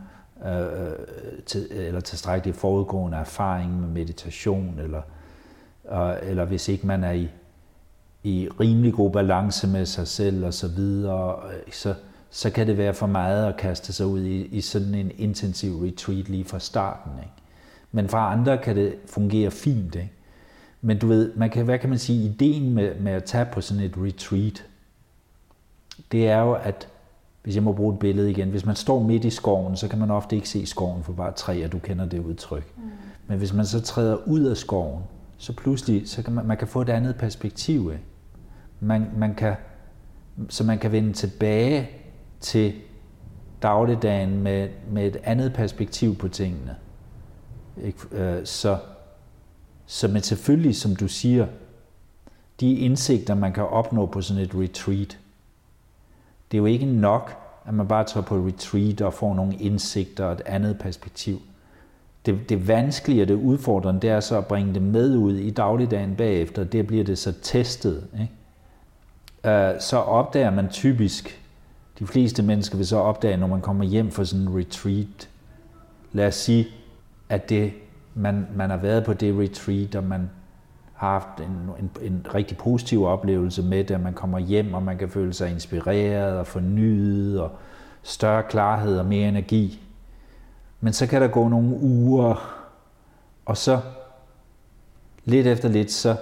øh, 0.45 1.05
til, 1.45 1.67
eller 1.71 1.99
tilstrækkelig 1.99 2.55
forudgående 2.55 3.17
erfaring 3.17 3.79
med 3.79 3.87
meditation, 3.87 4.79
eller, 4.79 5.01
øh, 5.91 6.29
eller 6.29 6.45
hvis 6.45 6.67
ikke 6.67 6.87
man 6.87 7.03
er 7.03 7.11
i, 7.11 7.29
i 8.23 8.49
rimelig 8.59 8.93
god 8.93 9.11
balance 9.11 9.67
med 9.67 9.85
sig 9.85 10.07
selv 10.07 10.45
og 10.45 10.53
så 10.53 10.67
videre, 10.67 11.35
øh, 11.47 11.73
så, 11.73 11.93
så 12.29 12.49
kan 12.49 12.67
det 12.67 12.77
være 12.77 12.93
for 12.93 13.07
meget 13.07 13.47
at 13.47 13.57
kaste 13.57 13.93
sig 13.93 14.05
ud 14.05 14.21
i, 14.21 14.45
i 14.45 14.61
sådan 14.61 14.95
en 14.95 15.11
intensiv 15.17 15.81
retreat 15.83 16.29
lige 16.29 16.45
fra 16.45 16.59
starten. 16.59 17.11
Ikke? 17.19 17.33
Men 17.91 18.09
fra 18.09 18.31
andre 18.33 18.57
kan 18.57 18.75
det 18.75 18.95
fungere 19.05 19.51
fint. 19.51 19.95
Ikke? 19.95 20.11
Men 20.81 20.99
du 20.99 21.07
ved, 21.07 21.33
man 21.35 21.49
kan, 21.49 21.65
hvad 21.65 21.79
kan 21.79 21.89
man 21.89 21.99
sige, 21.99 22.25
ideen 22.25 22.73
med, 22.73 22.95
med 22.99 23.11
at 23.11 23.23
tage 23.23 23.45
på 23.45 23.61
sådan 23.61 23.83
et 23.83 23.93
retreat, 23.97 24.65
det 26.11 26.29
er 26.29 26.39
jo, 26.39 26.53
at 26.53 26.87
hvis 27.43 27.55
jeg 27.55 27.63
må 27.63 27.71
bruge 27.71 27.93
et 27.93 27.99
billede 27.99 28.31
igen, 28.31 28.49
hvis 28.49 28.65
man 28.65 28.75
står 28.75 29.03
midt 29.03 29.25
i 29.25 29.29
skoven, 29.29 29.77
så 29.77 29.87
kan 29.87 29.99
man 29.99 30.11
ofte 30.11 30.35
ikke 30.35 30.49
se 30.49 30.65
skoven 30.65 31.03
for 31.03 31.13
bare 31.13 31.31
træer, 31.31 31.67
du 31.67 31.79
kender 31.79 32.05
det 32.05 32.19
udtryk. 32.19 32.73
Mm. 32.77 32.83
Men 33.27 33.37
hvis 33.37 33.53
man 33.53 33.65
så 33.65 33.81
træder 33.81 34.17
ud 34.27 34.41
af 34.41 34.57
skoven, 34.57 35.03
så 35.37 35.53
pludselig, 35.53 36.09
så 36.09 36.23
kan 36.23 36.33
man, 36.33 36.45
man 36.45 36.57
kan 36.57 36.67
få 36.67 36.81
et 36.81 36.89
andet 36.89 37.15
perspektiv. 37.15 37.91
Ikke? 37.91 38.03
Man, 38.79 39.07
man 39.17 39.35
kan, 39.35 39.55
så 40.49 40.63
man 40.63 40.79
kan 40.79 40.91
vende 40.91 41.13
tilbage 41.13 41.89
til 42.39 42.73
dagligdagen 43.61 44.43
med, 44.43 44.69
med 44.91 45.07
et 45.07 45.17
andet 45.23 45.53
perspektiv 45.53 46.15
på 46.15 46.27
tingene. 46.27 46.75
Ikke? 47.83 47.99
Øh, 48.11 48.45
Så, 48.45 48.77
så 49.85 50.07
men 50.07 50.21
selvfølgelig, 50.21 50.75
som 50.75 50.95
du 50.95 51.07
siger, 51.07 51.47
de 52.59 52.75
indsigter, 52.75 53.35
man 53.35 53.53
kan 53.53 53.63
opnå 53.63 54.05
på 54.05 54.21
sådan 54.21 54.43
et 54.43 54.55
retreat, 54.55 55.19
det 56.51 56.57
er 56.57 56.59
jo 56.59 56.65
ikke 56.65 56.85
nok, 56.85 57.37
at 57.65 57.73
man 57.73 57.87
bare 57.87 58.03
tager 58.03 58.23
på 58.23 58.35
retreat 58.35 59.01
og 59.01 59.13
får 59.13 59.35
nogle 59.35 59.55
indsigter 59.55 60.25
og 60.25 60.31
et 60.31 60.41
andet 60.45 60.79
perspektiv. 60.79 61.41
Det, 62.25 62.49
det 62.49 62.67
vanskelige 62.67 63.21
og 63.21 63.27
det 63.27 63.33
udfordrende, 63.33 64.01
det 64.01 64.09
er 64.09 64.19
så 64.19 64.37
at 64.37 64.45
bringe 64.45 64.73
det 64.73 64.81
med 64.81 65.17
ud 65.17 65.35
i 65.35 65.49
dagligdagen 65.49 66.15
bagefter. 66.15 66.63
Der 66.63 66.83
bliver 66.83 67.03
det 67.03 67.17
så 67.17 67.33
testet. 67.41 68.07
Ikke? 68.13 69.53
Øh, 69.57 69.81
så 69.81 69.97
opdager 69.97 70.51
man 70.51 70.69
typisk, 70.69 71.41
de 71.99 72.07
fleste 72.07 72.43
mennesker 72.43 72.77
vil 72.77 72.87
så 72.87 72.97
opdage, 72.97 73.37
når 73.37 73.47
man 73.47 73.61
kommer 73.61 73.83
hjem 73.83 74.11
fra 74.11 74.25
sådan 74.25 74.47
en 74.47 74.57
retreat, 74.57 75.29
lad 76.11 76.27
os 76.27 76.35
sige, 76.35 76.67
at 77.29 77.49
det, 77.49 77.73
man, 78.13 78.47
man 78.55 78.69
har 78.69 78.77
været 78.77 79.05
på 79.05 79.13
det 79.13 79.39
retreat, 79.39 79.95
og 79.95 80.03
man 80.03 80.29
har 81.01 81.11
haft 81.11 81.39
en, 81.39 81.69
en, 81.79 81.91
en 82.01 82.25
rigtig 82.35 82.57
positiv 82.57 83.05
oplevelse 83.05 83.63
med 83.63 83.83
det, 83.83 83.95
at 83.95 84.01
man 84.01 84.13
kommer 84.13 84.39
hjem, 84.39 84.73
og 84.73 84.83
man 84.83 84.97
kan 84.97 85.09
føle 85.09 85.33
sig 85.33 85.51
inspireret 85.51 86.39
og 86.39 86.47
fornyet, 86.47 87.41
og 87.41 87.51
større 88.03 88.43
klarhed 88.43 88.99
og 88.99 89.05
mere 89.05 89.27
energi. 89.27 89.83
Men 90.81 90.93
så 90.93 91.07
kan 91.07 91.21
der 91.21 91.27
gå 91.27 91.47
nogle 91.47 91.79
uger, 91.79 92.57
og 93.45 93.57
så 93.57 93.79
lidt 95.25 95.47
efter 95.47 95.69
lidt, 95.69 95.91
så, 95.91 96.15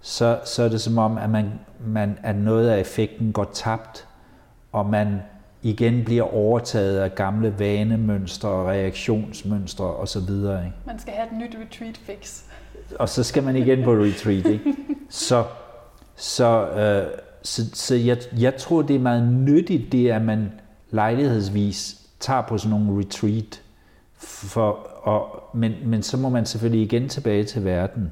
så, 0.00 0.40
så 0.44 0.62
er 0.62 0.68
det 0.68 0.80
som 0.80 0.98
om, 0.98 1.18
at, 1.18 1.30
man, 1.30 1.52
man, 1.86 2.18
at 2.22 2.36
noget 2.36 2.68
af 2.68 2.80
effekten 2.80 3.32
går 3.32 3.50
tabt, 3.52 4.08
og 4.72 4.86
man 4.86 5.20
igen 5.62 6.04
bliver 6.04 6.34
overtaget 6.34 6.98
af 6.98 7.14
gamle 7.14 7.58
vanemønstre 7.58 8.48
og 8.48 8.66
reaktionsmønstre 8.66 9.84
osv. 9.84 10.30
Ikke? 10.30 10.72
Man 10.86 10.98
skal 10.98 11.12
have 11.12 11.26
et 11.26 11.32
nyt 11.32 11.56
retreat 11.64 11.96
fix 11.96 12.42
og 12.98 13.08
så 13.08 13.22
skal 13.22 13.42
man 13.42 13.56
igen 13.56 13.84
på 13.84 13.92
retreat. 13.92 14.46
Ikke? 14.46 14.74
Så, 15.08 15.44
så, 16.16 16.68
øh, 16.68 17.18
så, 17.42 17.62
så 17.74 17.94
jeg, 17.94 18.18
jeg 18.38 18.56
tror, 18.56 18.82
det 18.82 18.96
er 18.96 19.00
meget 19.00 19.32
nyttigt, 19.32 19.92
det 19.92 20.10
at 20.10 20.22
man 20.22 20.52
lejlighedsvis 20.90 22.00
tager 22.20 22.42
på 22.42 22.58
sådan 22.58 22.80
nogle 22.80 23.00
retreat. 23.00 23.62
For, 24.16 24.70
og, 25.02 25.42
men, 25.54 25.72
men 25.84 26.02
så 26.02 26.16
må 26.16 26.28
man 26.28 26.46
selvfølgelig 26.46 26.82
igen 26.82 27.08
tilbage 27.08 27.44
til 27.44 27.64
verden. 27.64 28.10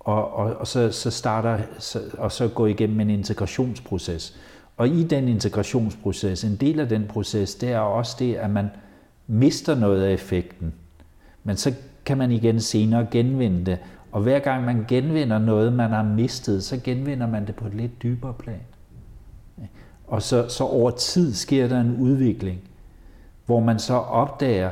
Og, 0.00 0.34
og, 0.34 0.56
og 0.56 0.66
så, 0.66 0.92
så 0.92 1.10
starter 1.10 1.58
så, 1.78 2.00
og 2.18 2.32
så 2.32 2.48
gå 2.48 2.66
igennem 2.66 3.00
en 3.00 3.10
integrationsproces. 3.10 4.36
Og 4.76 4.88
i 4.88 5.04
den 5.04 5.28
integrationsproces, 5.28 6.44
en 6.44 6.56
del 6.56 6.80
af 6.80 6.88
den 6.88 7.06
proces, 7.08 7.54
det 7.54 7.72
er 7.72 7.78
også 7.78 8.16
det, 8.18 8.34
at 8.34 8.50
man 8.50 8.70
mister 9.26 9.74
noget 9.74 10.02
af 10.02 10.12
effekten. 10.12 10.74
Men 11.44 11.56
så 11.56 11.74
kan 12.04 12.18
man 12.18 12.30
igen 12.30 12.60
senere 12.60 13.06
genvinde 13.10 13.66
det. 13.66 13.78
Og 14.16 14.22
hver 14.22 14.38
gang 14.38 14.64
man 14.64 14.84
genvinder 14.88 15.38
noget, 15.38 15.72
man 15.72 15.90
har 15.90 16.02
mistet, 16.02 16.64
så 16.64 16.80
genvinder 16.84 17.26
man 17.26 17.46
det 17.46 17.54
på 17.54 17.66
et 17.66 17.74
lidt 17.74 18.02
dybere 18.02 18.34
plan. 18.34 18.60
Og 20.06 20.22
så, 20.22 20.48
så 20.48 20.64
over 20.64 20.90
tid 20.90 21.34
sker 21.34 21.68
der 21.68 21.80
en 21.80 21.96
udvikling, 21.96 22.60
hvor 23.46 23.60
man 23.60 23.78
så 23.78 23.94
opdager, 23.94 24.70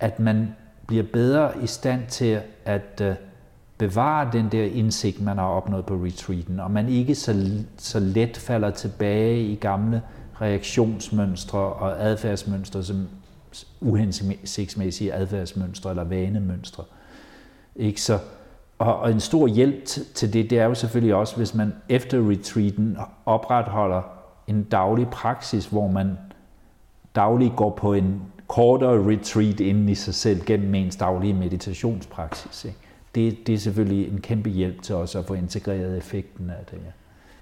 at 0.00 0.20
man 0.20 0.54
bliver 0.86 1.02
bedre 1.12 1.52
i 1.62 1.66
stand 1.66 2.06
til 2.08 2.40
at 2.64 3.00
øh, 3.02 3.14
bevare 3.78 4.30
den 4.32 4.48
der 4.52 4.64
indsigt, 4.64 5.20
man 5.20 5.38
har 5.38 5.46
opnået 5.46 5.86
på 5.86 5.94
retreaten, 5.94 6.60
og 6.60 6.70
man 6.70 6.88
ikke 6.88 7.14
så, 7.14 7.62
så 7.76 8.00
let 8.00 8.36
falder 8.36 8.70
tilbage 8.70 9.42
i 9.42 9.54
gamle 9.54 10.02
reaktionsmønstre 10.40 11.58
og 11.58 12.02
adfærdsmønstre, 12.02 12.84
som 12.84 13.08
uhensigtsmæssige 13.80 15.14
adfærdsmønstre 15.14 15.90
eller 15.90 16.04
vanemønstre. 16.04 16.84
Ikke 17.76 18.00
så, 18.00 18.18
og, 18.78 18.96
og 18.96 19.10
en 19.10 19.20
stor 19.20 19.46
hjælp 19.46 19.84
til 20.14 20.32
det, 20.32 20.50
det 20.50 20.58
er 20.58 20.64
jo 20.64 20.74
selvfølgelig 20.74 21.14
også, 21.14 21.36
hvis 21.36 21.54
man 21.54 21.72
efter 21.88 22.30
retreaten 22.30 22.96
opretholder 23.26 24.02
en 24.46 24.62
daglig 24.62 25.08
praksis, 25.08 25.66
hvor 25.66 25.88
man 25.88 26.18
dagligt 27.14 27.56
går 27.56 27.70
på 27.70 27.92
en 27.92 28.22
kortere 28.48 29.12
retreat 29.12 29.60
inden 29.60 29.88
i 29.88 29.94
sig 29.94 30.14
selv 30.14 30.44
gennem 30.44 30.74
ens 30.74 30.96
daglige 30.96 31.34
meditationspraksis. 31.34 32.64
Ikke? 32.64 32.78
Det, 33.14 33.46
det 33.46 33.54
er 33.54 33.58
selvfølgelig 33.58 34.12
en 34.12 34.20
kæmpe 34.20 34.50
hjælp 34.50 34.82
til 34.82 34.94
os 34.94 35.14
at 35.14 35.24
få 35.24 35.34
integreret 35.34 35.96
effekten 35.96 36.50
af 36.50 36.64
det. 36.70 36.76
Ja. 36.76 36.90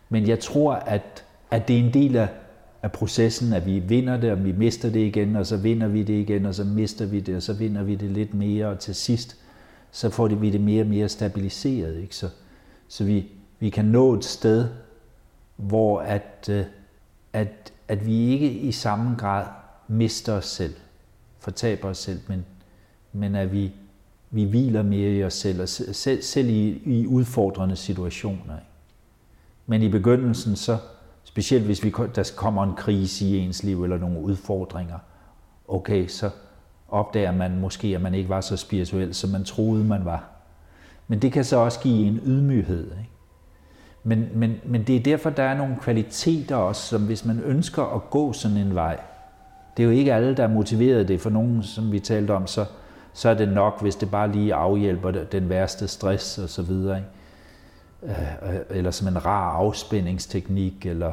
Men 0.09 0.28
jeg 0.28 0.41
tror, 0.41 0.72
at, 0.72 1.24
at 1.51 1.68
det 1.68 1.78
er 1.78 1.85
en 1.85 1.95
del 1.95 2.16
af, 2.16 2.28
af 2.83 2.93
processen, 2.93 3.53
at 3.53 3.66
vi 3.66 3.78
vinder 3.78 4.16
det, 4.16 4.33
og 4.33 4.45
vi 4.45 4.53
mister 4.53 4.91
det 4.91 5.01
igen, 5.01 5.37
og 5.37 5.47
så 5.47 5.57
vinder 5.57 5.89
vi 5.89 6.03
det 6.03 6.14
igen, 6.14 6.47
og 6.47 6.55
så 6.55 6.64
mister 6.64 7.07
vi 7.07 7.20
det, 7.20 7.37
og 7.37 7.43
så 7.43 7.53
vinder 7.53 7.83
vi 7.83 7.95
det 7.95 8.11
lidt 8.11 8.35
mere, 8.35 8.66
og 8.66 8.78
til 8.78 8.95
sidst, 8.95 9.41
så 9.93 10.11
får 10.11 10.28
vi 10.28 10.51
det 10.51 10.61
mere 10.61 10.82
og 10.82 10.86
mere 10.86 11.09
stabiliseret. 11.09 11.97
Ikke? 11.97 12.16
Så, 12.16 12.28
så 12.88 13.05
vi, 13.05 13.26
vi 13.59 13.70
kan 13.70 13.84
nå 13.84 14.14
et 14.14 14.24
sted, 14.24 14.68
hvor 15.57 16.01
at, 16.01 16.49
øh, 16.51 16.64
at, 17.32 17.72
at 17.88 18.07
vi 18.07 18.28
ikke 18.28 18.51
i 18.51 18.72
samme 18.72 19.16
grad 19.18 19.47
mister 19.88 20.32
os 20.32 20.47
selv, 20.47 20.74
fortaber 21.38 21.88
os 21.88 21.99
selv, 21.99 22.20
men, 22.28 22.45
men 23.12 23.34
at 23.34 23.53
vi, 23.53 23.72
vi 24.30 24.45
hviler 24.45 24.82
mere 24.82 25.11
i 25.11 25.24
os 25.24 25.34
selv, 25.34 25.61
og 25.61 25.68
selv, 25.68 26.22
selv 26.22 26.49
i, 26.49 26.82
i 26.84 27.07
udfordrende 27.07 27.76
situationer. 27.76 28.57
Men 29.66 29.82
i 29.82 29.88
begyndelsen, 29.88 30.57
så 30.57 30.78
specielt 31.24 31.64
hvis 31.64 31.84
vi, 31.84 31.95
der 32.14 32.32
kommer 32.36 32.62
en 32.62 32.74
krise 32.76 33.26
i 33.26 33.38
ens 33.38 33.62
liv, 33.62 33.82
eller 33.82 33.99
nogle 33.99 34.20
udfordringer, 34.20 34.99
okay, 35.68 36.07
så 36.07 36.30
opdager 36.93 37.32
man 37.32 37.61
måske, 37.61 37.88
at 37.88 38.01
man 38.01 38.14
ikke 38.14 38.28
var 38.28 38.40
så 38.40 38.57
spirituel, 38.57 39.14
som 39.14 39.30
man 39.30 39.45
troede, 39.45 39.84
man 39.84 40.05
var. 40.05 40.24
Men 41.09 41.18
det 41.18 41.32
kan 41.32 41.45
så 41.45 41.57
også 41.57 41.80
give 41.80 42.07
en 42.07 42.20
ydmyghed. 42.24 42.84
Ikke? 42.84 43.11
Men, 44.05 44.28
men, 44.34 44.61
men 44.64 44.82
det 44.82 44.97
er 44.97 45.01
derfor, 45.01 45.30
der 45.30 45.43
er 45.43 45.57
nogle 45.57 45.76
kvaliteter 45.80 46.57
også, 46.57 46.82
som 46.82 47.03
hvis 47.03 47.24
man 47.24 47.40
ønsker 47.40 47.95
at 47.95 48.11
gå 48.11 48.32
sådan 48.32 48.57
en 48.57 48.74
vej, 48.74 49.01
det 49.76 49.82
er 49.82 49.84
jo 49.84 49.93
ikke 49.93 50.14
alle, 50.14 50.34
der 50.36 50.43
er 50.43 50.49
motiveret 50.49 51.09
det. 51.09 51.20
For 51.20 51.30
nogen, 51.30 51.62
som 51.62 51.93
vi 51.93 52.01
talte 52.01 52.30
om, 52.30 52.47
så, 52.47 52.64
så 53.12 53.28
er 53.28 53.34
det 53.34 53.49
nok, 53.49 53.82
hvis 53.82 53.97
det 53.97 54.11
bare 54.11 54.32
lige 54.32 54.55
afhjælper 54.55 55.11
den 55.11 55.49
værste 55.49 55.88
stress 55.88 56.38
og 56.38 56.49
så 56.49 56.62
videre. 56.62 56.97
Ikke? 56.97 57.09
Øh, 58.03 58.55
øh, 58.55 58.61
eller 58.70 58.90
som 58.90 59.09
en 59.09 59.26
rar 59.26 59.51
afspændingsteknik, 59.51 60.86
eller, 60.86 61.12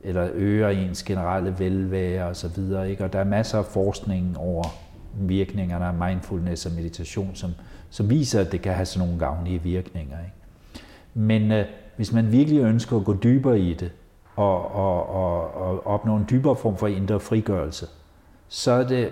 eller 0.00 0.28
øger 0.32 0.68
ens 0.68 1.02
generelle 1.02 1.54
velvære 1.58 2.26
og 2.26 2.36
så 2.36 2.48
videre. 2.48 2.90
Ikke? 2.90 3.04
Og 3.04 3.12
der 3.12 3.18
er 3.18 3.24
masser 3.24 3.58
af 3.58 3.64
forskning 3.64 4.38
over 4.38 4.64
virkningerne 5.14 5.84
af 5.84 5.94
mindfulness 5.94 6.66
og 6.66 6.72
meditation, 6.72 7.30
som, 7.34 7.50
som 7.90 8.10
viser, 8.10 8.40
at 8.40 8.52
det 8.52 8.62
kan 8.62 8.74
have 8.74 8.86
sådan 8.86 9.06
nogle 9.06 9.20
gavnlige 9.20 9.62
virkninger. 9.62 10.18
Ikke? 10.18 10.34
Men 11.14 11.52
øh, 11.52 11.66
hvis 11.96 12.12
man 12.12 12.32
virkelig 12.32 12.60
ønsker 12.60 12.96
at 12.96 13.04
gå 13.04 13.16
dybere 13.22 13.60
i 13.60 13.74
det, 13.74 13.92
og, 14.36 14.74
og, 14.74 15.08
og, 15.08 15.54
og 15.54 15.86
opnå 15.86 16.16
en 16.16 16.26
dybere 16.30 16.56
form 16.56 16.76
for 16.76 16.86
indre 16.86 17.20
frigørelse, 17.20 17.86
så 18.48 18.72
er 18.72 18.86
det 18.86 19.10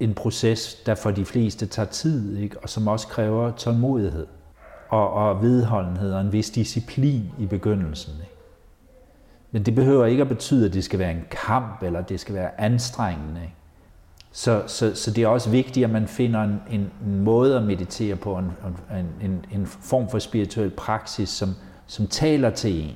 en 0.00 0.14
proces, 0.14 0.74
der 0.86 0.94
for 0.94 1.10
de 1.10 1.24
fleste 1.24 1.66
tager 1.66 1.88
tid, 1.88 2.36
ikke? 2.38 2.58
og 2.62 2.68
som 2.68 2.88
også 2.88 3.08
kræver 3.08 3.50
tålmodighed 3.50 4.26
og, 4.88 5.12
og 5.12 5.42
vedholdenhed 5.42 6.12
og 6.12 6.20
en 6.20 6.32
vis 6.32 6.50
disciplin 6.50 7.30
i 7.38 7.46
begyndelsen. 7.46 8.14
Ikke? 8.20 8.34
Men 9.50 9.62
det 9.62 9.74
behøver 9.74 10.06
ikke 10.06 10.20
at 10.20 10.28
betyde, 10.28 10.66
at 10.66 10.74
det 10.74 10.84
skal 10.84 10.98
være 10.98 11.12
en 11.12 11.24
kamp, 11.30 11.82
eller 11.82 12.02
det 12.02 12.20
skal 12.20 12.34
være 12.34 12.60
anstrengende. 12.60 13.40
Ikke? 13.42 13.54
Så, 14.32 14.62
så, 14.66 14.94
så 14.94 15.10
det 15.10 15.24
er 15.24 15.28
også 15.28 15.50
vigtigt, 15.50 15.84
at 15.84 15.90
man 15.90 16.06
finder 16.06 16.42
en, 16.42 16.60
en, 16.70 16.90
en 17.06 17.20
måde 17.20 17.56
at 17.56 17.62
meditere 17.62 18.16
på, 18.16 18.38
en, 18.38 18.52
en, 18.98 19.30
en, 19.30 19.44
en 19.52 19.66
form 19.66 20.08
for 20.08 20.18
spirituel 20.18 20.70
praksis, 20.70 21.28
som, 21.28 21.54
som 21.86 22.06
taler 22.06 22.50
til 22.50 22.84
en, 22.84 22.94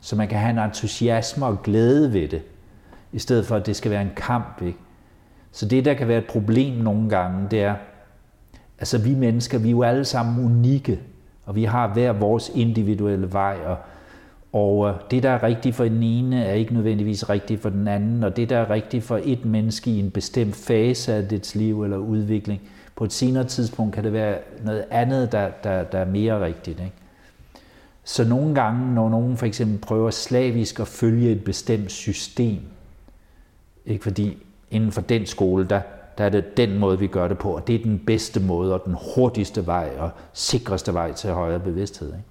så 0.00 0.16
man 0.16 0.28
kan 0.28 0.38
have 0.38 0.50
en 0.50 0.58
entusiasme 0.58 1.46
og 1.46 1.62
glæde 1.62 2.12
ved 2.12 2.28
det, 2.28 2.42
i 3.12 3.18
stedet 3.18 3.46
for 3.46 3.56
at 3.56 3.66
det 3.66 3.76
skal 3.76 3.90
være 3.90 4.02
en 4.02 4.12
kamp. 4.16 4.62
Ikke? 4.62 4.78
Så 5.52 5.66
det, 5.66 5.84
der 5.84 5.94
kan 5.94 6.08
være 6.08 6.18
et 6.18 6.26
problem 6.26 6.74
nogle 6.74 7.08
gange, 7.08 7.46
det 7.50 7.62
er, 7.62 7.74
altså 8.78 8.98
vi 8.98 9.14
mennesker, 9.14 9.58
vi 9.58 9.68
er 9.68 9.72
jo 9.72 9.82
alle 9.82 10.04
sammen 10.04 10.44
unikke, 10.44 11.00
og 11.44 11.54
vi 11.54 11.64
har 11.64 11.88
hver 11.88 12.12
vores 12.12 12.50
individuelle 12.54 13.32
vej, 13.32 13.56
og, 13.66 13.76
og 14.52 14.88
øh, 14.88 14.94
det, 15.10 15.22
der 15.22 15.30
er 15.30 15.42
rigtigt 15.42 15.76
for 15.76 15.84
den 15.84 16.02
ene, 16.02 16.44
er 16.44 16.52
ikke 16.52 16.74
nødvendigvis 16.74 17.30
rigtigt 17.30 17.62
for 17.62 17.68
den 17.68 17.88
anden, 17.88 18.24
og 18.24 18.36
det, 18.36 18.50
der 18.50 18.58
er 18.58 18.70
rigtigt 18.70 19.04
for 19.04 19.20
et 19.24 19.44
menneske 19.44 19.90
i 19.90 19.98
en 19.98 20.10
bestemt 20.10 20.56
fase 20.56 21.14
af 21.14 21.28
dets 21.28 21.54
liv 21.54 21.82
eller 21.82 21.96
udvikling, 21.96 22.60
på 22.96 23.04
et 23.04 23.12
senere 23.12 23.44
tidspunkt 23.44 23.94
kan 23.94 24.04
det 24.04 24.12
være 24.12 24.38
noget 24.64 24.84
andet, 24.90 25.32
der, 25.32 25.48
der, 25.64 25.82
der 25.82 25.98
er 25.98 26.04
mere 26.04 26.44
rigtigt. 26.44 26.80
Ikke? 26.80 26.92
Så 28.04 28.24
nogle 28.24 28.54
gange, 28.54 28.94
når 28.94 29.08
nogen 29.08 29.36
for 29.36 29.46
eksempel 29.46 29.78
prøver 29.78 30.10
slavisk 30.10 30.80
at 30.80 30.88
følge 30.88 31.32
et 31.32 31.44
bestemt 31.44 31.92
system, 31.92 32.60
ikke 33.86 34.02
fordi 34.02 34.36
inden 34.70 34.92
for 34.92 35.00
den 35.00 35.26
skole, 35.26 35.64
der, 35.64 35.80
der 36.18 36.24
er 36.24 36.28
det 36.28 36.56
den 36.56 36.78
måde, 36.78 36.98
vi 36.98 37.06
gør 37.06 37.28
det 37.28 37.38
på, 37.38 37.56
og 37.56 37.66
det 37.66 37.74
er 37.74 37.82
den 37.82 37.98
bedste 38.06 38.40
måde, 38.40 38.74
og 38.74 38.82
den 38.84 38.96
hurtigste 39.14 39.66
vej, 39.66 39.90
og 39.98 40.10
sikreste 40.32 40.94
vej 40.94 41.12
til 41.12 41.30
højere 41.30 41.60
bevidsthed. 41.60 42.08
Ikke? 42.08 42.24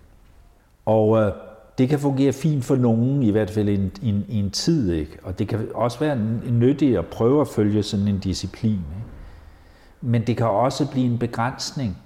Og 0.85 1.17
øh, 1.21 1.31
det 1.79 1.89
kan 1.89 1.99
fungere 1.99 2.33
fint 2.33 2.65
for 2.65 2.75
nogen, 2.75 3.23
i 3.23 3.31
hvert 3.31 3.49
fald 3.49 3.69
i 3.69 3.75
en, 3.75 3.91
en, 4.01 4.25
en 4.29 4.51
tid, 4.51 4.91
ikke? 4.91 5.17
og 5.23 5.39
det 5.39 5.47
kan 5.47 5.67
også 5.73 5.99
være 5.99 6.17
nyttigt 6.51 6.97
at 6.97 7.05
prøve 7.05 7.41
at 7.41 7.47
følge 7.47 7.83
sådan 7.83 8.07
en 8.07 8.19
disciplin. 8.19 8.71
Ikke? 8.71 9.07
Men 10.01 10.27
det 10.27 10.37
kan 10.37 10.47
også 10.47 10.91
blive 10.91 11.05
en 11.05 11.17
begrænsning 11.17 11.97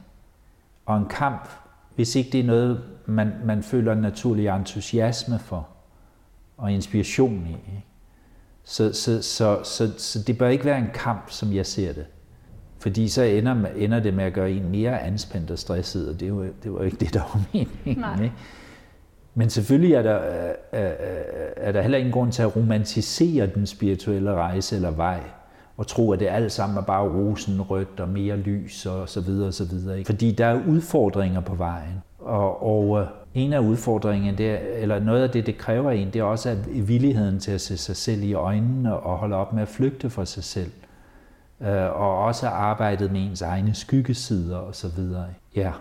og 0.85 0.97
en 0.97 1.05
kamp, 1.05 1.49
hvis 1.95 2.15
ikke 2.15 2.29
det 2.31 2.39
er 2.39 2.43
noget, 2.43 2.81
man, 3.05 3.31
man 3.45 3.63
føler 3.63 3.91
en 3.91 3.97
naturlig 3.97 4.47
entusiasme 4.47 5.39
for 5.39 5.67
og 6.57 6.71
inspiration 6.71 7.47
i. 7.47 7.51
Ikke? 7.51 7.85
Så, 8.63 8.93
så, 8.93 9.21
så, 9.21 9.59
så, 9.63 9.91
så 9.97 10.23
det 10.23 10.37
bør 10.37 10.47
ikke 10.47 10.65
være 10.65 10.77
en 10.77 10.89
kamp, 10.93 11.29
som 11.29 11.53
jeg 11.53 11.65
ser 11.65 11.93
det. 11.93 12.05
Fordi 12.79 13.07
så 13.07 13.23
ender, 13.23 13.65
ender 13.75 13.99
det 13.99 14.13
med 14.13 14.23
at 14.23 14.33
gøre 14.33 14.51
en 14.51 14.69
mere 14.69 15.01
anspændt 15.01 15.51
og 15.51 15.59
stresset, 15.59 16.09
og 16.09 16.19
det 16.19 16.35
var, 16.35 16.47
det 16.63 16.73
var 16.73 16.83
ikke 16.83 16.97
det, 16.97 17.13
der 17.13 17.19
var 17.19 17.41
meningen. 17.53 18.23
Ikke? 18.23 18.35
Men 19.35 19.49
selvfølgelig 19.49 19.93
er 19.93 20.01
der, 20.01 20.19
er, 20.71 20.91
er 21.57 21.71
der 21.71 21.81
heller 21.81 21.97
ingen 21.97 22.13
grund 22.13 22.31
til 22.31 22.41
at 22.41 22.55
romantisere 22.55 23.47
den 23.47 23.65
spirituelle 23.65 24.33
rejse 24.33 24.75
eller 24.75 24.91
vej, 24.91 25.19
og 25.77 25.87
tro, 25.87 26.11
at 26.11 26.19
det 26.19 26.27
alt 26.27 26.51
sammen 26.51 26.77
er 26.77 26.81
bare 26.81 27.09
rosenrødt 27.09 27.99
og 27.99 28.09
mere 28.09 28.37
lys 28.37 28.85
og 28.85 29.09
så 29.09 29.21
videre 29.21 29.47
og 29.47 29.53
så 29.53 29.65
videre. 29.65 29.97
Ikke? 29.97 30.07
Fordi 30.07 30.31
der 30.31 30.45
er 30.45 30.59
udfordringer 30.67 31.41
på 31.41 31.55
vejen. 31.55 32.03
Og, 32.19 32.63
og 32.63 33.07
en 33.33 33.53
af 33.53 33.59
udfordringerne, 33.59 34.37
det 34.37 34.51
er, 34.51 34.57
eller 34.75 34.99
noget 34.99 35.23
af 35.23 35.29
det, 35.29 35.45
det 35.45 35.57
kræver 35.57 35.91
en, 35.91 36.07
det 36.07 36.15
er 36.15 36.23
også 36.23 36.49
at 36.49 36.87
villigheden 36.87 37.39
til 37.39 37.51
at 37.51 37.61
se 37.61 37.77
sig 37.77 37.95
selv 37.95 38.23
i 38.23 38.33
øjnene 38.33 38.97
og 38.97 39.17
holde 39.17 39.35
op 39.35 39.53
med 39.53 39.61
at 39.61 39.67
flygte 39.67 40.09
fra 40.09 40.25
sig 40.25 40.43
selv. 40.43 40.71
Og 41.95 42.19
også 42.19 42.47
arbejdet 42.47 43.11
med 43.11 43.21
ens 43.21 43.41
egne 43.41 43.73
skyggesider 43.73 44.57
og 44.57 44.75
så 44.75 44.87
videre. 44.87 45.25
Ja, 45.55 45.71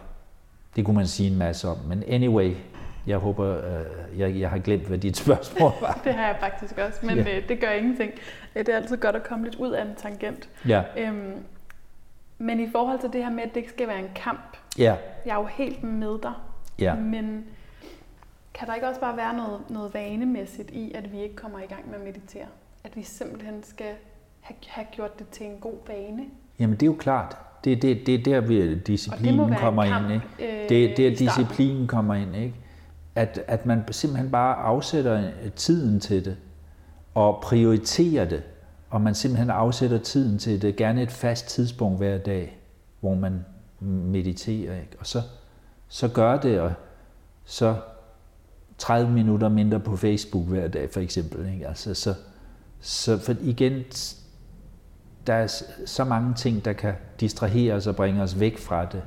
det 0.76 0.84
kunne 0.84 0.96
man 0.96 1.06
sige 1.06 1.30
en 1.30 1.38
masse 1.38 1.68
om. 1.68 1.76
Men 1.88 2.02
anyway, 2.08 2.52
jeg 3.06 3.18
håber, 3.18 3.56
øh, 3.56 4.20
jeg, 4.20 4.40
jeg 4.40 4.50
har 4.50 4.58
glemt, 4.58 4.82
hvad 4.82 4.98
dit 4.98 5.16
spørgsmål 5.16 5.72
var. 5.80 6.00
det 6.04 6.14
har 6.14 6.26
jeg 6.26 6.36
faktisk 6.40 6.78
også, 6.78 7.06
men 7.06 7.16
ja. 7.18 7.40
det 7.48 7.60
gør 7.60 7.70
ingenting. 7.70 8.12
Det 8.54 8.68
er 8.68 8.76
altid 8.76 8.96
godt 8.96 9.16
at 9.16 9.24
komme 9.24 9.44
lidt 9.44 9.54
ud 9.54 9.70
af 9.70 9.82
en 9.82 9.94
tangent. 9.96 10.48
Ja. 10.68 10.82
Øhm, 10.98 11.34
men 12.38 12.60
i 12.60 12.68
forhold 12.72 13.00
til 13.00 13.12
det 13.12 13.24
her 13.24 13.30
med, 13.30 13.42
at 13.42 13.48
det 13.48 13.56
ikke 13.56 13.70
skal 13.70 13.88
være 13.88 13.98
en 13.98 14.10
kamp, 14.14 14.56
Ja. 14.78 14.94
Jeg 15.26 15.32
er 15.32 15.40
jo 15.40 15.44
helt 15.44 15.82
med 15.82 16.18
dig. 16.22 16.32
Ja. 16.78 16.94
Men 16.94 17.44
kan 18.54 18.68
der 18.68 18.74
ikke 18.74 18.88
også 18.88 19.00
bare 19.00 19.16
være 19.16 19.36
noget, 19.36 19.60
noget 19.70 19.94
vanemæssigt 19.94 20.70
i, 20.70 20.92
at 20.94 21.12
vi 21.12 21.20
ikke 21.20 21.36
kommer 21.36 21.58
i 21.58 21.66
gang 21.66 21.90
med 21.90 21.94
at 21.94 22.04
meditere? 22.04 22.46
At 22.84 22.96
vi 22.96 23.02
simpelthen 23.02 23.62
skal 23.62 23.86
have, 24.40 24.56
have 24.66 24.86
gjort 24.92 25.18
det 25.18 25.28
til 25.28 25.46
en 25.46 25.56
god 25.60 25.76
vane? 25.88 26.24
Jamen 26.58 26.76
det 26.76 26.82
er 26.82 26.86
jo 26.86 26.96
klart. 26.98 27.36
Det, 27.64 27.82
det, 27.82 28.06
det 28.06 28.14
er 28.14 28.40
der, 28.40 28.74
disciplinen 28.74 29.54
kommer 29.54 29.86
kamp, 29.86 30.10
ind. 30.10 30.22
Ikke? 30.40 30.62
Øh, 30.62 30.68
det, 30.68 30.96
det 30.96 31.06
er 31.06 31.16
disciplinen 31.16 31.86
kommer 31.86 32.14
ind. 32.14 32.36
Ikke? 32.36 32.54
At, 33.14 33.40
at 33.46 33.66
man 33.66 33.84
simpelthen 33.90 34.30
bare 34.30 34.54
afsætter 34.54 35.20
øh, 35.20 35.52
tiden 35.56 36.00
til 36.00 36.24
det, 36.24 36.36
og 37.14 37.40
prioriterer 37.42 38.24
det, 38.24 38.42
og 38.90 39.00
man 39.00 39.14
simpelthen 39.14 39.50
afsætter 39.50 39.98
tiden 39.98 40.38
til 40.38 40.62
det, 40.62 40.76
gerne 40.76 41.02
et 41.02 41.10
fast 41.10 41.48
tidspunkt 41.48 41.98
hver 41.98 42.18
dag, 42.18 42.58
hvor 43.00 43.14
man 43.14 43.44
mediterer, 43.80 44.80
ikke? 44.80 44.96
og 45.00 45.06
så, 45.06 45.22
så 45.88 46.08
gør 46.08 46.40
det, 46.40 46.60
og 46.60 46.72
så 47.44 47.76
30 48.78 49.10
minutter 49.10 49.48
mindre 49.48 49.80
på 49.80 49.96
Facebook 49.96 50.46
hver 50.46 50.68
dag, 50.68 50.90
for 50.90 51.00
eksempel. 51.00 51.52
Ikke? 51.52 51.68
Altså, 51.68 51.94
så, 51.94 52.14
så 52.80 53.18
for 53.18 53.34
igen, 53.40 53.82
der 55.26 55.34
er 55.34 55.46
så 55.86 56.04
mange 56.04 56.34
ting, 56.34 56.64
der 56.64 56.72
kan 56.72 56.94
distrahere 57.20 57.74
os 57.74 57.86
og 57.86 57.96
bringe 57.96 58.22
os 58.22 58.40
væk 58.40 58.58
fra 58.58 58.84
det. 58.84 59.02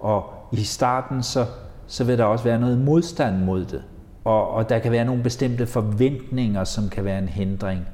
Og 0.00 0.32
i 0.52 0.64
starten, 0.64 1.22
så, 1.22 1.46
så 1.86 2.04
vil 2.04 2.18
der 2.18 2.24
også 2.24 2.44
være 2.44 2.60
noget 2.60 2.78
modstand 2.78 3.44
mod 3.44 3.64
det. 3.64 3.82
Og, 4.24 4.50
og 4.50 4.68
der 4.68 4.78
kan 4.78 4.92
være 4.92 5.04
nogle 5.04 5.22
bestemte 5.22 5.66
forventninger, 5.66 6.64
som 6.64 6.88
kan 6.88 7.04
være 7.04 7.18
en 7.18 7.28
hindring. 7.28 7.86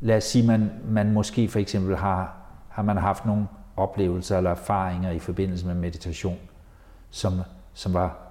Lad 0.00 0.16
os 0.16 0.24
sige, 0.24 0.46
man, 0.46 0.70
man 0.88 1.12
måske 1.12 1.48
for 1.48 1.58
eksempel 1.58 1.96
har, 1.96 2.36
har 2.68 2.82
man 2.82 2.96
haft 2.96 3.26
nogle 3.26 3.46
oplevelser 3.76 4.36
eller 4.36 4.50
erfaringer 4.50 5.10
i 5.10 5.18
forbindelse 5.18 5.66
med 5.66 5.74
meditation, 5.74 6.38
som, 7.10 7.32
som 7.74 7.94
var 7.94 8.26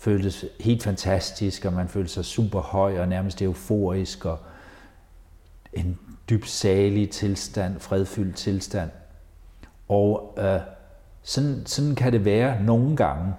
føltes 0.00 0.44
helt 0.60 0.82
fantastisk, 0.82 1.64
og 1.64 1.72
man 1.72 1.88
følte 1.88 2.12
sig 2.12 2.24
super 2.24 2.60
høj 2.60 3.00
og 3.00 3.08
nærmest 3.08 3.42
euforisk, 3.42 4.24
og 4.24 4.38
en 5.72 5.98
dyb 6.30 6.44
salig 6.44 7.10
tilstand, 7.10 7.80
fredfyldt 7.80 8.36
tilstand. 8.36 8.90
Og 9.88 10.38
øh, 10.38 10.60
sådan, 11.22 11.62
sådan 11.66 11.94
kan 11.94 12.12
det 12.12 12.24
være 12.24 12.62
nogle 12.62 12.96
gange, 12.96 13.34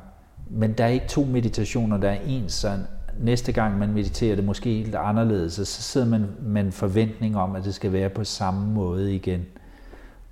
men 0.54 0.74
der 0.74 0.84
er 0.84 0.88
ikke 0.88 1.08
to 1.08 1.24
meditationer, 1.24 1.98
der 1.98 2.10
er 2.10 2.18
en 2.28 2.50
så 2.50 2.78
Næste 3.20 3.52
gang 3.52 3.78
man 3.78 3.94
mediterer 3.94 4.36
det 4.36 4.46
måske 4.46 4.70
helt 4.70 4.96
anderledes, 4.96 5.60
og 5.60 5.68
så 5.68 5.82
sidder 5.82 6.08
man 6.08 6.28
med 6.42 6.62
en 6.62 6.72
forventning 6.72 7.38
om, 7.38 7.56
at 7.56 7.64
det 7.64 7.76
skal 7.76 7.94
være 7.94 8.10
på 8.10 8.24
samme 8.24 8.74
måde 8.74 9.16
igen. 9.16 9.46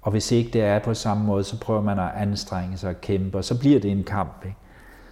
Og 0.01 0.11
hvis 0.11 0.31
ikke 0.31 0.49
det 0.51 0.61
er 0.61 0.79
på 0.79 0.93
samme 0.93 1.25
måde, 1.25 1.43
så 1.43 1.59
prøver 1.59 1.81
man 1.81 1.99
at 1.99 2.09
anstrenge 2.15 2.77
sig 2.77 2.89
og 2.89 3.01
kæmpe, 3.01 3.37
og 3.37 3.43
så 3.43 3.59
bliver 3.59 3.79
det 3.79 3.91
en 3.91 4.03
kamp. 4.03 4.45
Ikke? 4.45 4.57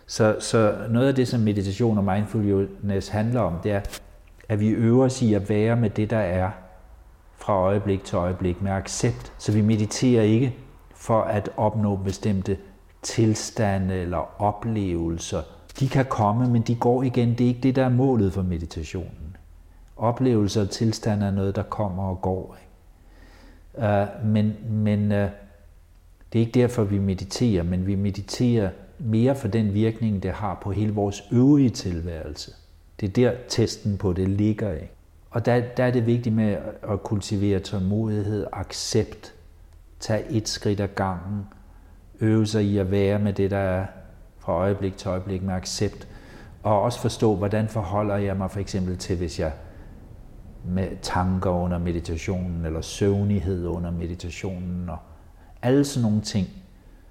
Så, 0.08 0.36
så 0.40 0.76
noget 0.90 1.08
af 1.08 1.16
det, 1.16 1.28
som 1.28 1.40
meditation 1.40 1.98
og 1.98 2.04
mindfulness 2.04 3.08
handler 3.08 3.42
om, 3.42 3.54
det 3.64 3.72
er, 3.72 3.82
at 4.50 4.60
vi 4.60 4.68
øver 4.68 5.06
os 5.06 5.22
i 5.22 5.34
at 5.34 5.50
være 5.50 5.76
med 5.76 5.90
det, 5.90 6.10
der 6.10 6.18
er, 6.18 6.52
fra 7.38 7.54
øjeblik 7.54 8.04
til 8.04 8.16
øjeblik, 8.16 8.62
med 8.62 8.72
accept. 8.72 9.34
Så 9.38 9.52
vi 9.52 9.62
mediterer 9.62 10.24
ikke 10.24 10.56
for 10.96 11.22
at 11.22 11.50
opnå 11.58 11.96
bestemte 11.96 12.58
tilstande 13.08 13.96
eller 13.96 14.42
oplevelser. 14.42 15.42
De 15.80 15.90
kan 15.90 16.06
komme, 16.06 16.50
men 16.50 16.62
de 16.62 16.76
går 16.76 17.04
igen. 17.04 17.30
Det 17.30 17.42
er 17.42 17.48
ikke 17.48 17.62
det, 17.62 17.76
der 17.76 17.86
er 17.86 17.90
målet 17.90 18.34
for 18.34 18.42
meditationen. 18.42 19.38
Oplevelser 19.98 20.62
og 20.62 20.70
tilstande 20.70 21.26
er 21.26 21.32
noget, 21.32 21.56
der 21.56 21.64
kommer 21.64 22.04
og 22.04 22.22
går. 22.22 22.58
Uh, 23.74 24.26
men 24.26 24.56
men 24.70 25.12
uh, 25.12 25.18
det 26.34 26.40
er 26.40 26.40
ikke 26.40 26.60
derfor, 26.60 26.84
vi 26.84 27.00
mediterer, 27.00 27.64
men 27.64 27.88
vi 27.88 27.96
mediterer 27.96 28.70
mere 29.00 29.36
for 29.36 29.48
den 29.48 29.74
virkning, 29.74 30.24
det 30.24 30.32
har 30.32 30.60
på 30.64 30.72
hele 30.72 30.94
vores 30.94 31.24
øvrige 31.32 31.70
tilværelse. 31.70 32.52
Det 33.00 33.10
er 33.10 33.14
der 33.14 33.34
testen 33.50 33.98
på 33.98 34.14
det 34.14 34.30
ligger. 34.30 34.72
Ikke? 34.74 34.92
Og 35.30 35.46
der, 35.46 35.62
der 35.78 35.84
er 35.84 35.92
det 35.92 36.06
vigtigt 36.06 36.36
med 36.36 36.58
at 36.92 37.04
kultivere 37.04 37.60
tålmodighed, 37.60 38.48
accept, 38.54 39.34
tage 40.00 40.32
et 40.32 40.48
skridt 40.48 40.80
ad 40.80 40.88
gangen, 40.88 41.46
øve 42.22 42.46
sig 42.46 42.64
i 42.64 42.78
at 42.78 42.92
være 42.92 43.20
med 43.20 43.34
det, 43.34 43.52
der 43.52 43.58
er 43.58 43.86
fra 44.40 44.54
øjeblik 44.54 44.98
til 44.98 45.10
øjeblik 45.10 45.44
med 45.44 45.54
accept, 45.54 46.08
og 46.64 46.82
også 46.82 47.00
forstå, 47.00 47.36
hvordan 47.36 47.68
forholder 47.68 48.16
jeg 48.16 48.38
mig 48.38 48.52
for 48.52 48.60
eksempel 48.60 48.98
til, 48.98 49.18
hvis 49.18 49.40
jeg 49.40 49.52
med 50.66 50.88
tanker 51.02 51.50
under 51.50 51.78
meditationen, 51.78 52.66
eller 52.66 52.82
søvnighed 52.82 53.66
under 53.66 53.92
meditationen, 53.92 54.90
og 54.90 54.98
alle 55.62 55.86
sådan 55.86 56.10
nogle 56.10 56.22
ting. 56.22 56.48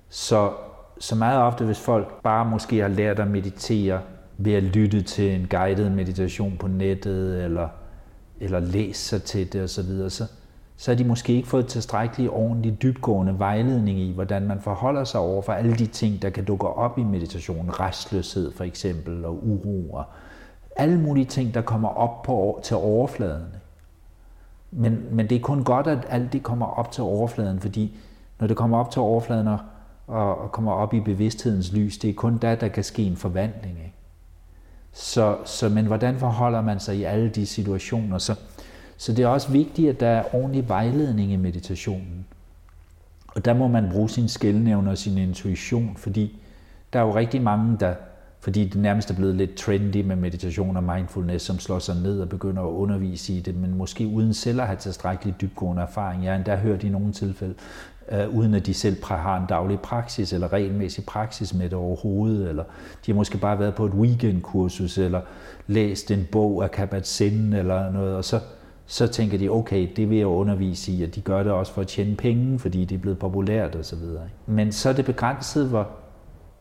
Så, 0.08 0.52
så 0.98 1.14
meget 1.14 1.42
ofte, 1.42 1.64
hvis 1.64 1.80
folk 1.80 2.22
bare 2.22 2.44
måske 2.44 2.78
har 2.78 2.88
lært 2.88 3.18
at 3.18 3.28
meditere 3.28 4.00
ved 4.38 4.52
at 4.52 4.62
lytte 4.62 5.02
til 5.02 5.34
en 5.34 5.46
guided 5.50 5.90
meditation 5.90 6.56
på 6.56 6.68
nettet, 6.68 7.44
eller, 7.44 7.68
eller 8.40 8.60
læse 8.60 9.00
sig 9.00 9.22
til 9.22 9.52
det 9.52 9.62
osv., 9.62 9.68
så, 9.68 9.82
videre, 9.82 10.10
så, 10.10 10.24
så 10.76 10.90
har 10.90 10.96
de 10.96 11.04
måske 11.04 11.32
ikke 11.32 11.48
fået 11.48 11.66
tilstrækkelig 11.66 12.30
ordentlig 12.30 12.82
dybgående 12.82 13.38
vejledning 13.38 13.98
i, 13.98 14.12
hvordan 14.12 14.42
man 14.42 14.60
forholder 14.60 15.04
sig 15.04 15.20
over 15.20 15.42
for 15.42 15.52
alle 15.52 15.74
de 15.74 15.86
ting, 15.86 16.22
der 16.22 16.30
kan 16.30 16.44
dukke 16.44 16.66
op 16.66 16.98
i 16.98 17.02
meditationen. 17.02 17.80
Restløshed 17.80 18.52
for 18.52 18.64
eksempel, 18.64 19.24
og 19.24 19.46
uro, 19.46 19.90
og 19.92 20.04
alle 20.76 21.00
mulige 21.00 21.24
ting, 21.24 21.54
der 21.54 21.62
kommer 21.62 21.88
op 21.88 22.22
på, 22.22 22.60
til 22.62 22.76
overfladen. 22.76 23.46
Men, 24.70 25.06
men 25.10 25.28
det 25.28 25.36
er 25.36 25.40
kun 25.40 25.64
godt, 25.64 25.86
at 25.86 26.06
alt 26.08 26.32
det 26.32 26.42
kommer 26.42 26.66
op 26.66 26.92
til 26.92 27.02
overfladen, 27.02 27.60
fordi 27.60 27.96
når 28.40 28.46
det 28.46 28.56
kommer 28.56 28.78
op 28.78 28.90
til 28.90 29.02
overfladen 29.02 29.48
og, 29.48 29.58
og, 30.06 30.38
og 30.38 30.52
kommer 30.52 30.72
op 30.72 30.94
i 30.94 31.00
bevidsthedens 31.00 31.72
lys, 31.72 31.98
det 31.98 32.10
er 32.10 32.14
kun 32.14 32.38
da, 32.38 32.54
der 32.54 32.68
kan 32.68 32.84
ske 32.84 33.02
en 33.02 33.16
forvandling. 33.16 33.78
Ikke? 33.78 33.94
Så, 34.92 35.36
så, 35.44 35.68
men 35.68 35.86
hvordan 35.86 36.16
forholder 36.16 36.60
man 36.60 36.80
sig 36.80 36.96
i 36.96 37.04
alle 37.04 37.28
de 37.28 37.46
situationer? 37.46 38.18
Så, 38.18 38.34
så 38.96 39.12
det 39.12 39.22
er 39.22 39.28
også 39.28 39.52
vigtigt, 39.52 39.88
at 39.88 40.00
der 40.00 40.08
er 40.08 40.34
ordentlig 40.34 40.68
vejledning 40.68 41.32
i 41.32 41.36
meditationen. 41.36 42.26
Og 43.26 43.44
der 43.44 43.54
må 43.54 43.68
man 43.68 43.88
bruge 43.92 44.10
sin 44.10 44.28
skældnævne 44.28 44.90
og 44.90 44.98
sin 44.98 45.18
intuition, 45.18 45.96
fordi 45.96 46.38
der 46.92 46.98
er 46.98 47.04
jo 47.04 47.16
rigtig 47.16 47.42
mange, 47.42 47.76
der, 47.80 47.94
fordi 48.40 48.64
det 48.64 48.82
nærmest 48.82 49.10
er 49.10 49.14
blevet 49.14 49.34
lidt 49.34 49.54
trendy 49.54 50.02
med 50.02 50.16
meditation 50.16 50.76
og 50.76 50.82
mindfulness, 50.82 51.44
som 51.44 51.58
slår 51.58 51.78
sig 51.78 51.96
ned 52.02 52.20
og 52.20 52.28
begynder 52.28 52.62
at 52.62 52.70
undervise 52.70 53.32
i 53.32 53.40
det, 53.40 53.56
men 53.56 53.74
måske 53.74 54.06
uden 54.06 54.34
selv 54.34 54.60
at 54.60 54.66
have 54.66 54.78
tilstrækkelig 54.78 55.34
dybgående 55.40 55.82
erfaring. 55.82 56.24
Jeg 56.24 56.32
har 56.32 56.36
endda 56.36 56.56
hørt 56.56 56.82
i 56.82 56.88
nogle 56.88 57.12
tilfælde, 57.12 57.54
øh, 58.12 58.28
uden 58.28 58.54
at 58.54 58.66
de 58.66 58.74
selv 58.74 59.04
har 59.04 59.36
en 59.36 59.46
daglig 59.48 59.80
praksis 59.80 60.32
eller 60.32 60.52
regelmæssig 60.52 61.04
praksis 61.04 61.54
med 61.54 61.64
det 61.64 61.78
overhovedet, 61.78 62.48
eller 62.48 62.64
de 63.06 63.12
har 63.12 63.16
måske 63.16 63.38
bare 63.38 63.58
været 63.58 63.74
på 63.74 63.86
et 63.86 63.92
weekendkursus, 63.92 64.98
eller 64.98 65.20
læst 65.66 66.10
en 66.10 66.26
bog 66.32 66.64
af 66.64 66.68
Kabat-Zinn 66.68 67.56
eller 67.56 67.92
noget, 67.92 68.16
og 68.16 68.24
så, 68.24 68.40
så 68.86 69.06
tænker 69.06 69.38
de, 69.38 69.48
okay, 69.48 69.88
det 69.96 70.10
vil 70.10 70.18
jeg 70.18 70.26
undervise 70.26 70.92
i, 70.92 71.02
og 71.02 71.14
de 71.14 71.20
gør 71.20 71.42
det 71.42 71.52
også 71.52 71.72
for 71.72 71.80
at 71.80 71.86
tjene 71.86 72.16
penge, 72.16 72.58
fordi 72.58 72.84
det 72.84 72.94
er 72.94 72.98
blevet 72.98 73.18
populært 73.18 73.76
osv. 73.76 73.98
Men 74.46 74.72
så 74.72 74.88
er 74.88 74.92
det 74.92 75.04
begrænset, 75.04 75.68
hvor 75.68 75.90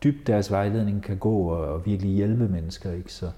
dybt 0.04 0.26
deres 0.26 0.50
vejledning 0.50 1.02
kan 1.02 1.16
gå 1.16 1.36
og 1.48 1.86
virkelig 1.86 2.10
hjælpe 2.10 2.48
mennesker. 2.48 2.92
Ikke? 2.92 3.12
Så, 3.12 3.30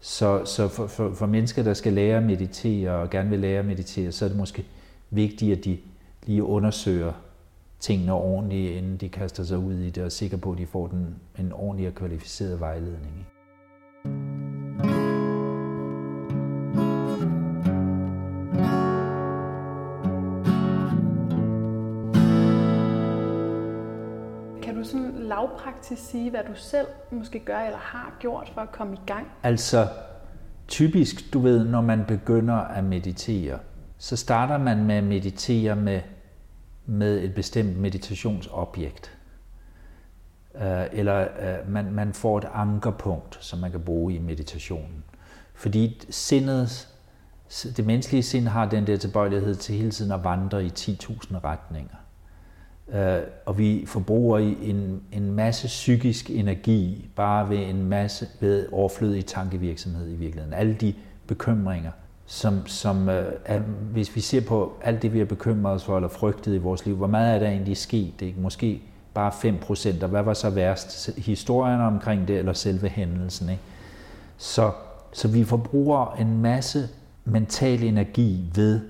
så, 0.00 0.44
så 0.44 0.68
for, 0.68 0.86
for, 0.86 1.12
for 1.14 1.26
mennesker, 1.26 1.62
der 1.62 1.74
skal 1.74 1.92
lære 1.92 2.16
at 2.16 2.22
meditere 2.22 2.90
og 2.90 3.10
gerne 3.10 3.30
vil 3.30 3.38
lære 3.38 3.58
at 3.58 3.66
meditere, 3.66 4.12
så 4.12 4.24
er 4.24 4.28
det 4.28 4.38
måske 4.38 4.64
vigtigt, 5.10 5.58
at 5.58 5.64
de 5.64 5.78
lige 6.26 6.44
undersøger 6.44 7.12
tingene 7.80 8.12
ordentligt, 8.12 8.76
inden 8.76 8.96
de 8.96 9.08
kaster 9.08 9.44
sig 9.44 9.58
ud 9.58 9.74
i 9.74 9.90
det, 9.90 9.98
og 9.98 10.04
er 10.04 10.08
sikre 10.08 10.38
på, 10.38 10.52
at 10.52 10.58
de 10.58 10.66
får 10.66 10.86
den, 10.86 11.16
en 11.38 11.52
ordentlig 11.52 11.88
og 11.88 11.94
kvalificeret 11.94 12.60
vejledning. 12.60 13.26
Ikke? 14.04 14.31
Lavpraktisk 25.42 26.10
sige, 26.10 26.30
hvad 26.30 26.40
du 26.48 26.54
selv 26.54 26.86
måske 27.10 27.38
gør 27.38 27.58
eller 27.58 27.78
har 27.78 28.16
gjort 28.20 28.50
for 28.54 28.60
at 28.60 28.72
komme 28.72 28.94
i 28.94 29.00
gang? 29.06 29.26
Altså, 29.42 29.88
typisk, 30.68 31.32
du 31.32 31.38
ved, 31.38 31.64
når 31.64 31.80
man 31.80 32.04
begynder 32.08 32.54
at 32.54 32.84
meditere, 32.84 33.58
så 33.98 34.16
starter 34.16 34.58
man 34.58 34.84
med 34.84 34.94
at 34.94 35.04
meditere 35.04 35.76
med, 35.76 36.00
med 36.86 37.22
et 37.22 37.34
bestemt 37.34 37.76
meditationsobjekt. 37.76 39.18
Øh, 40.54 40.86
eller 40.92 41.20
øh, 41.20 41.72
man, 41.72 41.92
man 41.92 42.12
får 42.12 42.38
et 42.38 42.48
ankerpunkt, 42.54 43.38
som 43.40 43.58
man 43.58 43.70
kan 43.70 43.80
bruge 43.80 44.14
i 44.14 44.18
meditationen. 44.18 45.04
Fordi 45.54 46.06
sindet, 46.10 46.88
det 47.76 47.86
menneskelige 47.86 48.22
sind 48.22 48.48
har 48.48 48.68
den 48.68 48.86
der 48.86 48.96
tilbøjelighed 48.96 49.54
til 49.54 49.74
hele 49.74 49.90
tiden 49.90 50.12
at 50.12 50.24
vandre 50.24 50.64
i 50.64 50.68
10.000 50.68 51.44
retninger. 51.44 51.96
Øh, 52.94 53.18
og 53.46 53.58
vi 53.58 53.84
forbruger 53.86 54.38
en, 54.38 55.02
en 55.12 55.32
masse 55.32 55.66
psykisk 55.66 56.30
energi 56.30 57.10
bare 57.16 57.50
ved 57.50 57.58
en 57.58 57.84
masse 57.84 58.28
ved 58.40 58.66
overflødig 58.72 59.26
tankevirksomhed 59.26 60.08
i 60.12 60.14
virkeligheden. 60.14 60.54
Alle 60.54 60.74
de 60.74 60.94
bekymringer, 61.26 61.90
som, 62.26 62.66
som 62.66 63.08
øh, 63.08 63.32
er, 63.44 63.58
hvis 63.92 64.16
vi 64.16 64.20
ser 64.20 64.40
på 64.40 64.72
alt 64.82 65.02
det, 65.02 65.12
vi 65.12 65.18
har 65.18 65.24
bekymret 65.24 65.74
os 65.74 65.84
for 65.84 65.96
eller 65.96 66.08
frygtet 66.08 66.54
i 66.54 66.58
vores 66.58 66.86
liv, 66.86 66.96
hvor 66.96 67.06
meget 67.06 67.34
er 67.34 67.38
der 67.38 67.48
egentlig 67.48 67.76
sket? 67.76 68.20
Det 68.20 68.28
er 68.28 68.32
måske 68.36 68.82
bare 69.14 69.32
5 69.32 69.58
procent, 69.58 70.02
og 70.02 70.08
hvad 70.08 70.22
var 70.22 70.34
så 70.34 70.50
værst? 70.50 71.10
Historierne 71.18 71.84
omkring 71.84 72.28
det, 72.28 72.38
eller 72.38 72.52
selve 72.52 72.88
hændelsen? 72.88 73.48
Ikke? 73.48 73.62
Så, 74.36 74.72
så 75.12 75.28
vi 75.28 75.44
forbruger 75.44 76.16
en 76.20 76.42
masse 76.42 76.88
mental 77.24 77.82
energi 77.82 78.50
ved 78.54 78.80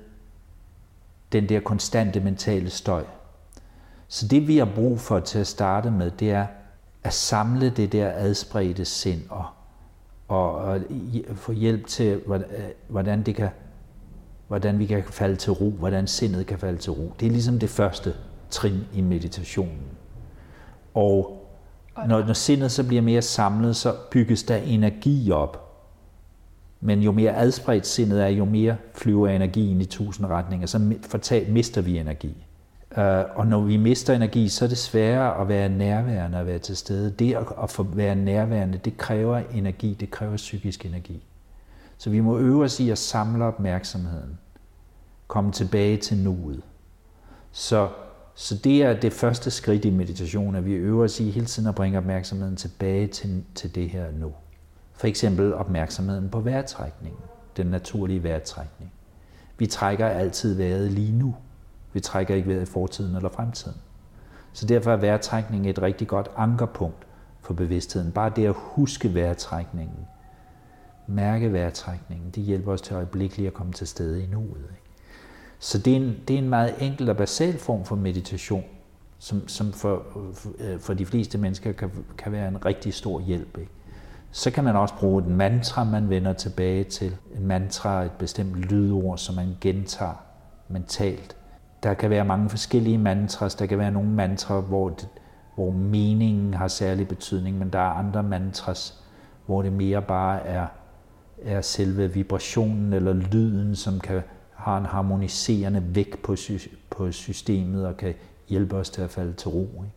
den 1.32 1.48
der 1.48 1.60
konstante 1.60 2.20
mentale 2.20 2.70
støj. 2.70 3.04
Så 4.12 4.26
det 4.26 4.48
vi 4.48 4.56
har 4.58 4.68
brug 4.74 5.00
for 5.00 5.20
til 5.20 5.38
at 5.38 5.46
starte 5.46 5.90
med, 5.90 6.10
det 6.10 6.30
er 6.30 6.46
at 7.02 7.12
samle 7.12 7.70
det 7.70 7.92
der 7.92 8.12
adspredte 8.14 8.84
sind 8.84 9.20
og, 9.28 9.44
og, 10.28 10.54
og 10.54 10.80
få 11.34 11.52
hjælp 11.52 11.86
til, 11.86 12.20
øh, 12.26 12.40
hvordan, 12.88 13.22
det 13.22 13.34
kan, 13.34 13.48
hvordan 14.48 14.78
vi 14.78 14.86
kan 14.86 15.04
falde 15.10 15.36
til 15.36 15.52
ro, 15.52 15.70
hvordan 15.70 16.06
sindet 16.06 16.46
kan 16.46 16.58
falde 16.58 16.78
til 16.78 16.92
ro. 16.92 17.12
Det 17.20 17.26
er 17.26 17.30
ligesom 17.30 17.58
det 17.58 17.70
første 17.70 18.14
trin 18.50 18.80
i 18.94 19.00
meditationen. 19.00 19.82
Og 20.94 21.46
når, 22.06 22.24
når 22.24 22.32
sindet 22.32 22.72
så 22.72 22.86
bliver 22.86 23.02
mere 23.02 23.22
samlet, 23.22 23.76
så 23.76 23.94
bygges 24.10 24.42
der 24.42 24.56
energi 24.56 25.30
op. 25.30 25.78
Men 26.80 27.00
jo 27.00 27.12
mere 27.12 27.36
adspredt 27.36 27.86
sindet 27.86 28.22
er, 28.22 28.28
jo 28.28 28.44
mere 28.44 28.76
flyver 28.94 29.28
energien 29.28 29.80
i 29.80 29.84
tusind 29.84 30.26
retninger, 30.26 30.66
så 30.66 30.78
mister 31.48 31.80
vi 31.80 31.98
energi. 31.98 32.46
Øh, 32.98 33.24
og 33.34 33.46
når 33.46 33.60
vi 33.60 33.76
mister 33.76 34.14
energi, 34.14 34.48
så 34.48 34.64
er 34.64 34.68
det 34.68 34.78
sværere 34.78 35.40
at 35.40 35.48
være 35.48 35.68
nærværende 35.68 36.38
og 36.38 36.46
være 36.46 36.58
til 36.58 36.76
stede. 36.76 37.10
Det 37.10 37.34
at 37.62 37.96
være 37.96 38.14
nærværende, 38.14 38.78
det 38.78 38.96
kræver 38.96 39.42
energi, 39.54 39.96
det 40.00 40.10
kræver 40.10 40.36
psykisk 40.36 40.86
energi. 40.86 41.22
Så 41.98 42.10
vi 42.10 42.20
må 42.20 42.38
øve 42.38 42.64
os 42.64 42.80
i 42.80 42.90
at 42.90 42.98
samle 42.98 43.44
opmærksomheden. 43.44 44.38
Komme 45.28 45.52
tilbage 45.52 45.96
til 45.96 46.16
nuet. 46.16 46.62
Så 47.52 47.88
så 48.34 48.54
det 48.64 48.82
er 48.82 49.00
det 49.00 49.12
første 49.12 49.50
skridt 49.50 49.84
i 49.84 49.90
meditation, 49.90 50.54
at 50.54 50.66
vi 50.66 50.72
øver 50.72 51.04
os 51.04 51.20
i 51.20 51.30
hele 51.30 51.46
tiden 51.46 51.68
at 51.68 51.74
bringe 51.74 51.98
opmærksomheden 51.98 52.56
tilbage 52.56 53.06
til, 53.06 53.44
til 53.54 53.74
det 53.74 53.90
her 53.90 54.06
nu. 54.12 54.32
For 54.92 55.06
eksempel 55.06 55.54
opmærksomheden 55.54 56.28
på 56.28 56.40
vejrtrækningen, 56.40 57.20
den 57.56 57.66
naturlige 57.66 58.22
vejrtrækning. 58.22 58.92
Vi 59.58 59.66
trækker 59.66 60.06
altid 60.06 60.54
vejret 60.54 60.92
lige 60.92 61.12
nu. 61.12 61.34
Vi 61.92 62.00
trækker 62.00 62.34
ikke 62.34 62.48
vejret 62.48 62.62
i 62.62 62.72
fortiden 62.72 63.16
eller 63.16 63.28
fremtiden. 63.28 63.76
Så 64.52 64.66
derfor 64.66 64.92
er 64.92 64.96
vejrtrækningen 64.96 65.70
et 65.70 65.82
rigtig 65.82 66.08
godt 66.08 66.30
ankerpunkt 66.36 67.06
for 67.40 67.54
bevidstheden. 67.54 68.12
Bare 68.12 68.32
det 68.36 68.46
at 68.46 68.54
huske 68.56 69.14
vejrtrækningen, 69.14 70.06
mærke 71.06 71.52
vejrtrækningen, 71.52 72.30
det 72.30 72.42
hjælper 72.42 72.72
os 72.72 72.80
til 72.80 72.94
øjeblikkeligt 72.94 73.46
at 73.46 73.54
komme 73.54 73.72
til 73.72 73.86
stede 73.86 74.22
i 74.22 74.26
nuet. 74.26 74.58
Ikke? 74.58 74.82
Så 75.58 75.78
det 75.78 75.92
er, 75.92 75.96
en, 75.96 76.16
det 76.28 76.34
er 76.34 76.38
en 76.38 76.48
meget 76.48 76.74
enkel 76.80 77.10
og 77.10 77.16
basal 77.16 77.58
form 77.58 77.84
for 77.84 77.96
meditation, 77.96 78.64
som, 79.18 79.48
som 79.48 79.72
for, 79.72 80.02
øh, 80.58 80.78
for 80.78 80.94
de 80.94 81.06
fleste 81.06 81.38
mennesker 81.38 81.72
kan, 81.72 81.90
kan 82.18 82.32
være 82.32 82.48
en 82.48 82.66
rigtig 82.66 82.94
stor 82.94 83.20
hjælp. 83.20 83.58
Ikke? 83.58 83.70
Så 84.30 84.50
kan 84.50 84.64
man 84.64 84.76
også 84.76 84.94
bruge 84.94 85.22
et 85.22 85.28
mantra, 85.28 85.84
man 85.84 86.10
vender 86.10 86.32
tilbage 86.32 86.84
til. 86.84 87.16
En 87.36 87.46
mantra, 87.46 88.02
et 88.02 88.12
bestemt 88.18 88.54
lydord, 88.54 89.18
som 89.18 89.34
man 89.34 89.56
gentager 89.60 90.24
mentalt. 90.68 91.36
Der 91.82 91.94
kan 91.94 92.10
være 92.10 92.24
mange 92.24 92.50
forskellige 92.50 92.98
mantras. 92.98 93.54
Der 93.54 93.66
kan 93.66 93.78
være 93.78 93.90
nogle 93.90 94.10
mantra, 94.10 94.60
hvor, 94.60 94.88
det, 94.88 95.08
hvor 95.54 95.70
meningen 95.70 96.54
har 96.54 96.68
særlig 96.68 97.08
betydning, 97.08 97.58
men 97.58 97.70
der 97.70 97.78
er 97.78 97.92
andre 97.92 98.22
mantras, 98.22 99.02
hvor 99.46 99.62
det 99.62 99.72
mere 99.72 100.02
bare 100.02 100.46
er, 100.46 100.66
er 101.42 101.60
selve 101.60 102.12
vibrationen 102.12 102.92
eller 102.92 103.12
lyden, 103.12 103.76
som 103.76 104.00
kan 104.00 104.22
har 104.62 104.78
en 104.78 104.86
harmoniserende 104.86 105.94
vægt 105.94 106.22
på, 106.22 106.36
på 106.90 107.12
systemet 107.12 107.86
og 107.86 107.96
kan 107.96 108.14
hjælpe 108.48 108.76
os 108.76 108.90
til 108.90 109.02
at 109.02 109.10
falde 109.10 109.32
til 109.32 109.48
ro. 109.48 109.62
Ikke? 109.62 109.96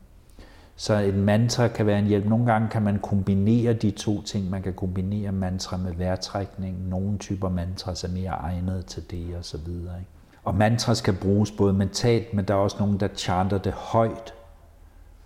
Så 0.75 0.99
et 0.99 1.15
mantra 1.15 1.67
kan 1.67 1.85
være 1.85 1.99
en 1.99 2.05
hjælp. 2.05 2.25
Nogle 2.25 2.45
gange 2.45 2.69
kan 2.69 2.81
man 2.81 2.99
kombinere 2.99 3.73
de 3.73 3.91
to 3.91 4.21
ting. 4.21 4.49
Man 4.49 4.61
kan 4.61 4.73
kombinere 4.73 5.31
mantra 5.31 5.77
med 5.77 5.93
vejrtrækning. 5.93 6.87
Nogle 6.89 7.17
typer 7.17 7.49
mantras 7.49 8.03
er 8.03 8.09
mere 8.09 8.31
egnet 8.31 8.85
til 8.85 9.11
det 9.11 9.35
og 9.35 9.45
så 9.45 9.57
videre. 9.57 9.99
Ikke? 9.99 10.11
Og 10.45 10.55
mantras 10.55 11.01
kan 11.01 11.15
bruges 11.21 11.51
både 11.51 11.73
mentalt, 11.73 12.33
men 12.33 12.45
der 12.45 12.53
er 12.53 12.57
også 12.57 12.77
nogen, 12.79 12.99
der 12.99 13.07
chanter 13.15 13.57
det 13.57 13.73
højt. 13.73 14.33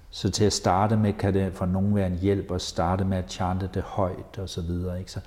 Så 0.09 0.31
til 0.31 0.45
at 0.45 0.53
starte 0.53 0.97
med 0.97 1.13
kan 1.13 1.33
det 1.33 1.53
for 1.53 1.65
nogen 1.65 1.95
være 1.95 2.07
en 2.07 2.17
hjælp 2.17 2.51
at 2.51 2.61
starte 2.61 3.05
med 3.05 3.17
at 3.17 3.31
chante 3.31 3.69
det 3.73 3.81
højt 3.83 4.37
og 4.37 4.49
så 4.49 4.61
videre. 4.61 4.99
Ikke? 4.99 5.11
Så, 5.11 5.19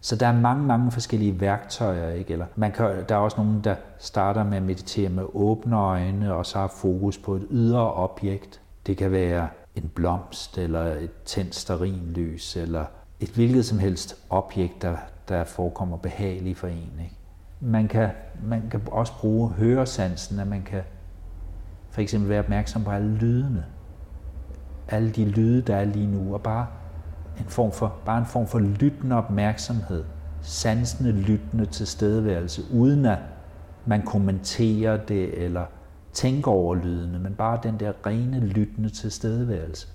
så 0.00 0.16
der 0.16 0.26
er 0.26 0.40
mange, 0.40 0.62
mange 0.62 0.90
forskellige 0.90 1.40
værktøjer. 1.40 2.10
Ikke? 2.10 2.32
Eller 2.32 2.46
man 2.56 2.72
kan, 2.72 3.04
der 3.08 3.14
er 3.14 3.18
også 3.18 3.36
nogen, 3.36 3.60
der 3.64 3.74
starter 3.98 4.44
med 4.44 4.56
at 4.56 4.62
meditere 4.62 5.08
med 5.08 5.24
åbne 5.34 5.76
øjne 5.76 6.34
og 6.34 6.46
så 6.46 6.58
har 6.58 6.68
fokus 6.76 7.18
på 7.18 7.34
et 7.34 7.46
ydre 7.50 7.92
objekt. 7.92 8.60
Det 8.86 8.96
kan 8.96 9.12
være 9.12 9.48
en 9.74 9.90
blomst, 9.94 10.58
eller 10.58 10.84
et 10.84 11.10
tændt 11.24 11.54
starinlys, 11.54 12.56
eller 12.56 12.84
et 13.20 13.28
hvilket 13.28 13.66
som 13.66 13.78
helst 13.78 14.16
objekt, 14.30 14.82
der, 14.82 14.96
der 15.28 15.44
forekommer 15.44 15.96
behageligt 15.96 16.58
for 16.58 16.66
en. 16.66 16.92
Ikke? 16.98 17.16
Man, 17.60 17.88
kan, 17.88 18.10
man 18.42 18.62
kan 18.70 18.80
også 18.86 19.12
bruge 19.20 19.50
høresansen, 19.50 20.38
at 20.38 20.46
man 20.46 20.62
kan 20.62 20.82
for 21.90 22.00
eksempel 22.00 22.28
være 22.28 22.38
opmærksom 22.38 22.84
på 22.84 22.90
alle 22.90 23.14
lydene. 23.14 23.64
Alle 24.88 25.10
de 25.10 25.24
lyde, 25.24 25.62
der 25.62 25.76
er 25.76 25.84
lige 25.84 26.06
nu, 26.06 26.34
og 26.34 26.42
bare 26.42 26.66
en 27.38 27.44
form 27.44 27.72
for, 27.72 27.94
bare 28.04 28.18
en 28.18 28.26
form 28.26 28.46
for 28.46 28.58
lyttende 28.58 29.16
opmærksomhed, 29.16 30.04
sansende 30.42 31.12
lyttende 31.12 31.66
tilstedeværelse, 31.66 32.62
uden 32.72 33.06
at 33.06 33.18
man 33.86 34.02
kommenterer 34.02 34.96
det 34.96 35.44
eller 35.44 35.64
tænker 36.12 36.50
over 36.50 36.74
lydene, 36.74 37.18
men 37.18 37.34
bare 37.34 37.60
den 37.62 37.80
der 37.80 37.92
rene 38.06 38.40
lyttende 38.40 38.88
tilstedeværelse. 38.88 39.88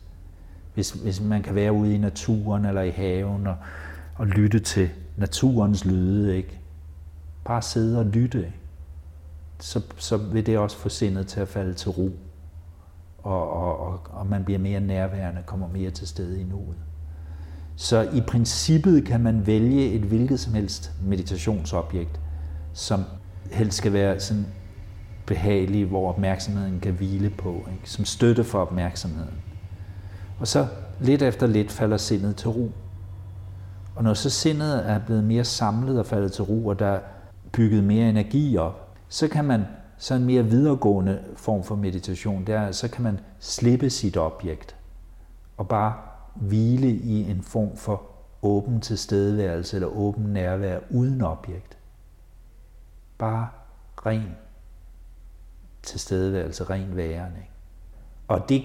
Hvis, 0.74 0.92
hvis 0.92 1.22
man 1.22 1.44
kan 1.44 1.56
være 1.56 1.74
ude 1.74 1.96
i 1.96 1.98
naturen 1.98 2.66
eller 2.66 2.82
i 2.82 2.90
haven 2.90 3.48
og, 3.48 3.56
og 4.16 4.28
lytte 4.28 4.60
til 4.60 4.90
naturens 5.18 5.86
lyde, 5.86 6.38
ikke? 6.38 6.59
Bare 7.46 7.62
sidde 7.62 8.00
og 8.00 8.06
lytte. 8.06 8.54
Så, 9.60 9.82
så 9.98 10.18
vil 10.18 10.46
det 10.46 10.58
også 10.58 10.78
få 10.78 10.90
sindet 10.90 11.28
til 11.28 11.40
at 11.40 11.48
falde 11.48 11.74
til 11.74 11.92
ro, 11.92 12.12
og, 13.18 13.52
og, 13.52 13.80
og, 13.80 14.00
og 14.10 14.28
man 14.28 14.44
bliver 14.44 14.60
mere 14.60 14.80
nærværende, 14.80 15.42
kommer 15.46 15.68
mere 15.68 15.92
til 15.92 16.08
stede 16.08 16.42
i 16.42 16.44
nuet. 16.44 16.76
Så 17.76 18.10
i 18.14 18.22
princippet 18.22 19.06
kan 19.06 19.22
man 19.22 19.48
vælge 19.48 19.92
et 19.92 20.02
hvilket 20.02 20.40
som 20.40 20.54
helst 20.54 20.92
meditationsobjekt, 21.04 22.20
som 22.74 23.04
helst 23.52 23.78
skal 23.78 23.94
være 23.94 24.20
sådan 24.20 24.46
behagelig, 25.26 25.86
hvor 25.86 26.10
opmærksomheden 26.10 26.80
kan 26.80 26.94
hvile 26.94 27.30
på, 27.30 27.68
ikke? 27.72 27.90
som 27.90 28.06
støtte 28.06 28.44
for 28.44 28.60
opmærksomheden. 28.60 29.34
Og 30.40 30.48
så 30.48 30.68
lidt 31.00 31.22
efter 31.22 31.48
lidt 31.48 31.72
falder 31.72 31.98
sindet 31.98 32.36
til 32.36 32.50
ro. 32.50 32.72
Og 33.96 34.04
når 34.04 34.14
så 34.14 34.30
sindet 34.30 34.90
er 34.90 35.00
blevet 35.00 35.24
mere 35.24 35.44
samlet 35.44 36.00
og 36.00 36.06
faldet 36.06 36.32
til 36.32 36.44
ro, 36.44 36.68
og 36.68 36.80
der 36.80 37.00
bygget 37.52 37.84
mere 37.84 38.10
energi 38.10 38.58
op, 38.58 38.96
så 39.10 39.28
kan 39.28 39.46
man 39.46 39.64
så 39.98 40.16
en 40.16 40.26
mere 40.26 40.46
videregående 40.46 41.20
form 41.36 41.64
for 41.64 41.76
meditation, 41.76 42.48
der 42.48 42.72
så 42.72 42.88
kan 42.88 43.04
man 43.04 43.20
slippe 43.40 43.90
sit 43.90 44.18
objekt 44.18 44.76
og 45.58 45.68
bare 45.68 45.94
hvile 46.36 46.90
i 46.90 47.32
en 47.32 47.42
form 47.42 47.78
for 47.78 48.02
åben 48.42 48.82
tilstedeværelse 48.82 49.78
eller 49.78 49.88
åben 49.88 50.24
nærvær 50.24 50.80
uden 50.90 51.22
objekt. 51.22 51.78
Bare 53.18 53.48
ren 54.06 54.36
tilstedeværelse, 55.84 56.64
ren 56.64 56.96
væren. 56.96 57.34
Ikke? 57.36 57.50
Og 58.28 58.50
det, 58.50 58.64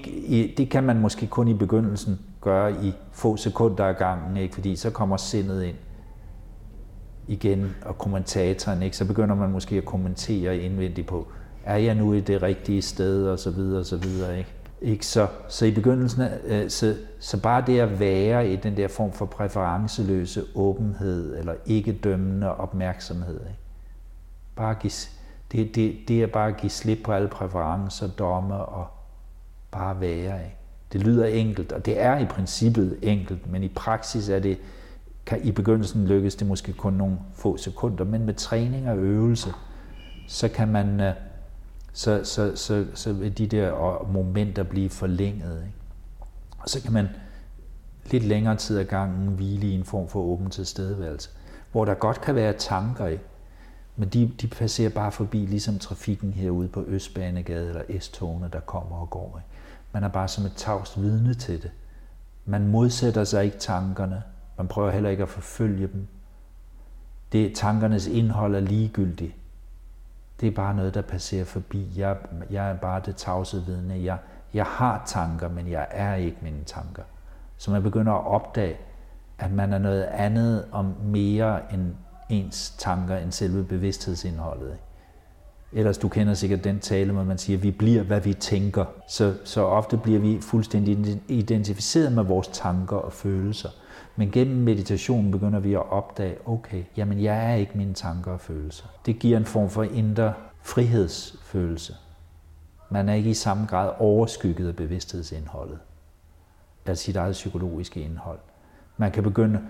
det 0.59 0.71
kan 0.71 0.85
man 0.85 1.01
måske 1.01 1.27
kun 1.27 1.49
i 1.49 1.55
begyndelsen 1.55 2.21
gøre 2.41 2.85
i 2.85 2.95
få 3.13 3.37
sekunder 3.37 3.85
ad 3.85 3.95
gangen, 3.95 4.37
ikke? 4.37 4.55
fordi 4.55 4.77
så 4.77 4.91
kommer 4.91 5.17
sindet 5.17 5.63
ind 5.63 5.77
igen, 7.29 7.77
og 7.85 7.99
kommentatoren, 7.99 8.83
ikke? 8.83 8.97
så 8.97 9.05
begynder 9.05 9.35
man 9.35 9.51
måske 9.51 9.77
at 9.77 9.85
kommentere 9.85 10.59
indvendigt 10.59 11.07
på, 11.07 11.29
er 11.65 11.77
jeg 11.77 11.95
nu 11.95 12.13
i 12.13 12.21
det 12.21 12.43
rigtige 12.43 12.83
sted, 12.83 13.27
og 13.27 13.39
så 13.39 13.51
videre, 13.51 13.81
og 13.81 13.87
så 13.87 13.97
videre. 13.97 14.39
Ikke? 14.39 14.51
Ikke? 14.81 15.07
Så, 15.07 15.27
så 15.49 15.67
i 15.67 15.71
begyndelsen, 15.71 16.23
øh, 16.45 16.71
så, 16.71 16.97
så 17.19 17.41
bare 17.41 17.65
det 17.67 17.81
at 17.81 18.01
være 18.01 18.49
i 18.49 18.57
den 18.57 18.77
der 18.77 18.89
form 18.89 19.13
for 19.13 19.27
præferenceløse 19.27 20.45
åbenhed, 20.55 21.39
eller 21.39 21.55
ikke 21.67 21.93
dømmende 21.93 22.57
opmærksomhed, 22.57 23.41
ikke? 23.41 23.59
bare 24.57 24.75
give, 24.75 24.93
det, 25.53 25.75
det, 25.75 25.97
det 26.09 26.23
er 26.23 26.27
bare 26.27 26.49
at 26.49 26.57
give 26.57 26.71
slip 26.71 26.99
på 27.05 27.13
alle 27.13 27.29
præferencer, 27.29 28.09
domme 28.09 28.55
og 28.55 28.87
bare 29.71 30.01
være. 30.01 30.45
Ikke? 30.45 30.57
Det 30.93 31.03
lyder 31.03 31.27
enkelt, 31.27 31.73
og 31.73 31.87
det 31.87 32.01
er 32.01 32.19
i 32.19 32.25
princippet 32.25 32.99
enkelt, 33.03 33.51
men 33.51 33.63
i 33.63 33.69
praksis 33.69 34.29
er 34.29 34.39
det, 34.39 34.59
kan, 35.27 35.43
i 35.43 35.53
begyndelsen 35.53 36.07
lykkes 36.07 36.35
det 36.35 36.47
måske 36.47 36.73
kun 36.73 36.93
nogle 36.93 37.17
få 37.35 37.57
sekunder, 37.57 38.05
men 38.05 38.27
med 38.27 38.35
træning 38.35 38.89
og 38.89 38.99
øvelse, 38.99 39.53
så 40.29 40.49
kan 40.49 40.69
man, 40.69 41.01
øh, 41.01 41.15
så, 41.93 42.21
så, 42.25 42.57
så, 42.57 42.87
så 42.95 43.13
vil 43.13 43.39
de 43.39 43.47
der 43.47 44.07
momenter 44.13 44.63
blive 44.63 44.91
forlænget. 44.91 45.63
Ikke? 45.63 45.75
Og 46.59 46.69
så 46.69 46.83
kan 46.83 46.93
man 46.93 47.09
lidt 48.11 48.25
længere 48.25 48.57
tid 48.57 48.79
ad 48.79 48.85
gangen 48.85 49.29
hvile 49.29 49.67
i 49.67 49.75
en 49.75 49.85
form 49.85 50.09
for 50.09 50.21
åben 50.21 50.51
tilstedeværelse, 50.51 51.31
hvor 51.73 51.85
der 51.85 51.95
godt 51.95 52.21
kan 52.21 52.35
være 52.35 52.53
tanker 52.53 53.07
i, 53.07 53.19
men 53.97 54.09
de, 54.09 54.33
de 54.41 54.47
passerer 54.47 54.91
bare 54.91 55.13
forbi, 55.13 55.39
ligesom 55.39 55.79
trafikken 55.79 56.33
herude 56.33 56.69
på 56.69 56.85
Østbanegade 56.87 57.69
eller 57.69 58.01
S-togene, 58.01 58.49
der 58.53 58.61
kommer 58.61 58.97
og 58.97 59.11
går. 59.11 59.39
Ikke? 59.39 59.49
Man 59.93 60.05
er 60.05 60.09
bare 60.09 60.29
som 60.29 60.45
et 60.45 60.53
tavst 60.57 61.01
vidne 61.01 61.35
til 61.35 61.63
det. 61.63 61.71
Man 62.45 62.67
modsætter 62.67 63.25
sig 63.25 63.45
ikke 63.45 63.59
tankerne. 63.59 64.23
Man 64.57 64.69
prøver 64.69 64.91
heller 64.91 65.11
ikke 65.11 65.23
at 65.23 65.29
forfølge 65.29 65.87
dem. 65.87 66.07
Det, 67.33 67.55
tankernes 67.55 68.07
indhold 68.07 68.55
er 68.55 68.61
ligegyldigt. 68.61 69.35
Det 70.41 70.47
er 70.47 70.51
bare 70.51 70.75
noget, 70.75 70.95
der 70.95 71.03
passerer 71.03 71.45
forbi. 71.45 71.93
Jeg, 71.97 72.17
jeg 72.51 72.71
er 72.71 72.77
bare 72.77 73.03
det 73.07 73.17
tavse 73.17 73.63
vidne. 73.67 73.95
Jeg, 74.05 74.19
jeg 74.55 74.65
har 74.65 75.03
tanker, 75.07 75.49
men 75.49 75.71
jeg 75.71 75.87
er 75.91 76.15
ikke 76.15 76.37
mine 76.43 76.65
tanker. 76.67 77.03
Så 77.57 77.71
man 77.71 77.83
begynder 77.83 78.13
at 78.13 78.27
opdage, 78.27 78.77
at 79.39 79.53
man 79.53 79.73
er 79.73 79.79
noget 79.79 80.03
andet 80.03 80.65
om 80.73 80.95
mere 81.03 81.75
end 81.75 81.95
ens 82.29 82.75
tanker 82.79 83.17
end 83.17 83.33
selve 83.33 83.65
bevidsthedsindholdet. 83.65 84.77
Ellers 85.73 85.99
du 85.99 86.09
kender 86.09 86.35
sikkert 86.35 86.65
den 86.65 86.81
tale, 86.81 87.13
hvor 87.13 87.25
man 87.25 87.39
siger, 87.39 87.57
at 87.59 87.63
vi 87.63 87.71
bliver, 87.71 88.03
hvad 88.03 88.21
vi 88.21 88.35
tænker. 88.35 88.85
Så, 89.09 89.35
så 89.45 89.65
ofte 89.65 89.97
bliver 89.97 90.21
vi 90.21 90.41
fuldstændig 90.41 91.21
identificeret 91.29 92.13
med 92.13 92.23
vores 92.23 92.49
tanker 92.49 92.97
og 92.97 93.13
følelser. 93.13 93.69
Men 94.17 94.31
gennem 94.31 94.57
meditationen 94.57 95.31
begynder 95.31 95.61
vi 95.61 95.75
at 95.75 95.91
opdage, 95.91 96.37
okay, 96.47 96.85
jamen 96.97 97.23
jeg 97.23 97.51
er 97.51 97.55
ikke 97.55 97.79
mine 97.79 97.95
tanker 97.95 98.33
og 98.33 98.41
følelser. 98.41 98.85
Det 99.07 99.19
giver 99.19 99.37
en 99.37 99.45
form 99.45 99.71
for 99.71 99.83
indre 99.83 100.35
frihedsfølelse. 100.63 101.95
Man 102.91 103.09
er 103.09 103.15
ikke 103.15 103.31
i 103.31 103.35
samme 103.35 103.67
grad 103.67 103.93
overskygget 103.99 104.69
af 104.69 104.77
bevidsthedsindholdet, 104.77 105.79
af 106.87 106.99
sit 106.99 107.17
eget 107.17 107.33
psykologiske 107.33 108.01
indhold. 108.01 108.39
Man 108.97 109.13
kan 109.13 109.23
begynde 109.23 109.61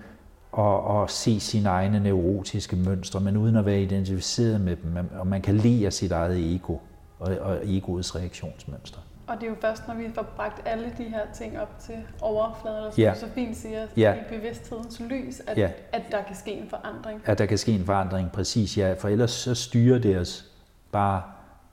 at, 0.57 1.01
at 1.03 1.11
se 1.11 1.39
sine 1.39 1.69
egne 1.69 1.99
neurotiske 1.99 2.75
mønstre, 2.75 3.19
men 3.19 3.37
uden 3.37 3.55
at 3.55 3.65
være 3.65 3.81
identificeret 3.81 4.61
med 4.61 4.75
dem. 4.75 5.09
Og 5.19 5.27
man 5.27 5.41
kan 5.41 5.57
lide 5.57 5.85
af 5.85 5.93
sit 5.93 6.11
eget 6.11 6.55
ego. 6.55 6.77
og, 7.19 7.37
og 7.41 7.59
egoets 7.63 8.15
reaktionsmønstre. 8.15 9.01
Og 9.27 9.35
det 9.35 9.43
er 9.43 9.49
jo 9.49 9.55
først, 9.61 9.87
når 9.87 9.95
vi 9.95 10.03
får 10.15 10.21
bragt 10.35 10.61
alle 10.67 10.93
de 10.97 11.03
her 11.03 11.21
ting 11.33 11.59
op 11.59 11.79
til 11.79 11.95
overfladen, 12.21 12.77
eller 12.77 12.91
som 12.91 13.01
Ja. 13.01 13.11
du 13.13 13.19
så 13.19 13.27
fint 13.35 13.57
siger, 13.57 13.87
Ja. 13.97 14.13
i 14.13 14.19
bevidsthedens 14.29 14.99
lys, 14.99 15.41
at, 15.47 15.57
Ja. 15.57 15.69
at 15.91 16.01
der 16.11 16.23
kan 16.23 16.35
ske 16.35 16.51
en 16.51 16.69
forandring. 16.69 17.21
At 17.25 17.37
der 17.37 17.45
kan 17.45 17.57
ske 17.57 17.71
en 17.71 17.85
forandring, 17.85 18.31
præcis 18.31 18.77
ja, 18.77 18.93
for 18.93 19.09
ellers 19.09 19.31
så 19.31 19.55
styrer 19.55 19.99
det 19.99 20.17
os 20.19 20.45
bare 20.91 21.21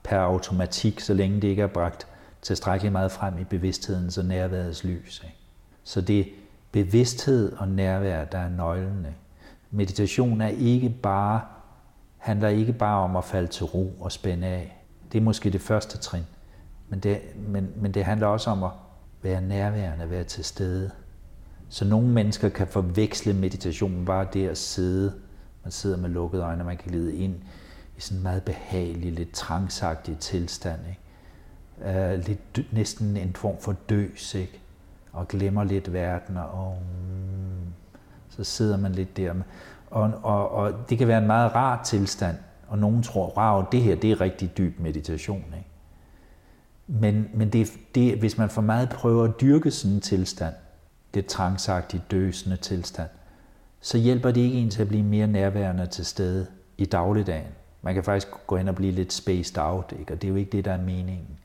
per 0.03 0.17
automatik, 0.19 0.99
så 0.99 1.13
længe 1.13 1.41
det 1.41 1.47
ikke 1.47 1.61
er 1.61 1.67
bragt 1.67 2.07
tilstrækkeligt 2.41 2.91
meget 2.91 3.11
frem 3.11 3.37
i 3.39 3.43
bevidsthedens 3.43 4.17
og 4.17 4.25
nærværets 4.25 4.83
lys. 4.83 5.21
Ikke? 5.23 5.35
Så 5.83 6.01
det 6.01 6.19
er 6.19 6.25
bevidsthed 6.71 7.53
og 7.53 7.67
nærvær, 7.67 8.25
der 8.25 8.37
er 8.37 8.49
nøglen. 8.49 8.99
Ikke? 9.05 9.17
Meditation 9.71 10.41
er 10.41 10.47
ikke 10.47 10.89
bare, 10.89 11.41
handler 12.17 12.47
ikke 12.47 12.73
bare 12.73 13.03
om 13.03 13.15
at 13.15 13.23
falde 13.23 13.47
til 13.47 13.65
ro 13.65 13.93
og 13.99 14.11
spænde 14.11 14.47
af. 14.47 14.77
Det 15.11 15.17
er 15.17 15.21
måske 15.23 15.49
det 15.49 15.61
første 15.61 15.97
trin. 15.97 16.23
Men 16.93 16.99
det, 16.99 17.21
men, 17.47 17.71
men 17.75 17.91
det 17.91 18.05
handler 18.05 18.27
også 18.27 18.49
om 18.49 18.63
at 18.63 18.69
være 19.21 19.41
nærværende, 19.41 20.09
være 20.09 20.23
til 20.23 20.43
stede. 20.43 20.91
Så 21.69 21.85
nogle 21.85 22.07
mennesker 22.07 22.49
kan 22.49 22.67
forveksle 22.67 23.33
meditation 23.33 24.05
bare 24.05 24.27
det 24.33 24.47
at 24.47 24.57
sidde. 24.57 25.13
Man 25.63 25.71
sidder 25.71 25.97
med 25.97 26.09
lukkede 26.09 26.43
øjne, 26.43 26.63
man 26.63 26.77
kan 26.77 26.91
lide 26.91 27.15
ind 27.15 27.35
i 27.97 28.01
sådan 28.01 28.17
en 28.17 28.23
meget 28.23 28.43
behagelig, 28.43 29.11
lidt 29.11 29.33
trangsagtig 29.33 30.17
tilstand. 30.17 30.79
Ikke? 30.89 32.13
Uh, 32.13 32.25
lidt, 32.27 32.55
dø- 32.55 32.63
næsten 32.71 33.17
en 33.17 33.33
form 33.35 33.55
for 33.59 33.75
døs, 33.89 34.35
ikke? 34.35 34.59
og 35.13 35.27
glemmer 35.27 35.63
lidt 35.63 35.93
verden, 35.93 36.37
og 36.37 36.67
oh, 36.67 36.77
så 38.29 38.43
sidder 38.43 38.77
man 38.77 38.91
lidt 38.91 39.17
der. 39.17 39.33
Og, 39.91 40.11
og, 40.23 40.51
og 40.51 40.89
det 40.89 40.97
kan 40.97 41.07
være 41.07 41.21
en 41.21 41.27
meget 41.27 41.55
rar 41.55 41.83
tilstand, 41.83 42.37
og 42.67 42.77
nogen 42.77 43.03
tror, 43.03 43.37
wow, 43.37 43.65
det 43.71 43.81
her 43.81 43.95
det 43.95 44.11
er 44.11 44.21
rigtig 44.21 44.57
dyb 44.57 44.79
meditation. 44.79 45.45
Ikke? 45.57 45.72
Men, 46.87 47.29
men 47.33 47.49
det, 47.49 47.71
det, 47.95 48.17
hvis 48.17 48.37
man 48.37 48.49
for 48.49 48.61
meget 48.61 48.89
prøver 48.89 49.23
at 49.23 49.41
dyrke 49.41 49.71
sådan 49.71 49.95
en 49.95 50.01
tilstand, 50.01 50.53
det 51.13 51.25
trangsagtige, 51.25 52.03
døsende 52.11 52.57
tilstand, 52.57 53.09
så 53.81 53.97
hjælper 53.97 54.31
det 54.31 54.41
ikke 54.41 54.57
en 54.57 54.69
til 54.69 54.81
at 54.81 54.87
blive 54.87 55.03
mere 55.03 55.27
nærværende 55.27 55.87
til 55.87 56.05
stede 56.05 56.47
i 56.77 56.85
dagligdagen. 56.85 57.51
Man 57.81 57.93
kan 57.93 58.03
faktisk 58.03 58.27
gå 58.47 58.57
hen 58.57 58.67
og 58.67 58.75
blive 58.75 58.91
lidt 58.91 59.13
spaced 59.13 59.57
out, 59.57 59.93
ikke? 59.99 60.13
og 60.13 60.21
det 60.21 60.27
er 60.27 60.31
jo 60.31 60.35
ikke 60.35 60.51
det, 60.51 60.65
der 60.65 60.71
er 60.71 60.81
meningen. 60.81 61.39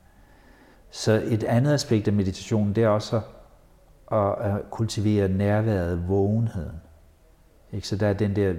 Så 0.91 1.23
et 1.25 1.43
andet 1.43 1.73
aspekt 1.73 2.07
af 2.07 2.13
meditationen, 2.13 2.75
det 2.75 2.83
er 2.83 2.87
også 2.87 3.21
at, 4.11 4.35
at 4.39 4.69
kultivere 4.71 5.27
nærværet, 5.27 6.07
vågenheden. 6.07 6.75
Ikke? 7.71 7.87
Så 7.87 7.95
der 7.95 8.07
er 8.07 8.13
den 8.13 8.35
der, 8.35 8.53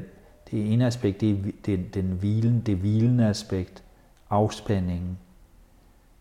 det 0.50 0.72
ene 0.72 0.86
aspekt, 0.86 1.20
det 1.20 1.30
er 1.30 1.36
den, 1.66 1.86
den 1.94 2.04
hvilen, 2.04 2.60
det 2.60 2.76
hvilende 2.76 3.26
aspekt, 3.26 3.82
afspændingen, 4.30 5.18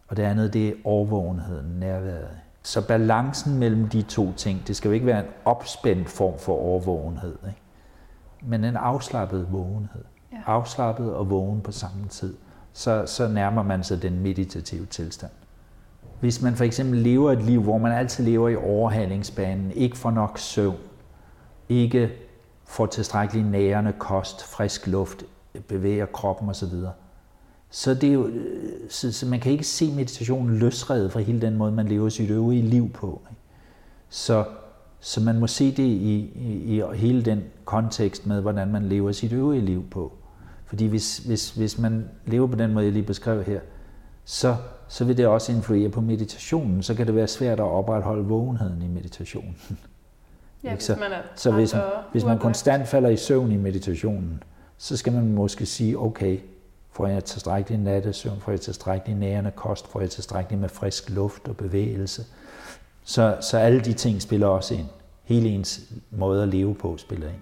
og 0.10 0.18
det 0.18 0.24
andet, 0.24 0.54
det 0.54 0.68
er 0.68 0.74
overvågenheden, 0.84 1.80
nærværet. 1.80 2.38
Så 2.64 2.88
balancen 2.88 3.58
mellem 3.58 3.90
de 3.90 4.02
to 4.02 4.34
ting, 4.34 4.68
det 4.68 4.76
skal 4.76 4.90
jo 4.90 4.94
ikke 4.94 5.06
være 5.06 5.20
en 5.20 5.32
opspændt 5.46 6.10
form 6.10 6.40
for 6.40 6.54
overvågenhed, 6.54 7.36
ikke? 7.48 7.62
men 8.42 8.64
en 8.64 8.76
afslappet 8.76 9.48
vågenhed. 9.52 10.04
Ja. 10.32 10.38
Afslappet 10.46 11.14
og 11.14 11.30
vågen 11.30 11.62
på 11.62 11.72
samme 11.72 12.08
tid. 12.08 12.38
Så, 12.74 13.04
så 13.06 13.28
nærmer 13.28 13.64
man 13.64 13.84
sig 13.84 14.02
den 14.02 14.20
meditative 14.20 14.86
tilstand. 14.86 15.32
Hvis 16.20 16.42
man 16.42 16.56
for 16.56 16.64
eksempel 16.64 17.00
lever 17.00 17.32
et 17.32 17.42
liv, 17.42 17.62
hvor 17.62 17.78
man 17.78 17.92
altid 17.92 18.26
lever 18.26 18.50
i 18.50 18.56
overhalingsbanen, 18.56 19.72
ikke 19.72 19.98
får 19.98 20.12
nok 20.12 20.38
søvn, 20.38 20.78
ikke 21.70 22.12
får 22.66 22.86
tilstrækkelig 22.86 23.44
nærende 23.44 23.94
kost, 23.94 24.44
frisk 24.44 24.88
luft, 24.88 25.24
bevæger 25.68 26.06
kroppen 26.06 26.50
osv., 26.50 26.74
så, 27.72 27.94
det 27.94 28.10
er 28.10 28.14
jo, 28.14 28.28
øh, 28.28 28.72
så, 28.90 29.12
så 29.12 29.26
man 29.26 29.40
kan 29.40 29.52
ikke 29.52 29.64
se 29.64 29.92
meditationen 29.92 30.58
løsredet 30.58 31.12
fra 31.12 31.20
hele 31.20 31.42
den 31.42 31.56
måde, 31.56 31.72
man 31.72 31.88
lever 31.88 32.10
sit 32.10 32.30
øvrige 32.30 32.62
liv 32.62 32.90
på. 32.90 33.22
ikke? 33.30 33.42
Så, 34.10 34.46
så 35.00 35.22
man 35.22 35.40
må 35.40 35.48
se 35.48 35.72
det 35.72 35.84
i, 35.84 36.32
i, 36.36 36.78
i 36.78 36.84
hele 36.96 37.22
den 37.26 37.44
kontekst 37.66 38.26
med, 38.28 38.42
hvordan 38.42 38.72
man 38.72 38.84
lever 38.86 39.12
sit 39.12 39.32
øvrige 39.34 39.62
liv 39.62 39.90
på. 39.92 40.14
Fordi 40.66 40.86
hvis, 40.86 41.18
hvis, 41.18 41.52
hvis 41.52 41.78
man 41.80 42.06
lever 42.26 42.48
på 42.48 42.56
den 42.56 42.74
måde, 42.74 42.86
jeg 42.86 42.94
lige 42.94 43.04
beskrev 43.06 43.44
her, 43.44 43.60
så, 44.26 44.56
så 44.88 45.06
vil 45.06 45.18
det 45.18 45.28
også 45.28 45.52
influere 45.52 45.90
på 45.90 46.02
meditationen. 46.02 46.84
Så 46.84 46.94
kan 46.96 47.08
det 47.08 47.16
være 47.16 47.28
svært 47.28 47.60
at 47.60 47.66
opretholde 47.66 48.24
vågenheden 48.26 48.82
i 48.82 48.88
meditationen. 48.88 49.56
Ja, 50.64 50.68
Ikke? 50.72 50.76
hvis 50.78 50.86
Så- 50.86 50.96
man 50.96 51.12
er 51.12 51.22
Så 51.36 51.52
hvis, 51.52 51.76
hvis 52.12 52.26
man 52.26 52.40
konstant 52.40 52.88
falder 52.88 53.10
i 53.10 53.18
søvn 53.18 53.52
i 53.52 53.58
meditationen, 53.58 54.44
så 54.78 54.98
skal 54.98 55.14
man 55.14 55.34
måske 55.34 55.66
sige, 55.66 56.00
okay, 56.00 56.38
får 56.92 57.08
jeg 57.08 57.24
tilstrækkelig 57.24 57.80
nattesøvn, 57.80 58.40
får 58.40 58.52
jeg 58.52 58.62
tilstrækkelig 58.62 59.16
nærende 59.16 59.52
kost, 59.52 59.88
får 59.88 60.00
jeg 60.00 60.10
tilstrækkelig 60.10 60.60
med 60.60 60.70
frisk 60.70 61.10
luft 61.10 61.48
og 61.48 61.58
bevægelse. 61.58 62.26
Så, 63.04 63.38
så 63.42 63.58
alle 63.58 63.80
de 63.80 63.94
ting 63.94 64.22
spiller 64.22 64.48
også 64.48 64.74
ind. 64.74 64.88
Hele 65.24 65.50
ens 65.50 65.82
måde 66.12 66.44
at 66.44 66.50
leve 66.50 66.76
på 66.76 66.98
spiller 66.98 67.28
ind. 67.28 67.42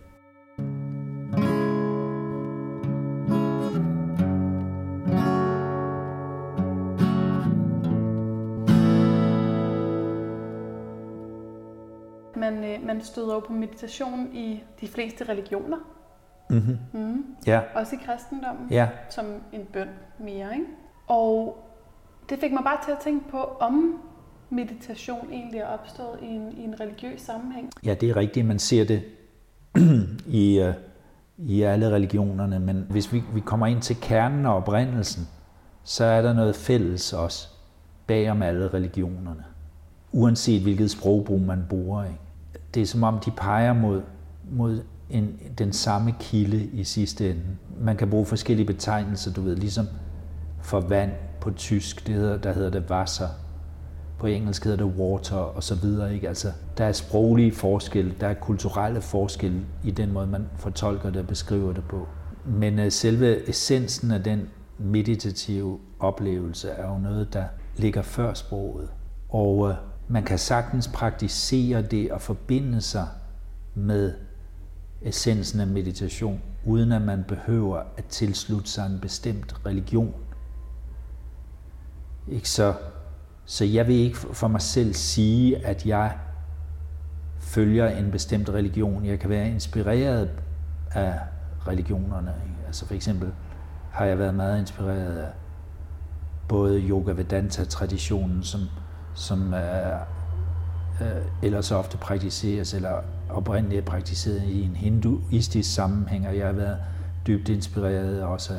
Man, 12.36 12.64
øh, 12.64 13.04
støder 13.04 13.34
jo 13.34 13.40
på 13.40 13.54
meditation 13.54 14.30
i 14.34 14.64
de 14.82 14.88
fleste 14.88 15.24
religioner, 15.24 15.78
Mm-hmm. 16.50 16.78
mm. 16.94 17.26
Ja, 17.48 17.62
også 17.76 17.96
i 17.96 18.00
kristendommen, 18.06 18.68
ja, 18.72 18.90
som 19.10 19.26
en 19.54 19.62
bøn 19.74 19.88
mere. 20.20 20.54
Ikke? 20.54 20.66
Og 21.08 21.64
det 22.30 22.40
fik 22.40 22.52
mig 22.52 22.64
bare 22.64 22.78
til 22.86 22.92
at 22.92 22.98
tænke 23.04 23.30
på, 23.30 23.38
om 23.60 24.00
meditation 24.50 25.28
egentlig 25.32 25.60
er 25.60 25.66
opstået 25.66 26.20
i 26.22 26.26
en, 26.26 26.52
i 26.58 26.64
en 26.64 26.80
religiøs 26.80 27.22
sammenhæng. 27.22 27.70
ja, 27.86 27.94
det 27.94 28.10
er 28.10 28.16
rigtigt. 28.16 28.46
Man 28.46 28.60
ser 28.60 28.86
det 28.86 29.04
i, 30.44 30.60
øh, 30.60 30.74
i 31.38 31.62
alle 31.62 31.90
religionerne, 31.90 32.60
men 32.60 32.86
hvis 32.90 33.14
vi, 33.14 33.24
vi 33.34 33.40
kommer 33.40 33.68
ind 33.68 33.82
til 33.82 33.98
kernen 34.02 34.46
og 34.46 34.56
oprindelsen, 34.56 35.28
så 35.84 36.06
er 36.06 36.22
der 36.22 36.34
noget 36.34 36.56
fælles 36.56 37.14
også 37.14 37.48
bag 38.08 38.32
om 38.32 38.42
alle 38.42 38.68
religionerne. 38.68 39.44
Uanset 40.12 40.62
hvilket 40.62 40.92
sprogbrug 40.92 41.42
man 41.42 41.66
bruger. 41.70 42.04
Ikke? 42.04 42.20
Det 42.74 42.82
er 42.82 42.86
som 42.86 43.04
om, 43.04 43.20
de 43.20 43.32
peger 43.32 43.74
mod, 43.74 44.02
mod 44.52 44.84
en, 45.10 45.40
den 45.58 45.74
samme 45.74 46.16
kilde 46.20 46.64
i 46.64 46.84
sidste 46.84 47.30
ende. 47.30 47.42
Man 47.80 47.98
kan 47.98 48.10
bruge 48.10 48.26
forskellige 48.26 48.68
betegnelser, 48.68 49.34
du 49.34 49.42
ved, 49.42 49.56
ligesom 49.56 49.88
for 50.62 50.80
vand 50.80 51.12
på 51.42 51.52
tysk, 51.52 52.08
det 52.08 52.16
hedder, 52.16 52.38
der 52.38 52.54
hedder 52.54 52.70
det 52.70 52.92
Wasser. 52.92 53.28
På 54.20 54.28
engelsk 54.28 54.64
hedder 54.64 54.86
det 54.86 54.96
water 54.98 55.36
og 55.36 55.64
så 55.64 55.76
videre. 55.76 56.14
Ikke? 56.14 56.28
Altså, 56.28 56.52
der 56.78 56.86
er 56.86 56.92
sproglige 56.92 57.52
forskelle, 57.52 58.14
der 58.20 58.28
er 58.28 58.34
kulturelle 58.34 59.02
forskelle 59.02 59.62
i 59.84 59.92
den 59.92 60.12
måde, 60.12 60.28
man 60.28 60.46
fortolker 60.56 61.10
det 61.10 61.22
og 61.22 61.28
beskriver 61.28 61.74
det 61.74 61.84
på. 61.84 62.08
Men 62.46 62.80
uh, 62.80 62.86
selve 62.90 63.50
essensen 63.50 64.12
af 64.12 64.24
den 64.24 64.50
meditative 64.78 65.80
oplevelse 66.00 66.70
er 66.70 66.90
jo 66.90 66.98
noget, 66.98 67.34
der 67.34 67.44
ligger 67.76 68.02
før 68.02 68.34
sproget. 68.34 68.90
Og 69.30 69.58
uh, 69.58 69.74
man 70.08 70.24
kan 70.24 70.38
sagtens 70.38 70.88
praktisere 70.88 71.82
det 71.82 72.12
og 72.12 72.22
forbinde 72.22 72.82
sig 72.82 73.08
med 73.76 74.14
essensen 75.08 75.60
af 75.60 75.68
meditation, 75.68 76.42
uden 76.66 76.92
at 76.92 77.02
man 77.02 77.24
behøver 77.28 77.82
at 77.98 78.06
tilslutte 78.06 78.70
sig 78.70 78.86
en 78.86 79.00
bestemt 79.00 79.56
religion. 79.66 80.14
Ikke 82.28 82.50
så, 82.50 82.74
så 83.46 83.66
jeg 83.66 83.88
vil 83.88 83.96
ikke 83.96 84.18
for 84.18 84.48
mig 84.48 84.62
selv 84.62 84.94
sige, 84.94 85.66
at 85.66 85.86
jeg 85.86 86.18
følger 87.40 87.90
en 87.90 88.12
bestemt 88.12 88.50
religion. 88.50 89.06
Jeg 89.06 89.20
kan 89.20 89.30
være 89.30 89.50
inspireret 89.50 90.30
af 90.92 91.20
religionerne. 91.68 92.34
Ikke? 92.46 92.68
Altså 92.68 92.86
for 92.86 92.94
eksempel 92.94 93.32
har 93.92 94.06
jeg 94.06 94.20
været 94.20 94.36
meget 94.36 94.60
inspireret 94.60 95.18
af 95.18 95.30
både 96.48 96.80
Yoga 96.80 97.12
Vedanta-traditionen, 97.12 98.44
som, 98.44 98.62
som 99.16 99.54
er, 99.54 100.00
øh, 101.02 101.26
ellers 101.44 101.72
ofte 101.72 101.98
praktiseres, 101.98 102.74
eller 102.74 103.02
oprindeligt 103.30 103.86
praktiseret 103.86 104.44
i 104.44 104.62
en 104.62 104.76
hinduistisk 104.76 105.74
sammenhæng, 105.74 106.28
og 106.28 106.38
jeg 106.38 106.46
har 106.46 106.54
været 106.54 106.78
dybt 107.28 107.50
inspireret 107.50 108.24
også 108.24 108.54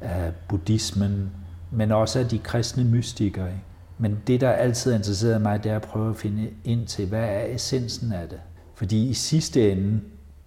af, 0.00 0.32
buddhismen, 0.48 1.30
men 1.70 1.92
også 1.92 2.18
af 2.18 2.28
de 2.28 2.38
kristne 2.38 2.84
mystikere. 2.84 3.46
Ikke? 3.46 3.62
Men 3.98 4.18
det, 4.26 4.40
der 4.40 4.50
altid 4.50 4.90
har 4.90 4.98
interesseret 4.98 5.42
mig, 5.42 5.64
det 5.64 5.72
er 5.72 5.76
at 5.76 5.82
prøve 5.82 6.10
at 6.10 6.16
finde 6.16 6.50
ind 6.64 6.86
til, 6.86 7.06
hvad 7.06 7.24
er 7.24 7.54
essensen 7.54 8.12
af 8.12 8.28
det? 8.28 8.40
Fordi 8.74 9.08
i 9.08 9.14
sidste 9.14 9.72
ende, 9.72 10.00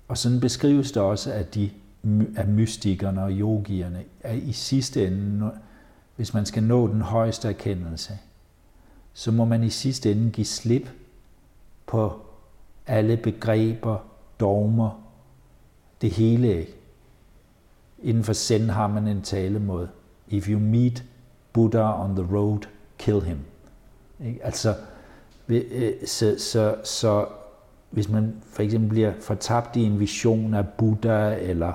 og 0.07 0.17
sådan 0.17 0.39
beskrives 0.39 0.91
det 0.91 1.01
også 1.01 1.31
af, 1.31 1.45
de, 1.45 1.69
af 2.35 2.47
mystikerne 2.47 3.23
og 3.23 3.31
yogierne, 3.31 4.03
at 4.21 4.37
i 4.37 4.51
sidste 4.51 5.07
ende, 5.07 5.51
hvis 6.15 6.33
man 6.33 6.45
skal 6.45 6.63
nå 6.63 6.87
den 6.87 7.01
højeste 7.01 7.47
erkendelse, 7.47 8.13
så 9.13 9.31
må 9.31 9.45
man 9.45 9.63
i 9.63 9.69
sidste 9.69 10.11
ende 10.11 10.31
give 10.31 10.45
slip 10.45 10.89
på 11.87 12.24
alle 12.87 13.17
begreber, 13.17 13.97
dogmer, 14.39 15.01
det 16.01 16.11
hele. 16.11 16.59
ikke? 16.59 16.75
Inden 18.03 18.23
for 18.23 18.33
Zen 18.33 18.69
har 18.69 18.87
man 18.87 19.07
en 19.07 19.21
talemåde. 19.21 19.89
If 20.27 20.49
you 20.49 20.59
meet 20.59 21.03
Buddha 21.53 22.03
on 22.03 22.15
the 22.15 22.37
road, 22.37 22.59
kill 22.97 23.21
him. 23.21 23.37
Ikke? 24.25 24.45
Altså, 24.45 24.75
øh, 25.47 25.93
så, 26.05 26.35
så, 26.37 26.75
så 26.83 27.25
hvis 27.89 28.09
man 28.09 28.35
for 28.51 28.63
eksempel 28.63 28.89
bliver 28.89 29.13
fortabt 29.19 29.75
i 29.75 29.83
en 29.83 29.99
vision 29.99 30.53
af 30.53 30.67
Buddha, 30.77 31.35
eller 31.35 31.73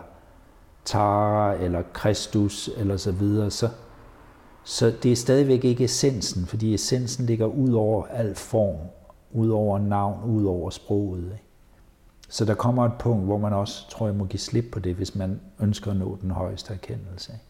Tara, 0.85 1.55
eller 1.55 1.83
Kristus, 1.93 2.71
eller 2.77 2.97
så 2.97 3.13
videre, 3.13 3.51
så, 3.51 3.69
så 4.65 4.93
det 5.03 5.13
er 5.13 5.17
stadigvæk 5.17 5.65
ikke 5.65 5.85
essensen, 5.85 6.47
fordi 6.47 6.75
essensen 6.75 7.27
ligger 7.27 7.47
ud 7.47 7.73
over 7.73 8.07
al 8.07 8.35
form, 8.35 8.77
ud 9.33 9.49
over 9.49 9.79
navn, 9.79 10.31
ud 10.31 10.45
over 10.45 10.71
sproget. 10.71 11.25
Ikke? 11.25 11.45
Så 12.29 12.45
der 12.45 12.55
kommer 12.55 12.85
et 12.85 12.93
punkt, 12.99 13.25
hvor 13.25 13.39
man 13.39 13.53
også, 13.53 13.89
tror 13.89 14.07
jeg, 14.07 14.17
må 14.17 14.25
give 14.25 14.41
slip 14.41 14.65
på 14.73 14.79
det, 14.79 14.95
hvis 14.95 15.15
man 15.15 15.41
ønsker 15.61 15.91
at 15.91 15.97
nå 15.97 16.19
den 16.23 16.31
højeste 16.31 16.73
erkendelse. 16.73 17.33
Ikke? 17.33 17.45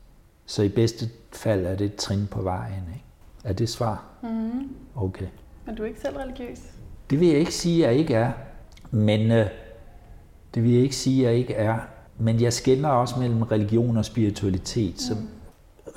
Så 0.46 0.62
i 0.62 0.68
bedste 0.68 1.08
fald 1.32 1.66
er 1.66 1.74
det 1.74 1.84
et 1.84 1.94
trin 1.94 2.26
på 2.30 2.42
vejen. 2.42 2.84
Ikke? 2.94 3.04
Er 3.44 3.52
det 3.52 3.68
svar? 3.68 4.04
Mm. 4.22 4.68
Okay. 4.94 5.26
Men 5.66 5.74
du 5.74 5.82
er 5.82 5.86
ikke 5.86 6.00
selv 6.00 6.16
religiøs? 6.16 6.58
Det 7.10 7.20
vil 7.20 7.28
jeg 7.28 7.38
ikke 7.38 7.54
sige, 7.54 7.86
at 7.86 7.92
jeg 7.92 7.98
ikke 7.98 8.14
er. 8.14 8.32
Men 8.90 9.30
øh, 9.30 9.46
det 10.54 10.62
vil 10.62 10.72
jeg 10.72 10.82
ikke 10.82 10.96
sige, 10.96 11.26
at 11.26 11.32
jeg 11.32 11.38
ikke 11.38 11.54
er. 11.54 11.78
Men 12.18 12.40
jeg 12.40 12.52
skældner 12.52 12.88
også 12.88 13.18
mellem 13.18 13.42
religion 13.42 13.96
og 13.96 14.04
spiritualitet. 14.04 14.92
Mm. 14.92 14.98
Så 14.98 15.16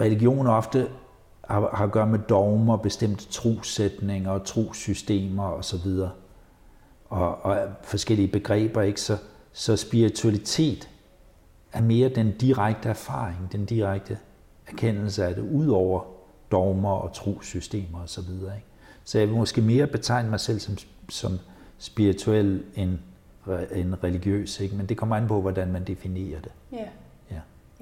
religion 0.01 0.47
ofte 0.47 0.87
har, 1.43 1.69
har 1.73 1.85
at 1.85 1.91
gøre 1.91 2.07
med 2.07 2.19
dogmer, 2.19 2.77
bestemte 2.77 3.25
trossætninger 3.25 4.31
og 4.31 4.45
trosystemer 4.45 5.43
osv. 5.43 5.87
Og, 7.09 7.45
og 7.45 7.57
forskellige 7.83 8.27
begreber. 8.27 8.81
Ikke? 8.81 9.01
Så, 9.01 9.17
så 9.53 9.77
spiritualitet 9.77 10.89
er 11.71 11.81
mere 11.81 12.09
den 12.09 12.37
direkte 12.37 12.89
erfaring, 12.89 13.51
den 13.51 13.65
direkte 13.65 14.17
erkendelse 14.67 15.25
af 15.25 15.35
det, 15.35 15.41
ud 15.51 15.67
over 15.67 16.03
dogmer 16.51 16.91
og 16.91 17.13
trosystemer 17.13 18.03
osv. 18.03 18.07
Så, 18.07 18.21
videre, 18.21 18.55
ikke? 18.55 18.67
så 19.03 19.19
jeg 19.19 19.27
vil 19.27 19.37
måske 19.37 19.61
mere 19.61 19.87
betegne 19.87 20.29
mig 20.29 20.39
selv 20.39 20.59
som, 20.59 20.77
som 21.09 21.39
spirituel 21.77 22.63
end, 22.75 22.97
end 23.71 23.93
religiøs, 24.03 24.59
ikke? 24.59 24.75
men 24.75 24.85
det 24.85 24.97
kommer 24.97 25.15
an 25.15 25.27
på, 25.27 25.41
hvordan 25.41 25.71
man 25.71 25.83
definerer 25.83 26.41
det. 26.41 26.51
Ja. 26.71 26.87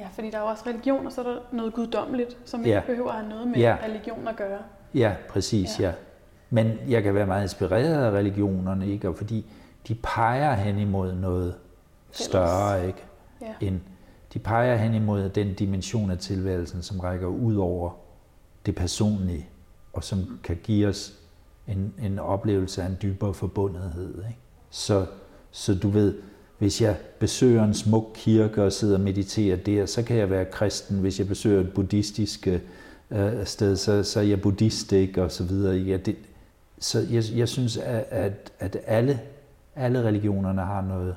Ja. 0.02 0.08
Fordi 0.14 0.30
der 0.30 0.38
er 0.38 0.41
jo 0.41 0.47
også 0.47 0.64
religion, 0.68 1.06
og 1.06 1.12
så 1.12 1.22
er 1.22 1.26
der 1.30 1.38
noget 1.52 1.74
guddommeligt, 1.74 2.38
som 2.45 2.66
Ja. 2.66 2.76
ikke 2.78 2.88
behøver 2.88 3.10
at 3.10 3.16
have 3.16 3.30
noget 3.30 3.47
med 3.47 3.56
Ja. 3.58 3.78
religion 3.84 4.28
at 4.28 4.36
gøre. 4.36 4.60
Ja, 4.93 5.16
præcis, 5.30 5.80
Ja. 5.80 5.84
ja. 5.84 5.89
ja. 5.89 5.93
Men 6.49 6.72
jeg 6.88 7.04
kan 7.04 7.16
være 7.16 7.26
meget 7.28 7.43
inspireret 7.43 8.04
af 8.06 8.12
religionerne, 8.12 8.88
ikke? 8.91 9.10
Og 9.10 9.16
fordi 9.18 9.45
de 9.88 9.95
peger 9.95 10.54
hen 10.54 10.78
imod 10.78 11.14
noget 11.14 11.56
Fælles. 12.12 12.26
større, 12.26 12.88
ikke? 12.88 13.04
Ja. 13.41 13.68
End, 13.68 13.80
de 14.34 14.39
peger 14.39 14.76
hen 14.76 14.93
imod 14.93 15.30
den 15.30 15.54
dimension 15.54 16.12
af 16.12 16.18
tilværelsen, 16.18 16.82
som 16.82 16.99
rækker 16.99 17.28
ud 17.28 17.56
over 17.56 17.91
det 18.66 18.76
personlige, 18.76 19.49
og 19.93 20.04
som 20.04 20.39
kan 20.43 20.60
give 20.64 20.88
os 20.88 21.14
en, 21.68 21.93
en 22.04 22.20
oplevelse 22.20 22.82
af 22.84 22.86
en 22.88 22.97
dybere 23.02 23.34
forbundethed. 23.34 24.16
Ikke? 24.18 24.39
Så, 24.70 25.06
så 25.52 25.76
du 25.76 25.89
ved, 25.89 26.16
hvis 26.62 26.82
jeg 26.82 26.97
besøger 27.20 27.64
en 27.64 27.74
smuk 27.74 28.12
kirke 28.14 28.64
og 28.64 28.72
sidder 28.72 28.95
og 28.95 29.01
mediterer 29.01 29.55
der, 29.55 29.86
så 29.86 30.03
kan 30.03 30.18
jeg 30.18 30.30
være 30.30 30.45
kristen. 30.45 30.99
Hvis 30.99 31.20
jeg 31.20 31.28
besøger 31.28 31.62
et 31.62 31.74
buddhistisk 31.74 32.47
øh, 33.12 33.45
sted, 33.45 33.76
så, 33.76 34.03
så 34.03 34.20
er 34.20 34.24
jeg 34.24 34.41
buddhist, 34.41 34.91
ikke? 34.91 35.24
og 35.24 35.32
så 35.32 35.43
videre. 35.43 35.76
Ja, 35.76 35.97
det, 35.97 36.16
så 36.80 36.99
jeg, 36.99 37.24
jeg 37.36 37.49
synes, 37.49 37.78
at, 37.78 38.05
at, 38.09 38.51
at 38.59 38.78
alle, 38.86 39.22
alle 39.76 40.03
religionerne 40.03 40.62
har 40.62 40.82
noget, 40.82 41.16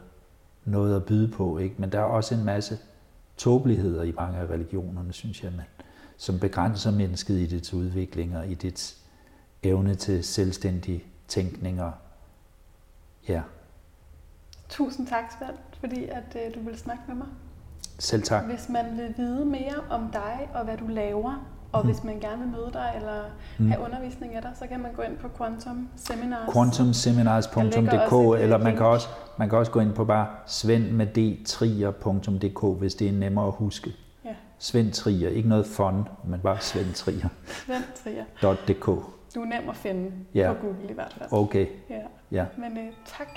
noget 0.64 0.96
at 0.96 1.04
byde 1.04 1.28
på, 1.28 1.58
ikke? 1.58 1.74
men 1.78 1.92
der 1.92 1.98
er 1.98 2.04
også 2.04 2.34
en 2.34 2.44
masse 2.44 2.78
tåbeligheder 3.36 4.02
i 4.02 4.12
mange 4.12 4.38
af 4.38 4.46
religionerne, 4.46 5.12
synes 5.12 5.42
jeg, 5.42 5.52
men, 5.52 5.64
som 6.16 6.38
begrænser 6.38 6.90
mennesket 6.90 7.38
i 7.38 7.46
dets 7.46 7.74
udvikling 7.74 8.36
og 8.36 8.48
i 8.48 8.54
dets 8.54 8.96
evne 9.62 9.94
til 9.94 10.24
selvstændig 10.24 11.04
tænkning. 11.28 11.82
Og, 11.82 11.92
ja, 13.28 13.42
Tusind 14.68 15.06
tak, 15.06 15.24
Svend, 15.38 15.54
fordi 15.80 16.04
at, 16.04 16.36
øh, 16.36 16.54
du 16.54 16.60
ville 16.60 16.78
snakke 16.78 17.02
med 17.08 17.16
mig. 17.16 17.26
selv 17.98 18.22
tak. 18.22 18.44
Hvis 18.44 18.68
man 18.68 18.84
vil 18.96 19.14
vide 19.16 19.44
mere 19.44 19.74
om 19.90 20.08
dig 20.12 20.48
og 20.54 20.64
hvad 20.64 20.76
du 20.76 20.86
laver, 20.86 21.46
og 21.72 21.80
Mm. 21.82 21.86
hvis 21.90 22.04
man 22.04 22.20
gerne 22.20 22.38
vil 22.42 22.48
møde 22.48 22.70
dig 22.72 22.92
eller 22.96 23.22
Mm. 23.58 23.70
have 23.70 23.84
undervisning 23.84 24.34
af 24.34 24.42
dig, 24.42 24.50
så 24.58 24.66
kan 24.66 24.80
man 24.80 24.92
gå 24.92 25.02
ind 25.02 25.16
på 25.16 25.28
Quantum 25.36 25.88
Seminars. 25.96 26.52
Quantumseminars.dk 26.52 28.40
eller 28.42 28.58
øh, 28.58 28.64
man 28.64 28.76
kan 28.76 28.86
også 28.86 29.08
man 29.38 29.48
kan 29.48 29.58
også 29.58 29.72
gå 29.72 29.80
ind 29.80 29.92
på 29.94 30.04
bare 30.04 30.26
svendmedtrier.dk, 30.46 32.78
hvis 32.78 32.94
det 32.94 33.08
er 33.08 33.12
nemmere 33.12 33.46
at 33.46 33.52
huske. 33.52 33.90
Ja. 34.24 34.34
Svend 34.58 34.92
Trier, 34.92 35.28
ikke 35.28 35.48
noget 35.48 35.66
fun, 35.66 36.08
men 36.24 36.40
bare 36.40 36.60
svendtrier.dk. 36.60 37.56
Svend 37.66 37.84
Trier. 38.04 38.24
Du 39.34 39.40
er 39.42 39.46
nem 39.46 39.68
at 39.68 39.76
finde 39.76 40.12
Ja. 40.34 40.52
på 40.52 40.58
Google 40.66 40.90
i 40.90 40.92
hvert 40.92 41.14
fald. 41.18 41.28
Okay, 41.32 41.66
Ja. 41.90 42.00
ja. 42.30 42.44
Men 42.58 42.78
øh, 42.78 42.92
tak. 43.18 43.28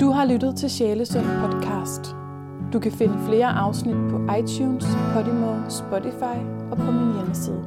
Du 0.00 0.10
har 0.10 0.24
lyttet 0.24 0.56
til 0.56 0.70
Sjælesund 0.70 1.24
podcast. 1.24 2.16
Du 2.72 2.78
kan 2.78 2.92
finde 2.92 3.18
flere 3.28 3.46
afsnit 3.46 3.96
på 4.10 4.20
iTunes, 4.38 4.86
Podimo, 5.14 5.54
Spotify 5.68 6.38
og 6.70 6.76
på 6.76 6.90
min 6.90 7.14
hjemmeside. 7.14 7.64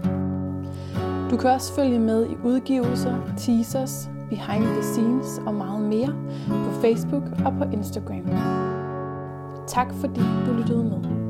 Du 1.32 1.38
kan 1.38 1.50
også 1.50 1.74
følge 1.74 2.00
med 2.00 2.30
i 2.30 2.36
udgivelser, 2.44 3.16
teasers, 3.38 4.10
behind 4.30 4.64
the 4.64 4.84
scenes 4.84 5.42
og 5.46 5.54
meget 5.54 5.82
mere 5.82 6.16
på 6.48 6.82
Facebook 6.82 7.24
og 7.46 7.54
på 7.58 7.64
Instagram. 7.74 8.26
Tak 9.68 9.94
fordi 9.94 10.22
du 10.48 10.54
lyttede 10.54 10.84
med. 10.84 11.27